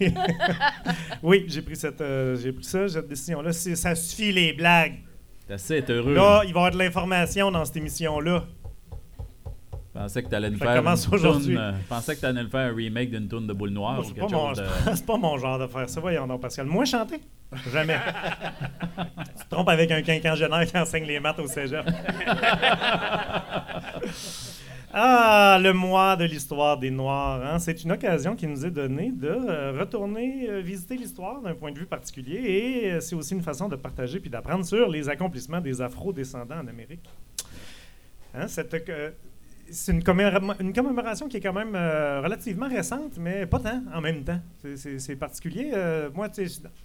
[1.23, 3.51] oui, j'ai pris, cette, euh, j'ai pris ça, cette décision-là.
[3.51, 4.99] C'est- Ça suffit, les blagues.
[5.49, 6.13] T'as assez être heureux.
[6.13, 8.45] Là, il va y avoir de l'information dans cette émission-là.
[9.93, 11.57] Je pensais que t'allais nous Ça faire commence une aujourd'hui.
[11.57, 14.03] euh, Je pensais que t'allais nous faire un remake d'une tourne de boule noire ou
[14.03, 14.65] quelque pas, mon- chose de...
[14.95, 15.99] c'est pas mon genre de faire ça.
[15.99, 16.65] Voyons donc, Pascal.
[16.65, 17.19] Moi, chanter?
[17.73, 17.97] Jamais.
[19.37, 21.85] tu te trompes avec un quinquagénaire qui enseigne les maths au cégep.
[24.93, 27.41] ah, le mois de l'histoire des Noirs.
[27.45, 27.59] hein.
[27.59, 31.71] C'est une occasion qui nous est donnée de euh, retourner euh, visiter l'histoire d'un point
[31.73, 35.09] de vue particulier et euh, c'est aussi une façon de partager puis d'apprendre sur les
[35.09, 37.09] accomplissements des Afro-descendants en Amérique.
[38.33, 38.73] Hein, cette,
[39.71, 43.81] c'est une, commémora- une commémoration qui est quand même euh, relativement récente, mais pas tant
[43.93, 44.39] en même temps.
[44.75, 45.71] C'est- particulier.
[45.73, 46.29] Euh, moi,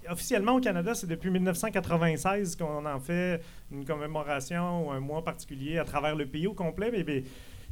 [0.09, 3.41] officiellement au Canada, c'est depuis 1996 qu'on en fait
[3.73, 6.91] une commémoration ou un mois particulier à travers le pays au complet.
[6.93, 7.03] Mais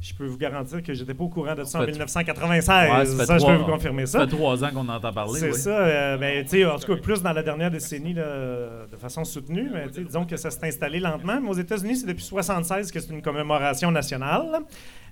[0.07, 2.91] je peux vous garantir que j'étais pas au courant de ça en Ça fait- 1996.
[2.91, 4.19] Ouais, ça, je peux vous confirmer ça.
[4.19, 5.39] Ça fait trois ans qu'on entend parler.
[5.39, 5.57] C'est oui.
[5.57, 5.79] ça.
[5.79, 9.23] euh, ben, tu sais, en tout cas, plus dans la dernière décennie, là, de façon
[9.23, 9.69] soutenue.
[9.73, 11.39] Mais, disons que ça s'est installé lentement.
[11.41, 14.59] Mais aux États-Unis, c'est depuis 76 que c'est une commémoration nationale.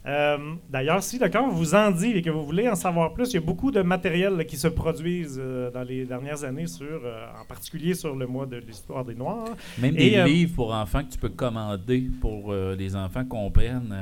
[0.06, 0.38] Euh,
[0.70, 3.36] D'ailleurs, si le cœur vous en dit et que vous voulez en savoir plus, il
[3.36, 6.86] y a beaucoup de matériel là, qui se produisent euh, dans les dernières années, sur,
[7.06, 9.45] euh, en particulier sur le mois de l'histoire des Noirs.
[9.80, 13.95] Même Et, des livres pour enfants que tu peux commander pour les enfants comprennent.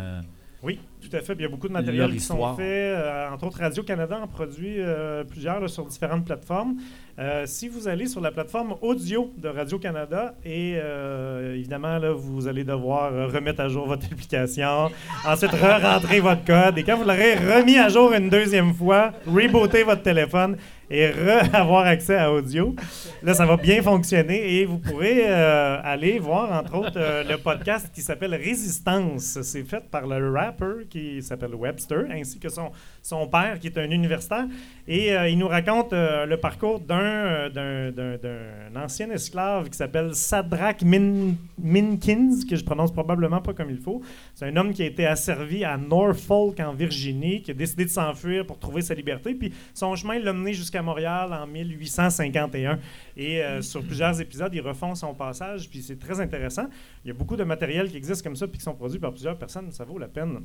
[0.63, 1.33] Oui, tout à fait.
[1.33, 2.59] Puis Il y a beaucoup de matériel qui sont faits.
[2.67, 6.75] euh, entre autres, Radio-Canada en produit euh, plusieurs là, sur différentes plateformes.
[7.17, 12.47] Euh, si vous allez sur la plateforme audio de Radio-Canada, et euh, évidemment, là, vous
[12.47, 14.91] allez devoir remettre à jour votre application,
[15.27, 19.81] ensuite re-rentrer votre code, et quand vous l'aurez remis à jour une deuxième fois, rebooter
[19.83, 20.57] votre téléphone
[20.91, 22.75] et re-avoir accès à audio,
[23.23, 27.37] là, ça va bien fonctionner et vous pourrez euh, aller voir, entre autres, euh, le
[27.37, 29.39] podcast qui s'appelle Résistance.
[29.41, 33.77] C'est fait par le rapper qui s'appelle Webster, ainsi que son, son père, qui est
[33.77, 34.45] un universitaire.
[34.87, 40.13] Et euh, il nous raconte le parcours d'un, d'un, d'un- d'un ancien esclave qui s'appelle
[40.13, 44.01] Sadrak Min, Minkins, que je prononce probablement pas comme il faut.
[44.35, 47.89] C'est un homme qui a été asservi à Norfolk, en Virginie, qui a décidé de
[47.89, 49.33] s'enfuir pour trouver sa liberté.
[49.33, 52.79] Puis son chemin l'a mené jusqu'à Montréal en 1851.
[53.17, 55.69] Et euh, sur plusieurs épisodes, ils refont son passage.
[55.69, 56.67] Puis c'est très intéressant.
[57.03, 59.11] Il y a beaucoup de matériel qui existe comme ça, puis qui sont produits par
[59.11, 59.71] plusieurs personnes.
[59.71, 60.41] Ça vaut la peine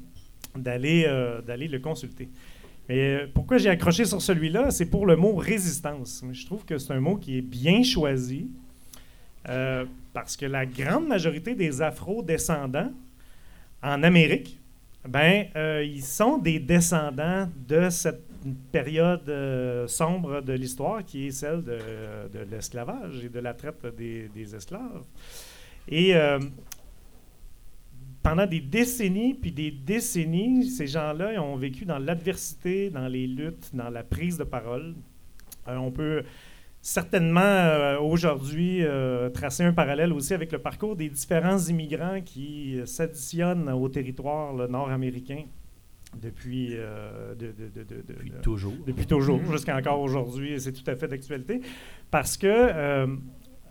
[0.54, 2.28] d'aller, euh, le consulter.
[2.88, 6.22] Mais euh, pourquoi j'ai accroché sur celui-là, c'est pour le mot résistance.
[6.30, 8.48] Je trouve que c'est un mot qui est bien choisi
[9.48, 12.92] euh, parce que la grande majorité des Afro-descendants
[13.82, 14.58] en Amérique,
[15.06, 21.30] ben, euh, ils sont des descendants de cette période euh, sombre de l'histoire qui est
[21.30, 25.04] celle de, l'esclavage et de la traite des, esclaves.
[25.88, 26.38] Et euh,
[28.22, 33.70] pendant des décennies, puis des décennies, ces gens-là ont vécu dans l'adversité, dans les luttes,
[33.74, 34.94] dans la prise de parole.
[35.68, 36.24] Euh, on peut
[36.80, 38.84] certainement aujourd'hui
[39.34, 45.46] tracer un parallèle aussi avec le parcours des différents immigrants qui s'additionnent au territoire nord-américain
[46.20, 48.72] depuis, euh, de- de- de- de- de- Depuis de- toujours.
[48.86, 51.60] depuis toujours, jusqu'à encore aujourd'hui, c'est tout à fait d'actualité,
[52.10, 53.06] parce que euh,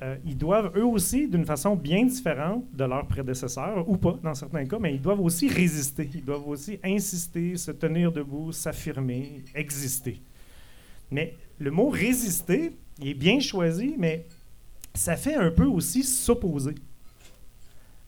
[0.01, 4.33] euh, ils doivent eux aussi, d'une façon bien différente de leurs prédécesseurs, ou pas dans
[4.35, 9.43] certains cas, mais ils doivent aussi résister, ils doivent aussi insister, se tenir debout, s'affirmer,
[9.55, 10.21] exister.
[11.11, 14.25] Mais le mot résister, il est bien choisi, mais
[14.93, 16.75] ça fait un peu aussi s'opposer.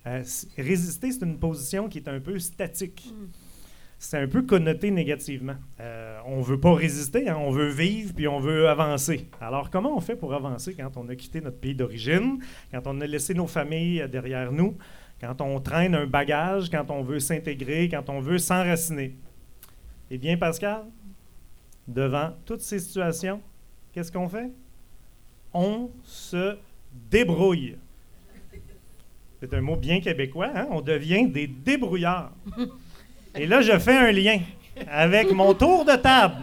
[0.05, 0.23] Euh,
[0.57, 3.13] résister, c'est une position qui est un peu statique.
[3.99, 5.55] C'est un peu connoté négativement.
[5.79, 9.27] Euh, on veut pas résister, hein, on veut vivre puis on veut avancer.
[9.41, 12.39] Alors, comment on fait pour avancer quand on a quitté notre pays d'origine,
[12.71, 14.77] quand on a laissé nos familles euh, derrière nous,
[15.19, 19.15] quand on traîne un bagage, quand on veut s'intégrer, quand on veut s'enraciner?
[20.11, 20.83] Eh bien, Pascal,
[21.87, 23.41] devant toutes ces situations,
[23.93, 24.51] qu'est-ce qu'on fait?
[25.53, 26.55] On se
[27.09, 27.77] débrouille.
[29.39, 30.67] C'est un mot bien québécois, hein?
[30.69, 32.31] On devient des débrouillards.
[33.37, 34.39] Et là, je fais un lien
[34.89, 36.35] avec mon tour de table.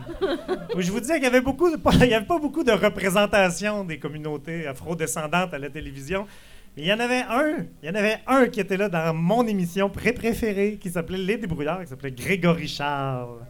[0.74, 1.38] Où je vous disais qu'il n'y avait,
[1.84, 6.26] avait pas beaucoup de représentation des communautés afro-descendantes à la télévision.
[6.76, 9.46] Il y en avait un, il y en avait un qui était là dans mon
[9.46, 13.46] émission pré préférée, qui s'appelait Les Débrouillards, qui s'appelait Grégory Charles.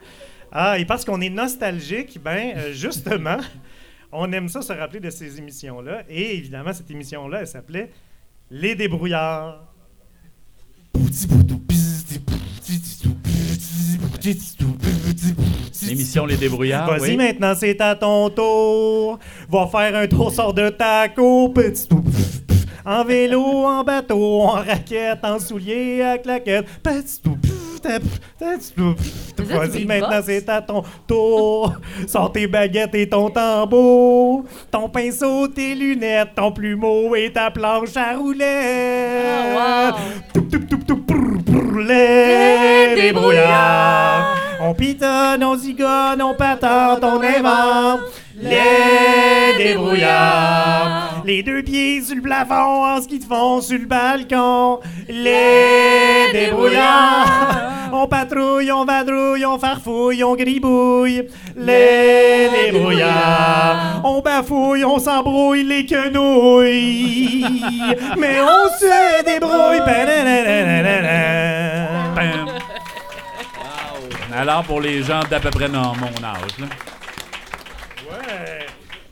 [0.53, 3.39] Ah, et parce qu'on est nostalgique, ben euh, justement,
[4.13, 6.03] on aime ça se rappeler de ces émissions-là.
[6.09, 7.91] Et évidemment, cette émission-là, elle s'appelait
[8.51, 9.65] Les Débrouillards.
[15.87, 16.89] L'émission Les Débrouillards.
[16.89, 17.17] Vas-y oui.
[17.17, 19.19] maintenant, c'est à ton tour.
[19.51, 21.51] Va faire un tour, sort de taco.
[21.51, 22.03] Petit tout.
[22.87, 26.65] En vélo, en bateau, en raquette, en souliers à pff.
[28.41, 31.75] Mais ça, Vas-y, maintenant c'est à ton tour.
[32.07, 34.45] Sors tes baguettes et ton tambour.
[34.71, 39.27] Ton pinceau, tes lunettes, ton plumeau et ta planche à roulettes.
[39.27, 41.54] Ah, wow.
[41.79, 44.37] Les débrouillards.
[44.61, 48.01] On pitonne, on zigonne, on patente, on invente.
[48.41, 51.23] Les débrouillards.
[51.25, 54.81] Les deux pieds sur le plafond en ski de fond sur le balcon.
[55.09, 57.91] Les débrouillards.
[57.93, 61.29] On patrouille, on vadrouille, on farfouille, on gribouille.
[61.57, 64.03] Les débrouillards.
[64.05, 67.45] On bafouille, on s'embrouille les quenouilles.
[68.19, 69.55] Mais on se débrouille.
[74.37, 76.67] Alors, pour les gens d'à peu près dans mon âge, là.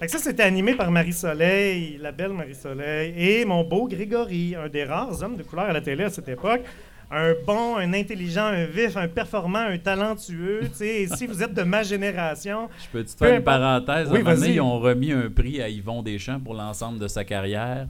[0.02, 0.08] Ouais.
[0.08, 4.68] Fait que ça, c'était animé par Marie-Soleil, la belle Marie-Soleil, et mon beau Grégory, un
[4.68, 6.62] des rares hommes de couleur à la télé à cette époque.
[7.08, 10.62] Un bon, un intelligent, un vif, un performant, un talentueux.
[10.80, 14.08] Et si vous êtes de ma génération, Je peux te Peu faire une parenthèse?
[14.10, 14.34] Oui, un.
[14.34, 17.86] Ils ont remis un prix à Yvon Deschamps pour l'ensemble de sa carrière.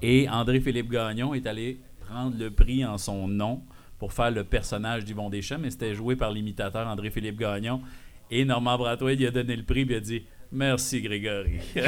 [0.00, 3.60] Et André-Philippe Gagnon est allé prendre le prix en son nom
[3.98, 7.82] pour faire le personnage d'Yvon Deschamps, mais c'était joué par l'imitateur André-Philippe Gagnon.
[8.30, 11.60] Et Normand Bratois, il a donné le prix et il a dit Merci Grégory.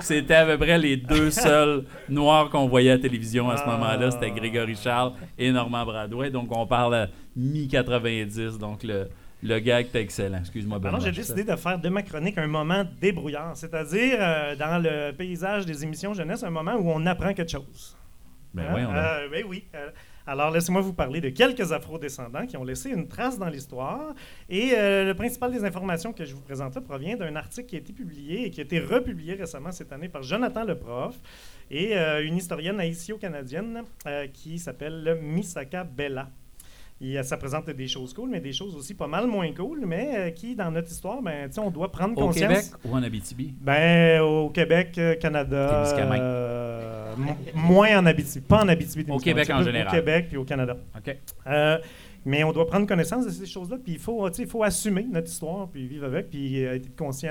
[0.00, 3.62] C'était à peu près les deux seuls noirs qu'on voyait à la télévision à ce
[3.66, 3.70] Ah.
[3.72, 4.10] moment-là.
[4.12, 6.30] C'était Grégory Charles et Normand Bradouet.
[6.30, 8.58] Donc on parle à mi-90.
[8.58, 9.08] Donc le,
[9.42, 10.38] le gag était excellent.
[10.38, 14.80] Excuse-moi, Alors, j'ai décidé de faire de ma chronique un moment débrouillard, c'est-à-dire euh, dans
[14.82, 17.96] le paysage des émissions jeunesse, un moment où on apprend quelque chose.
[18.54, 18.68] Ben Hein?
[18.70, 18.96] voyons donc.
[18.96, 19.64] Euh, ben oui.
[19.74, 19.88] Euh,
[20.26, 24.12] alors, laissez-moi vous parler de quelques afro-descendants qui ont laissé une trace dans l'histoire.
[24.48, 27.78] Et euh, le principal des informations que je vous présente provient d'un article qui a
[27.78, 31.14] été publié et qui a été republié récemment cette année par Jonathan Leprof
[31.70, 36.28] et euh, une historienne haïtio-canadienne euh, qui s'appelle Misaka Bella.
[37.02, 40.12] Euh, ça présente des choses cool, mais des choses aussi pas mal moins cool, mais
[40.14, 42.70] euh, qui, dans notre histoire, ben, on doit prendre Au conscience.
[42.70, 43.54] Québec ou en Abitibi?
[43.60, 45.84] Ben, au Québec, euh, Canada.
[45.98, 48.46] Euh, mo- moins en Abitibi.
[48.46, 49.10] Pas en Abitibi.
[49.10, 49.88] Au Québec en général.
[49.88, 50.76] Au Québec puis au Canada.
[50.96, 51.16] OK.
[51.46, 51.78] Euh,
[52.24, 55.28] mais on doit prendre connaissance de ces choses-là, puis il faut, il faut assumer notre
[55.28, 57.30] histoire, puis vivre avec, puis être conscient,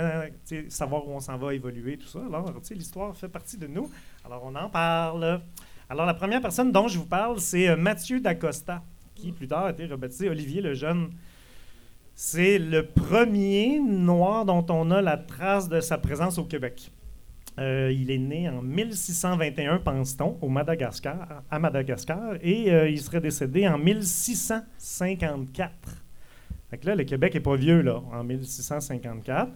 [0.70, 2.20] savoir où on s'en va évoluer, tout ça.
[2.26, 3.90] Alors, l'histoire fait partie de nous.
[4.24, 5.42] Alors, on en parle.
[5.90, 8.82] Alors, la première personne dont je vous parle, c'est Mathieu Dacosta,
[9.26, 11.10] qui plus tard a été rebaptisé Olivier le Jeune.
[12.14, 16.92] C'est le premier noir dont on a la trace de sa présence au Québec.
[17.58, 23.68] Euh, il est né en 1621, pense-t-on, Madagascar, à Madagascar, et euh, il serait décédé
[23.68, 25.72] en 1654.
[26.70, 29.52] Fait que là, le Québec n'est pas vieux, là, en 1654.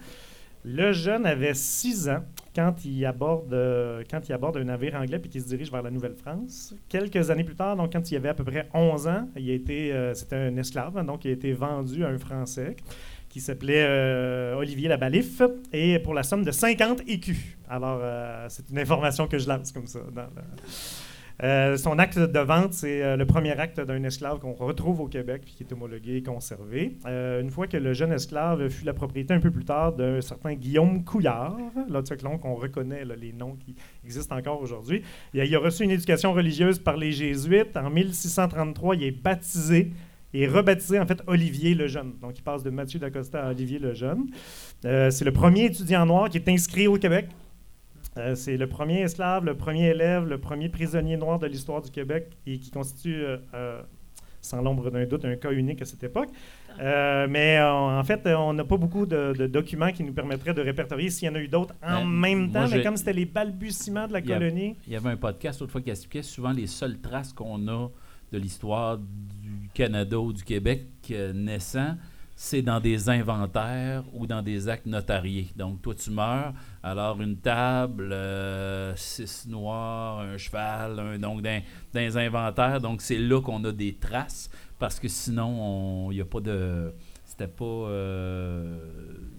[0.65, 2.23] Le jeune avait 6 ans
[2.56, 5.81] quand il aborde, euh, quand il aborde un navire anglais puis qu'il se dirige vers
[5.81, 6.76] la Nouvelle-France.
[6.90, 9.53] Quelques années plus tard, donc quand il avait à peu près 11 ans, il a
[9.53, 12.76] été, euh, c'était un esclave, hein, donc il a été vendu à un Français
[13.30, 15.41] qui s'appelait euh, Olivier Labalif,
[15.72, 17.57] et pour la somme de 50 écus.
[17.69, 19.99] Alors, euh, c'est une information que je lance comme ça.
[21.41, 25.07] Euh, son acte de vente, c'est euh, le premier acte d'un esclave qu'on retrouve au
[25.07, 26.98] Québec, puis qui est homologué et conservé.
[27.06, 30.20] Euh, une fois que le jeune esclave fut la propriété un peu plus tard d'un
[30.20, 31.57] certain Guillaume Couillard,
[32.24, 35.02] long qu'on reconnaît les noms qui existent encore aujourd'hui,
[35.34, 37.78] il a, reçu une éducation religieuse par les Jésuites.
[37.78, 39.91] En 1633, il est baptisé
[40.34, 42.14] et rebaptisé en fait Olivier le Jeune.
[42.22, 44.28] Donc il passe de Mathieu d'Acosta à Olivier le Jeune.
[44.82, 47.28] C'est le premier étudiant noir qui est inscrit au Québec.
[48.18, 51.91] Euh, c'est le premier esclave, le premier élève, le premier prisonnier noir de l'histoire du
[51.91, 53.81] Québec et qui constitue, euh, euh,
[54.41, 56.30] sans l'ombre d'un doute, un cas unique à cette époque.
[56.81, 60.61] Euh, mais en fait, on n'a pas beaucoup de, de documents qui nous permettraient de
[60.61, 63.14] répertorier s'il y en a eu d'autres en Ben, même moi, temps, mais comme c'était
[63.14, 64.76] les balbutiements de la Il y a- colonie.
[64.88, 67.90] Il y avait un podcast autrefois qui expliquait souvent les seules traces qu'on a
[68.31, 70.84] de l'histoire du Canada ou du Québec
[71.34, 71.95] naissant,
[72.36, 75.48] c'est dans des inventaires ou dans des actes notariés.
[75.57, 81.62] Donc, toi, tu meurs, alors une table, euh, six noirs, un cheval, donc dans,
[81.94, 82.80] dans les inventaires.
[82.80, 86.94] Donc, c'est là qu'on a des traces, parce que sinon, il n'y a pas de...
[87.41, 88.78] Euh,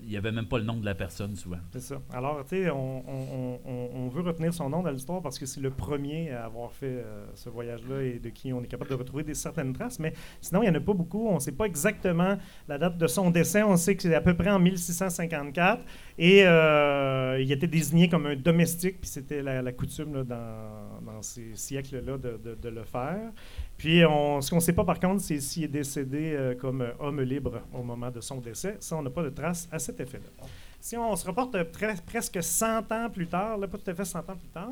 [0.02, 1.59] Il n'y avait même pas le nom de la personne, souvent.
[1.72, 2.01] C'est ça.
[2.12, 6.32] Alors, tu sais, on, veut retenir son nom dans l'histoire parce que c'est le premier
[6.32, 9.35] à avoir fait euh, ce voyage-là et de qui on est capable de retrouver des
[9.35, 10.01] certaines traces.
[10.01, 11.28] Mais sinon, il n'y en a pas beaucoup.
[11.28, 12.36] On ne sait pas exactement
[12.66, 13.62] la date de son décès.
[13.62, 15.85] On sait que c'est à peu près en 1654.
[16.18, 21.22] Et euh, il était désigné comme un domestique, puis c'était la, coutume là, dans, dans
[21.22, 23.32] ces siècles-là de le faire.
[23.81, 26.82] Puis, on, ce qu'on ne sait pas par contre, c'est s'il est décédé euh, comme
[26.82, 28.77] euh, homme libre au moment de son décès.
[28.78, 30.47] Ça, on n'a pas de traces à cet effet-là.
[30.78, 31.65] Si on se reporte euh,
[32.05, 34.69] presque 100 ans plus tard, là, pas tout à fait 100 ans plus tard,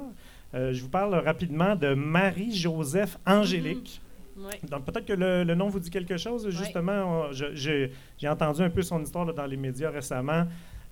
[0.54, 4.00] Euh, je vous parle rapidement de Marie-Joseph Angélique.
[4.36, 4.52] Oui.
[4.70, 6.48] Donc, peut-être que le, le nom vous dit quelque chose.
[6.50, 10.44] Justement, j'ai j'ai entendu un peu son histoire là, dans les médias récemment,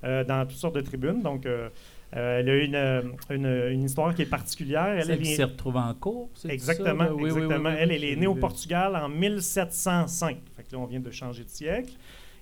[0.04, 1.20] euh, dans toutes sortes de tribunes.
[1.22, 1.46] Donc,
[2.14, 4.86] euh, elle a une, euh, une, une histoire qui est particulière.
[5.08, 7.14] Elle, s'est retrouvée en cours, c'est Exactement, ça, là?
[7.14, 7.70] Oui, oui, oui, exactement.
[7.70, 8.34] oui, elle, est née au.
[8.36, 10.36] Portugal en 1705.
[10.56, 11.92] Fait que là, on vient de changer de siècle.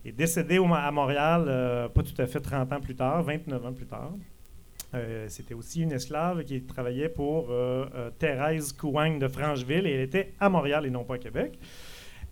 [0.05, 3.65] Et décédée au- à Montréal, euh, pas tout à fait 30 ans plus tard, 29
[3.65, 4.13] ans plus tard.
[4.95, 7.51] Euh, C'était aussi une esclave qui travaillait pour
[8.19, 11.59] Thérèse Couagne de Francheville et elle était à Montréal et non pas à Québec.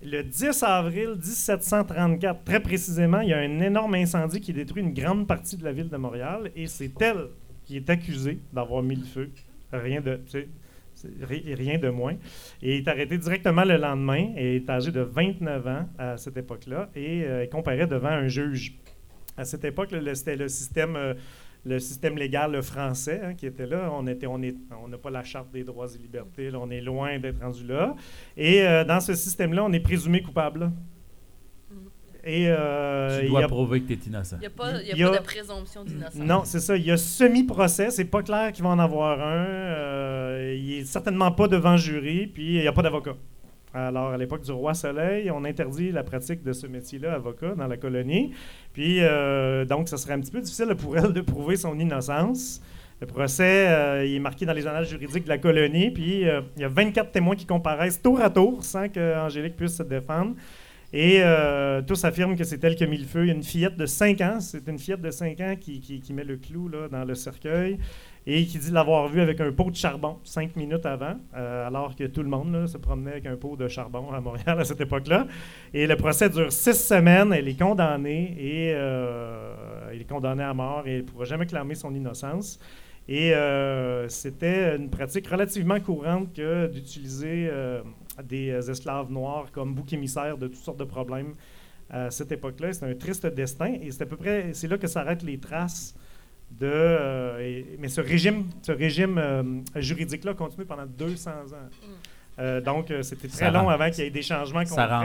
[0.05, 4.93] Le 10 avril 1734, très précisément, il y a un énorme incendie qui détruit une
[4.93, 7.29] grande partie de la ville de Montréal et c'est elle
[7.65, 9.31] qui est accusée d'avoir mis le feu.
[9.73, 10.20] Rien de,
[11.23, 12.16] rien de moins.
[12.62, 16.91] Et est arrêté directement le lendemain et est âgé de 29 ans à cette époque-là
[16.97, 18.74] et euh, est devant un juge.
[19.37, 21.15] À cette époque, c'était le système, euh,
[21.64, 23.89] le système légal français hein, qui était là.
[23.93, 26.51] On était, on est, on n'a pas la charte des droits et libertés.
[26.51, 26.59] là.
[26.60, 27.94] on est loin d'être rendu là.
[28.36, 30.70] Et euh, dans ce système-là, on est présumé coupable.
[32.24, 34.36] Et euh, Tu il dois y a- prouver que tu es innocent.
[34.36, 36.14] Il n'y a, pas, il y a Il y a- pas de présomption d'innocence.
[36.14, 36.76] non, c'est ça.
[36.76, 37.90] Il y a semi-procès.
[37.90, 39.44] C'est pas clair qu'il va en avoir un.
[39.47, 42.28] Euh, il est certainement pas devant jury.
[42.28, 43.14] Puis il n'y a pas d'avocat.
[43.74, 47.66] Alors, à l'époque du roi Soleil, on interdit la pratique de ce métier-là, avocat, dans
[47.66, 48.32] la colonie.
[48.74, 52.61] Puis, euh, donc, ça serait un petit peu difficile pour elle de prouver son innocence.
[53.01, 55.90] Le procès, euh, il est marqué dans les annales juridiques de la colonie.
[55.90, 59.77] Puis, euh, il y a 24 témoins qui comparaissent tour à tour sans qu'Angélique puisse
[59.77, 60.35] se défendre.
[60.94, 61.23] Et
[61.86, 63.23] tous affirment que c'est elle qui a mis le feu.
[63.24, 65.81] Il y a une fillette de 5 ans, c'est une fillette de 5 ans qui,
[65.81, 67.78] qui- qui met le clou là, dans le cercueil
[68.27, 71.97] et qui dit l'avoir vu avec un pot de charbon 5 minutes avant, euh, alors
[71.97, 74.81] que tout le monde se promenait avec un pot de charbon à Montréal à cette
[74.81, 75.27] époque-là.
[75.74, 79.55] Et le procès dure 6 semaines, elle est condamnée et euh,
[79.90, 82.61] elle est condamnée à mort et elle ne pourra jamais clamer son innocence.
[83.09, 87.51] Et euh, c'était une pratique relativement courante que d'utiliser
[88.23, 91.32] des esclaves noirs comme bouc émissaire de toutes sortes de problèmes
[91.90, 92.73] à cette époque-là.
[92.73, 95.97] C'est un triste destin et c'est à peu près c'est là que s'arrêtent les traces
[96.59, 96.66] de.
[96.66, 99.43] euh, et- mais ce régime, ce régime euh,
[99.77, 101.69] juridique-là continue pendant 200 ans.
[102.39, 104.65] Euh, donc, euh, c'était très Ça long rend- avant qu'il y ait des changements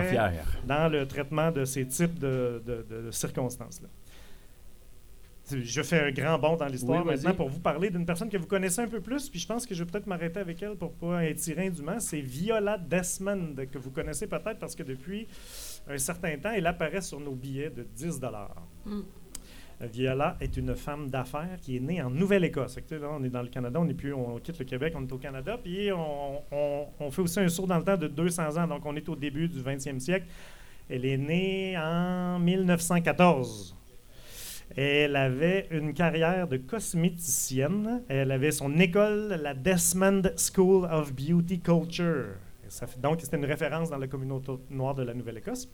[0.09, 0.43] fier.
[0.65, 3.89] dans le traitement de ces types de, de- de- de circonstances-là.
[5.49, 8.35] Je fais un grand bond dans l'histoire Oui, maintenant pour vous parler d'une personne que
[8.35, 10.75] vous connaissez un peu plus, puis je pense que je vais peut-être m'arrêter avec elle
[10.75, 12.01] pour pas étirer indûment.
[12.01, 15.25] C'est Viola Desmond, que vous connaissez peut-être parce que depuis
[15.89, 18.19] un certain temps, elle apparaît sur nos billets de 10
[18.85, 19.01] Mm.
[19.79, 22.79] Viola est une femme d'affaires qui est née en Nouvelle-Écosse.
[22.91, 25.17] On est dans le Canada, on, est plus, on quitte le Québec, on est au
[25.17, 25.57] Canada.
[25.61, 28.67] Puis on, fait aussi un saut dans le temps de 200 ans.
[28.67, 30.25] Donc on est au début du 20e siècle.
[30.89, 33.75] Elle est née en 1914.
[34.75, 38.03] Elle avait une carrière de cosméticienne.
[38.09, 42.35] Elle avait son école, la Desmond School of Beauty Culture.
[42.97, 45.69] Donc, c'était une référence dans la communauté noire de la Nouvelle-Écosse.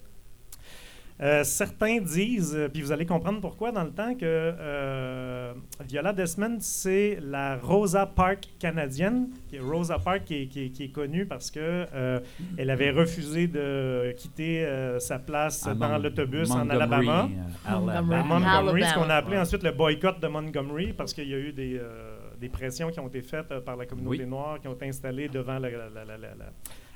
[1.22, 5.54] Euh, certains disent, euh, puis vous allez comprendre pourquoi dans le temps, que euh,
[5.88, 9.30] Viola Desmond, c'est la Rosa Parks canadienne.
[9.48, 11.60] Qui est Rosa Parks qui est, qui est- qui est connue parce que
[11.94, 12.20] euh,
[12.58, 17.30] elle avait refusé de quitter euh, sa place À dans l'autobus en Montgomery, Alabama.
[17.66, 18.20] Alabama.
[18.20, 18.24] À
[18.62, 21.54] Montgomery, ce qu'on a appelé ensuite le boycott de Montgomery, parce qu'il y a eu
[21.54, 24.30] des, euh, des pressions qui ont été faites par la communauté Oui.
[24.30, 26.54] noire, qui ont été installées devant la, la- la- la- la- la-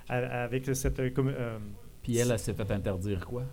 [0.09, 0.99] à- avec cette
[2.01, 3.43] Puis elle, elle s'est fait interdire quoi?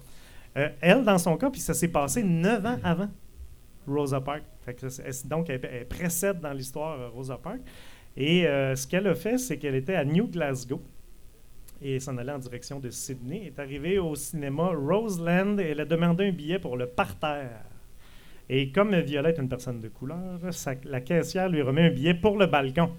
[0.56, 3.08] Euh, elle, dans son cas, puis ça s'est passé neuf ans avant
[3.86, 4.44] Rosa Parks.
[5.26, 7.62] Donc, elle, précède dans l'histoire euh, Rosa Parks.
[8.16, 10.80] Et euh, ce qu'elle a fait, c'est qu'elle était à New Glasgow
[11.82, 13.40] et s'en allait en direction de Sydney.
[13.42, 17.64] Elle est arrivée au cinéma Roseland et elle a demandé un billet pour le parterre.
[18.48, 20.38] Et comme Viola est une personne de couleur,
[20.84, 22.90] la caissière lui remet un billet pour le balcon,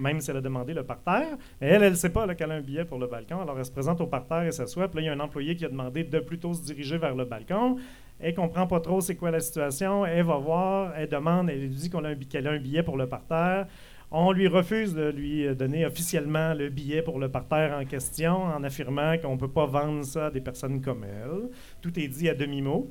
[0.00, 1.36] même si elle a demandé le parterre.
[1.60, 3.40] Elle, elle ne sait pas qu'elle a un billet pour le balcon.
[3.40, 4.88] Alors elle se présente au parterre et s'assoit.
[4.88, 7.14] Puis là, il y a un employé qui a demandé de plutôt se diriger vers
[7.14, 7.76] le balcon.
[8.18, 10.04] Elle comprend pas trop c'est quoi la situation.
[10.04, 13.06] Elle va voir, elle demande, elle lui dit a qu'elle a un billet pour le
[13.06, 13.66] parterre.
[14.12, 18.64] On lui refuse de lui donner officiellement le billet pour le parterre en question en
[18.64, 21.48] affirmant qu'on ne peut pas vendre ça à des personnes comme elle.
[21.80, 22.90] Tout est dit à demi-mot.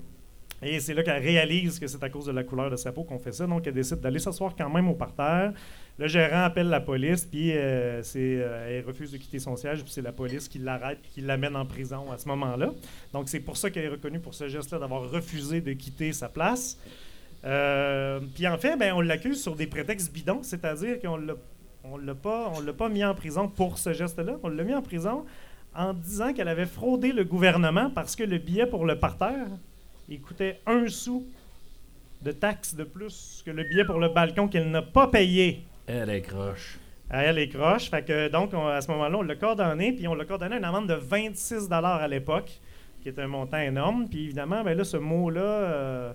[0.62, 3.04] Et c'est là qu'elle réalise que c'est à cause de la couleur de sa peau
[3.04, 3.48] qu'on fait ça.
[3.48, 5.54] Donc, elle décide d'aller s'asseoir quand même au parterre.
[5.98, 9.92] Le gérant appelle la police, puis euh, euh, elle refuse de quitter son siège, puis
[9.92, 12.72] c'est la police qui l'arrête, qui l'amène en prison à ce moment-là.
[13.14, 16.30] Donc, c'est pour ça qu'elle est reconnue pour ce geste-là, d'avoir refusé de quitter sa
[16.30, 16.78] place.
[17.46, 21.36] Euh, puis en fait, ben, on l'accuse sur des prétextes bidons, c'est-à-dire qu'on l'a,
[21.84, 24.38] on l'a pas, l'a pas mis en prison pour ce geste-là.
[24.44, 25.26] On l'a mis en prison
[25.76, 29.48] en disant qu'elle avait fraudé le gouvernement parce que le billet pour le parterre,
[30.10, 31.26] il coûtait un sou
[32.22, 35.64] de taxes de plus que le billet pour le balcon qu'elle n'a pas payé.
[35.88, 36.78] Elle est croche.
[37.10, 37.90] Derrière les croches.
[37.90, 40.64] Fait que, donc, on- à ce moment-là, on l'a coordonné, puis on l'a coordonné une
[40.66, 42.60] amende de 26 à l'époque,
[43.02, 44.08] qui est un montant énorme.
[44.10, 46.14] Puis évidemment, ben là, ce mot-là euh,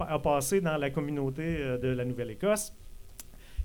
[0.00, 2.72] a passé dans la communauté euh, de la Nouvelle-Écosse.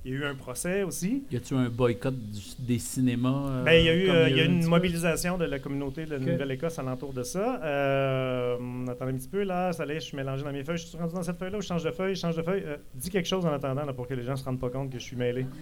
[0.04, 1.24] Il y a eu un procès aussi.
[1.32, 3.50] Y a-tu un boycott du- des cinémas?
[3.50, 5.60] euh, Ben, il y a eu euh, il y a un une mobilisation de la
[5.60, 6.20] communauté de la.
[6.20, 7.60] Nouvelle-Écosse alentour de ça.
[7.64, 8.56] Euh,
[8.88, 9.72] attendez un petit peu, là.
[9.74, 10.78] Ça allait, je suis mélangé dans mes feuilles.
[10.80, 12.16] Je suis rendu dans cette feuille-là ou je change de feuille?
[12.16, 12.64] Je change de feuille.
[12.66, 14.90] Euh, dis quelque chose en attendant là, pour que les gens se rendent pas compte
[14.90, 15.46] que je suis mêlé.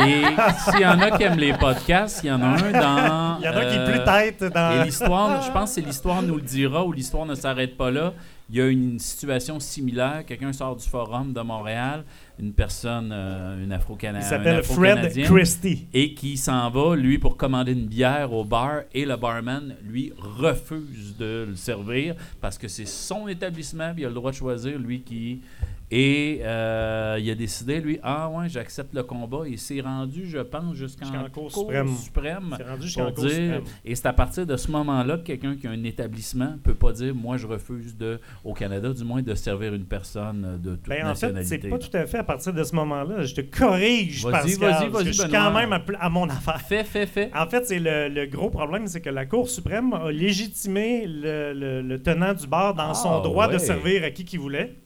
[0.00, 0.22] Et
[0.70, 3.38] s'il y en a qui aiment les podcasts, il y en a un dans.
[3.40, 5.74] Il y en a qui est euh, plus tête dans- Et l'histoire, je pense que
[5.76, 8.12] c'est l'histoire nous le dira ou l'histoire ne s'arrête pas là.
[8.50, 10.24] Il y a une situation similaire.
[10.26, 12.04] Quelqu'un sort du forum de Montréal,
[12.38, 14.28] une personne, euh, une Il afro-canadienne.
[14.28, 15.86] s'appelle Fred Christie.
[15.92, 18.82] Et qui s'en va, lui, pour commander une bière au bar.
[18.94, 23.92] Et le barman, lui, refuse de le servir parce que c'est son établissement.
[23.92, 25.40] puis Il a le droit de choisir, lui, qui.
[25.90, 29.44] Et euh, il a décidé, lui, ah ouais, j'accepte le combat.
[29.46, 31.88] Et c'est rendu, je pense, jusqu'en Jusqu'en Cour suprême.
[31.96, 33.62] suprême rendu jusqu'en pour Cour dire- suprême.
[33.86, 36.92] Et c'est à partir de ce moment-là que quelqu'un qui a un établissement peut pas
[36.92, 40.88] dire, moi, je refuse de, au Canada, du moins, de servir une personne de toute
[40.90, 41.60] Ben, en fait, nationalité.
[41.62, 43.24] c'est pas tout à fait à partir de ce moment-là.
[43.24, 46.60] Je te corrige, Pascal, parce que je suis quand même à, mon affaire.
[46.60, 47.30] Fais, fais, fais.
[47.34, 51.54] En fait, c'est le, le gros problème, c'est que la Cour suprême a légitimé le,
[51.54, 54.76] le- le tenant du bar dans Ah, son droit de servir à qui qu'il voulait.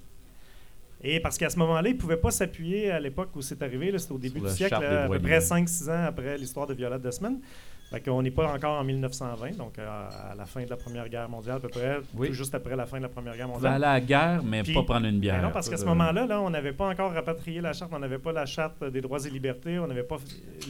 [1.05, 3.93] Et parce qu'à ce moment-là, il ne pouvait pas s'appuyer à l'époque où c'est arrivé,
[3.99, 5.65] c'était au début Sur du siècle, là, à peu près l'homme.
[5.65, 7.41] 5-6 ans après l'histoire de Violette Desmond.
[7.91, 11.07] Fait qu'on n'est pas encore en 1920, donc euh, à la fin de la Première
[11.11, 12.29] Guerre mondiale, à peu près, Oui.
[12.29, 13.75] tout juste après la fin de la Première Guerre mondiale.
[13.75, 15.37] aller à la guerre, mais Puis- pas prendre une bière.
[15.37, 17.91] Ben non, parce qu'à ce ça- moment-là, là, on n'avait pas encore rapatrié la charte,
[17.95, 20.17] on n'avait pas la charte des droits et libertés, on n'avait pas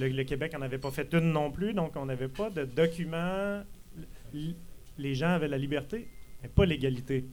[0.01, 2.65] le, le Québec n'en avait pas fait une non plus, donc on n'avait pas de
[2.65, 3.61] document.
[4.35, 4.55] L-
[4.99, 6.09] Les gens avaient la liberté,
[6.43, 7.25] mais pas l'égalité.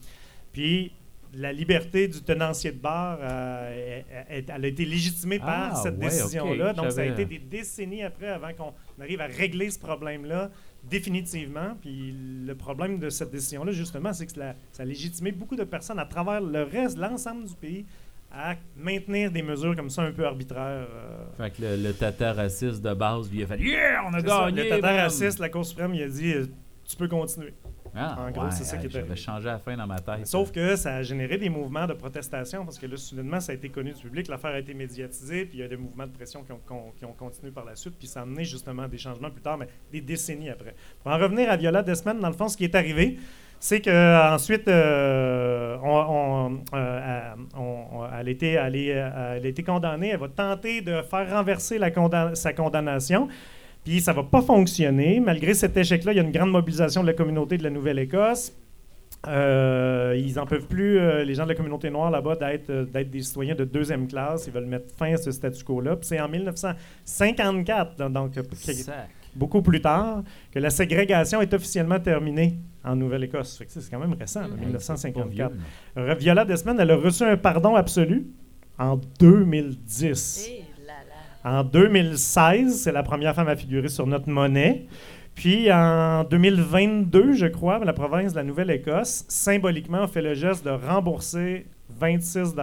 [0.53, 0.91] Puis
[1.33, 5.97] la liberté du tenancier de bar, euh, elle, elle a été légitimée par Ah, cette
[5.97, 6.73] ouais, décision-là.
[6.73, 10.49] Donc ça a été des décennies après avant qu'on arrive à régler ce problème-là
[10.83, 11.75] définitivement.
[11.81, 12.15] Puis
[12.45, 15.99] le problème de cette décision-là, justement, c'est que ça, ça a légitimé beaucoup de personnes
[15.99, 17.85] à travers le reste, l'ensemble du pays,
[18.31, 20.87] à maintenir des mesures comme ça un peu arbitraires.
[20.91, 21.25] euh.
[21.37, 24.19] Fait que le, le tata raciste de base, lui, il a fait Yeah, on a
[24.19, 24.63] ça, gagné!
[24.63, 26.45] Le tata raciste, la Cour suprême, il a dit euh,
[26.87, 27.53] tu peux continuer.
[27.95, 29.15] Ah, en gros, ouais, c'est ça qui est arrivé.
[29.15, 30.25] changé à la fin dans ma tête.
[30.27, 33.55] Sauf que ça a généré des mouvements de protestation parce que là, soudainement, ça a
[33.55, 36.11] été connu du public, l'affaire a été médiatisée, puis il y a des mouvements de
[36.11, 38.83] pression qui ont, con- qui ont continué par la suite, puis ça a amené justement
[38.83, 40.75] à des changements plus tard, mais des décennies après.
[41.03, 43.17] Pour en revenir à Viola Desmond, dans le fond, ce qui est arrivé,
[43.61, 49.49] c'est qu'ensuite, on, on, euh, on- on- elle, a été, elle, est, euh, elle a
[49.49, 51.89] été condamnée, elle va tenter de faire renverser la
[52.35, 53.27] sa condamnation.
[53.83, 55.19] Puis ça va pas fonctionner.
[55.19, 58.53] Malgré cet échec-là, il y a une grande mobilisation de la communauté de la Nouvelle-Écosse.
[59.27, 62.85] Euh, ils n'en peuvent plus, euh, les gens de la communauté noire là-bas, d'être euh,
[62.85, 64.45] d'être des citoyens de deuxième classe.
[64.47, 65.97] Ils veulent mettre fin à ce statu quo-là.
[65.97, 68.31] Puis c'est en 1954, donc-
[69.35, 73.57] beaucoup plus tard, que la ségrégation est officiellement terminée en Nouvelle-Écosse.
[73.57, 75.51] Fait que ça, C'est quand même récent, là, Hey, 1954.
[75.53, 78.25] c'est pas vieux, Viola Desmond, elle a reçu un pardon absolu
[78.77, 80.47] en 2010.
[80.49, 80.65] Eh là là.
[81.43, 84.85] En 2016, c'est la première femme à figurer sur notre monnaie.
[85.35, 90.65] Puis en 2022, je crois, la province de la Nouvelle-Écosse, symboliquement, a fait le geste
[90.65, 91.65] de rembourser
[91.99, 92.53] 26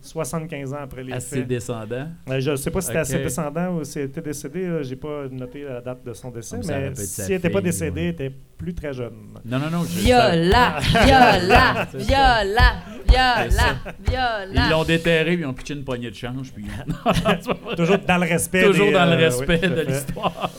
[0.00, 1.48] 75 ans après les À ses faits.
[1.48, 2.08] descendants.
[2.28, 4.78] Euh, je ne sais pas si c'était à ses descendants ou si elle était décédée.
[4.82, 7.32] Je n'ai pas noté la date de son décès, Comme mais peut être sa si
[7.32, 8.06] elle n'était pas décédée, ouais.
[8.18, 9.12] elle était plus très jeune.
[9.44, 9.84] Non, non, non.
[9.84, 12.72] je- Viola, viola, viola,
[13.06, 13.64] viola, ça.
[14.06, 14.70] Ils viola.
[14.70, 16.52] l'ont déterré, puis ils ont pitché une poignée de change.
[16.52, 16.64] Puis...
[16.86, 16.94] Non,
[17.66, 17.74] non.
[17.76, 18.64] Toujours dans le respect.
[18.64, 20.50] Toujours des, dans le euh, respect oui, de l'histoire.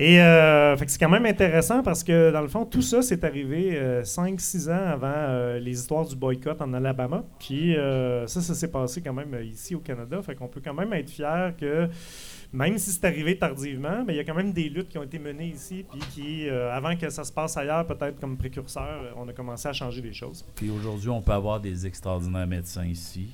[0.00, 3.02] Et euh, fait que c'est quand même intéressant parce que, dans le fond, tout ça,
[3.02, 7.24] c'est arrivé 5-6 ans avant euh, les histoires du boycott en Alabama.
[7.40, 10.22] Puis euh, ça, ça s'est passé quand même euh, ici au Canada.
[10.22, 11.88] Fait qu'on peut quand même être fier que,
[12.52, 15.02] même si c'est arrivé tardivement, mais il y a quand même des luttes qui ont
[15.02, 15.84] été menées ici.
[15.90, 19.32] Puis qui, euh, avant que ça se passe ailleurs, peut-être comme précurseur, euh, on a
[19.32, 20.44] commencé à changer des choses.
[20.54, 23.30] Puis aujourd'hui, on peut avoir des extraordinaires médecins ici.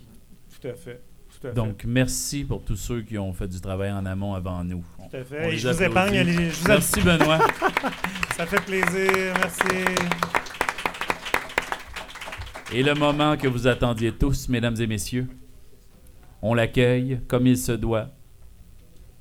[0.60, 1.02] Tout à fait.
[1.44, 1.56] Tout à fait.
[1.56, 4.82] Donc, merci pour tous ceux qui ont fait du travail en amont avant nous.
[5.10, 5.52] Tout à fait.
[5.54, 6.20] Et je vous épargne.
[6.20, 7.38] les- je vous Merci, Benoît.
[8.36, 9.34] Ça fait plaisir.
[9.38, 9.84] Merci.
[12.72, 15.26] Et le moment que vous attendiez tous, mesdames et messieurs,
[16.40, 18.08] on l'accueille comme il se doit.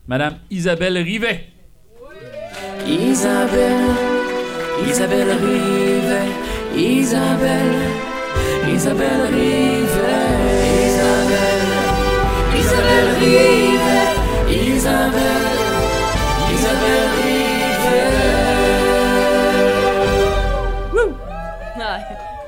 [0.07, 1.47] Madame Isabelle Rivet.
[2.87, 3.95] Isabelle,
[4.87, 6.31] Isabelle Rivet,
[6.75, 7.91] Isabelle,
[8.73, 9.82] Isabelle Rivet,
[13.23, 15.21] Rivet, Isabelle,
[16.53, 18.33] Isabelle Rivet.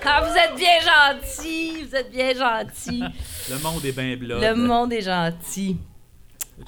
[0.07, 3.03] Ah, vous êtes bien gentils, vous êtes bien gentils.
[3.49, 4.39] Le monde est bien blanc.
[4.39, 5.77] Le monde est gentil.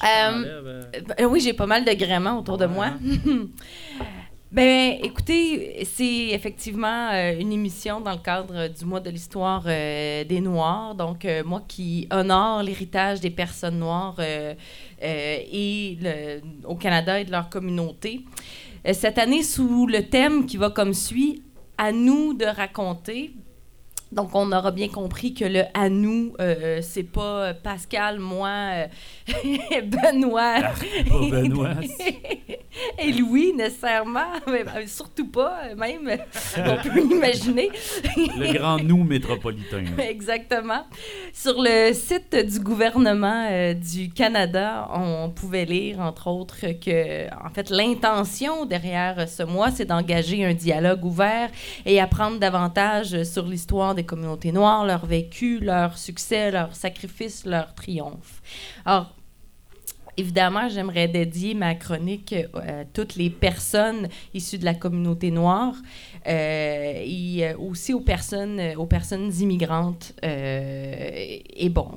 [0.04, 2.88] Euh, ben oui, j'ai pas mal de gréments autour de moi.
[4.50, 10.24] ben, écoutez, c'est effectivement euh, une émission dans le cadre du mois de l'histoire euh,
[10.24, 10.96] des Noirs.
[10.96, 14.20] Donc, euh, moi qui honore l'héritage des personnes noires
[15.02, 15.98] et
[16.64, 18.22] au Canada et de leur communauté.
[18.94, 21.44] Cette année, sous le thème qui va comme suit,
[21.78, 23.34] à nous de raconter.
[24.12, 28.88] Donc, on aura bien compris que le à nous, euh, c'est pas Pascal, moi, euh,
[29.84, 30.62] Benoît.
[30.62, 31.76] pas Benoît.
[33.00, 36.18] Et Louis, nécessairement, mais euh, surtout pas, euh, même,
[36.58, 37.70] on peut imaginer.
[38.16, 39.84] Le grand nous métropolitain.
[39.98, 40.84] Exactement.
[41.34, 47.50] Sur le site du gouvernement euh, du Canada, on pouvait lire, entre autres, que, en
[47.50, 51.50] fait, l'intention derrière ce mois, c'est d'engager un dialogue ouvert
[51.86, 57.74] et apprendre davantage sur l'histoire des communautés noires, leur vécu, leur succès, leurs sacrifices, leurs
[57.76, 58.42] triomphes.
[58.86, 59.14] Alors,
[60.20, 65.76] Évidemment, j'aimerais dédier ma chronique euh, à toutes les personnes issues de la communauté noire
[66.26, 70.14] euh, et euh, aussi aux personnes, aux personnes immigrantes.
[70.24, 71.88] Et bon,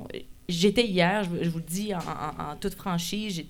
[0.47, 3.43] j'étais hier, je, vous le dis en, en- toute franchise,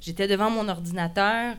[0.00, 1.54] j'étais devant mon ordinateur.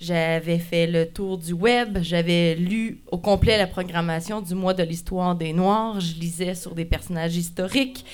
[0.00, 4.82] J'avais fait le tour du web, j'avais lu au complet la programmation du mois de
[4.82, 8.06] l'histoire des Noirs, je lisais sur des personnages historiques,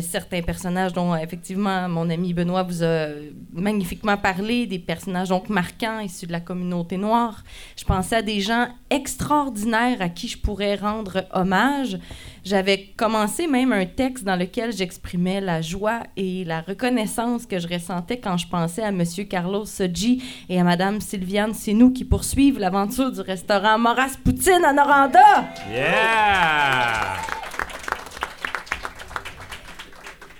[0.00, 3.08] certains personnages dont effectivement mon ami Benoît vous a
[3.52, 7.42] magnifiquement parlé, des personnages donc marquants issus de la communauté noire.
[7.76, 11.98] Je pensais à des gens extraordinaires à qui je pourrais rendre hommage.
[12.44, 17.68] J'avais commencé même un texte dans lequel j'exprimais la joie et la reconnaissance que je
[17.68, 19.02] ressentais quand je pensais à M.
[19.28, 24.72] Carlos Soggi et à Mme Sylviane Sinou qui poursuivent l'aventure du restaurant Moras Poutine à
[24.72, 25.48] Noranda.
[25.70, 27.51] Yeah!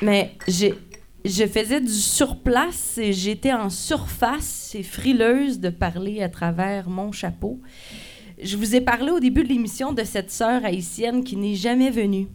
[0.03, 6.91] Mais je faisais du surplace et j'étais en surface et frileuse de parler à travers
[6.91, 7.61] mon chapeau.
[8.43, 11.91] Je vous ai parlé au début de l'émission de cette sœur haïtienne qui n'est jamais
[11.91, 12.27] venue.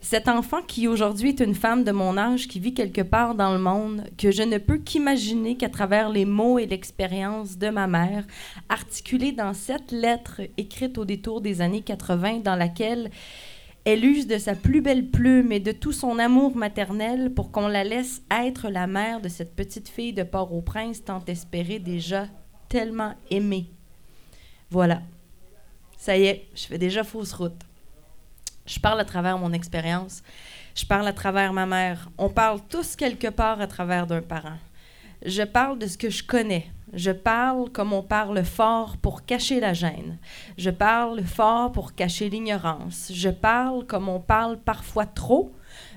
[0.00, 3.52] Cet enfant qui aujourd'hui est une femme de mon âge qui vit quelque part dans
[3.52, 7.86] le monde, que je ne peux qu'imaginer qu'à travers les mots et l'expérience de ma
[7.86, 8.24] mère,
[8.70, 13.10] articulée dans cette lettre écrite au détour des années 80, dans laquelle
[13.84, 17.68] elle use de sa plus belle plume et de tout son amour maternel pour qu'on
[17.68, 22.26] la laisse être la mère de cette petite fille de Port-au-Prince tant espérée déjà,
[22.68, 23.70] tellement aimée.
[24.70, 25.02] Voilà.
[25.96, 27.60] Ça y est, je fais déjà fausse route.
[28.66, 30.22] Je parle à travers mon expérience.
[30.74, 32.10] Je parle à travers ma mère.
[32.18, 34.58] On parle tous quelque part à travers d'un parent.
[35.24, 36.66] Je parle de ce que je connais.
[36.92, 40.18] Je parle comme on parle fort pour cacher la gêne.
[40.58, 43.12] Je parle fort pour cacher l'ignorance.
[43.14, 45.52] Je parle comme on parle parfois trop.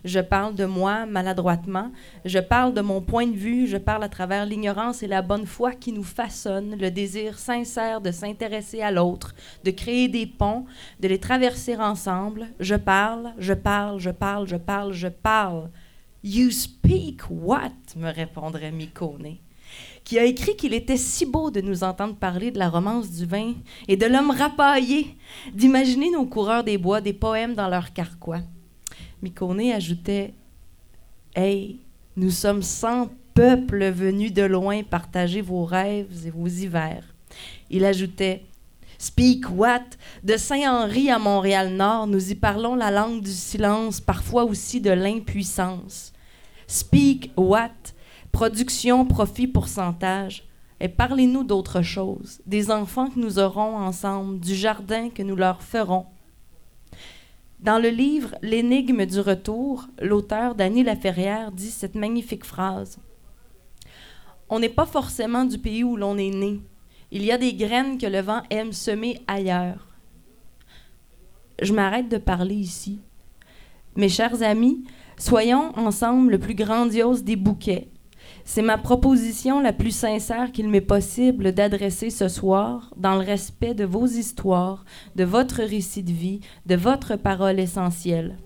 [0.06, 1.92] Je parle de moi maladroitement.
[2.26, 3.66] Je parle de mon point de vue.
[3.66, 8.00] Je parle à travers l'ignorance et la bonne foi qui nous façonne, le désir sincère
[8.00, 9.34] de s'intéresser à l'autre,
[9.64, 10.66] de créer des ponts,
[11.00, 12.50] de les traverser ensemble.
[12.60, 15.70] Je parle, je parle, je parle, je parle, je parle.
[16.24, 17.96] You speak what?
[17.96, 19.40] me répondrait Mikone
[20.04, 23.26] qui a écrit qu'il était si beau de nous entendre parler de la romance du
[23.26, 23.54] vin
[23.88, 25.16] et de l'homme rapaillé,
[25.54, 28.42] d'imaginer nos coureurs des bois des poèmes dans leur carquois.
[29.22, 30.34] Mikone ajoutait
[31.36, 31.80] Hey,
[32.16, 37.04] nous sommes cent peuples venus de loin partager vos rêves et vos hivers.
[37.70, 38.44] Il ajoutait
[39.00, 39.84] Speak what?
[40.24, 46.14] De Saint-Henri à Montréal-Nord, nous y parlons la langue du silence, parfois aussi de l'impuissance.
[46.68, 47.72] Speak what?
[48.34, 50.44] Production, profit, pourcentage.
[50.80, 55.62] Et parlez-nous d'autre chose, des enfants que nous aurons ensemble, du jardin que nous leur
[55.62, 56.08] ferons.
[57.60, 62.98] Dans le livre L'énigme du retour, l'auteur Dany Laferrière dit cette magnifique phrase.
[64.50, 66.60] On n'est pas forcément du pays où l'on est né.
[67.12, 69.88] Il y a des graines que le vent aime semer ailleurs.
[71.62, 73.00] Je m'arrête de parler ici.
[73.96, 74.84] Mes chers amis,
[75.20, 77.93] soyons ensemble le plus grandiose des bouquets.
[78.46, 83.74] C'est ma proposition la plus sincère qu'il m'est possible d'adresser ce soir dans le respect
[83.74, 84.84] de vos histoires,
[85.16, 88.38] de votre récit de vie, de votre parole essentielle.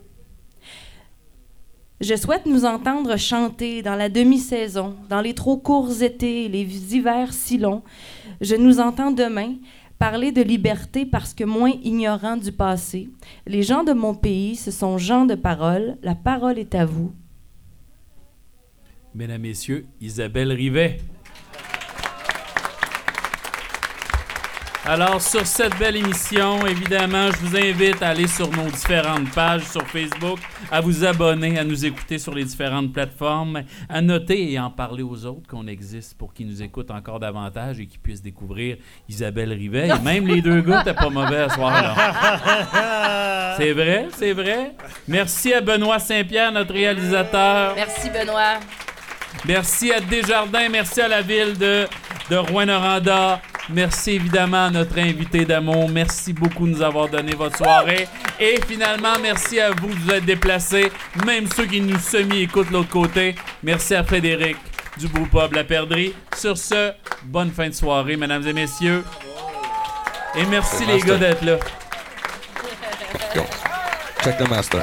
[2.00, 7.34] Je souhaite nous entendre chanter dans la demi-saison, dans les trop courts étés les hivers
[7.34, 7.82] si longs.
[8.40, 9.56] Je nous entends demain
[9.98, 13.10] parler de liberté parce que moins ignorants du passé.
[13.48, 15.98] Les gens de mon pays, ce sont gens de parole.
[16.04, 17.12] La parole est à vous.
[19.18, 21.00] Mesdames, Messieurs, Isabelle Rivet.
[24.86, 29.64] Alors, sur cette belle émission, évidemment, je vous invite à aller sur nos différentes pages
[29.64, 30.38] sur Facebook,
[30.70, 35.02] à vous abonner, à nous écouter sur les différentes plateformes, à noter et en parler
[35.02, 38.78] aux autres qu'on existe pour qu'ils nous écoutent encore davantage et qu'ils puissent découvrir
[39.10, 39.88] Isabelle Rivet.
[39.88, 43.56] Et même les deux gars, t'es pas mauvais à ce soir-là.
[43.58, 44.76] C'est vrai, c'est vrai.
[45.08, 47.74] Merci à Benoît Saint-Pierre, notre réalisateur.
[47.76, 48.60] Merci, Benoît.
[49.46, 51.88] Merci à Desjardins, merci à la ville de,
[52.30, 53.42] de Rouen-Noranda.
[53.70, 55.90] Merci évidemment à notre invité d'amour.
[55.90, 58.08] Merci beaucoup de nous avoir donné votre soirée.
[58.40, 60.92] Et finalement, merci à vous de vous être déplacés,
[61.26, 63.36] même ceux qui nous semi-écoutent de l'autre côté.
[63.64, 64.56] Merci à Frédéric
[64.98, 66.14] du Beau Pub La Perdrie.
[66.36, 66.92] Sur ce,
[67.24, 69.04] bonne fin de soirée, mesdames et messieurs.
[70.36, 71.58] Et merci les gars d'être là.
[74.24, 74.82] Check the master.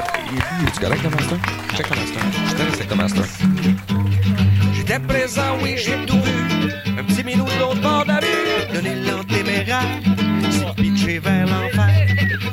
[0.81, 1.39] Correct, le master?
[1.77, 2.23] Check the master.
[2.73, 3.25] Avec le master.
[4.87, 6.71] J'étais présent, oui, j'ai tout vu.
[6.99, 9.81] Un petit minou de l'autre bord de rue, donner l'antéméraire,
[10.51, 12.07] s'est pitché vers l'enfer.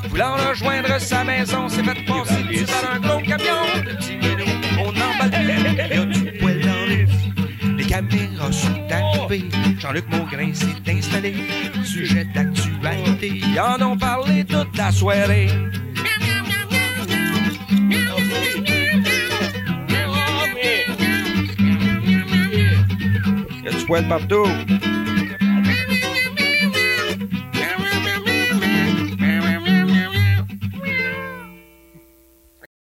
[0.09, 3.65] Voulant rejoindre sa maison, s'est fait passer dessus par un gros camion.
[3.83, 4.45] Le petit minou,
[4.79, 7.75] on emballe il a du poil dans cul.
[7.75, 11.35] Les caméras sont arrivées, Jean-Luc Maugrain s'est installé.
[11.83, 15.49] Sujet d'actualité, ils en ont parlé toute la soirée.
[23.63, 24.47] Il y a du poil partout.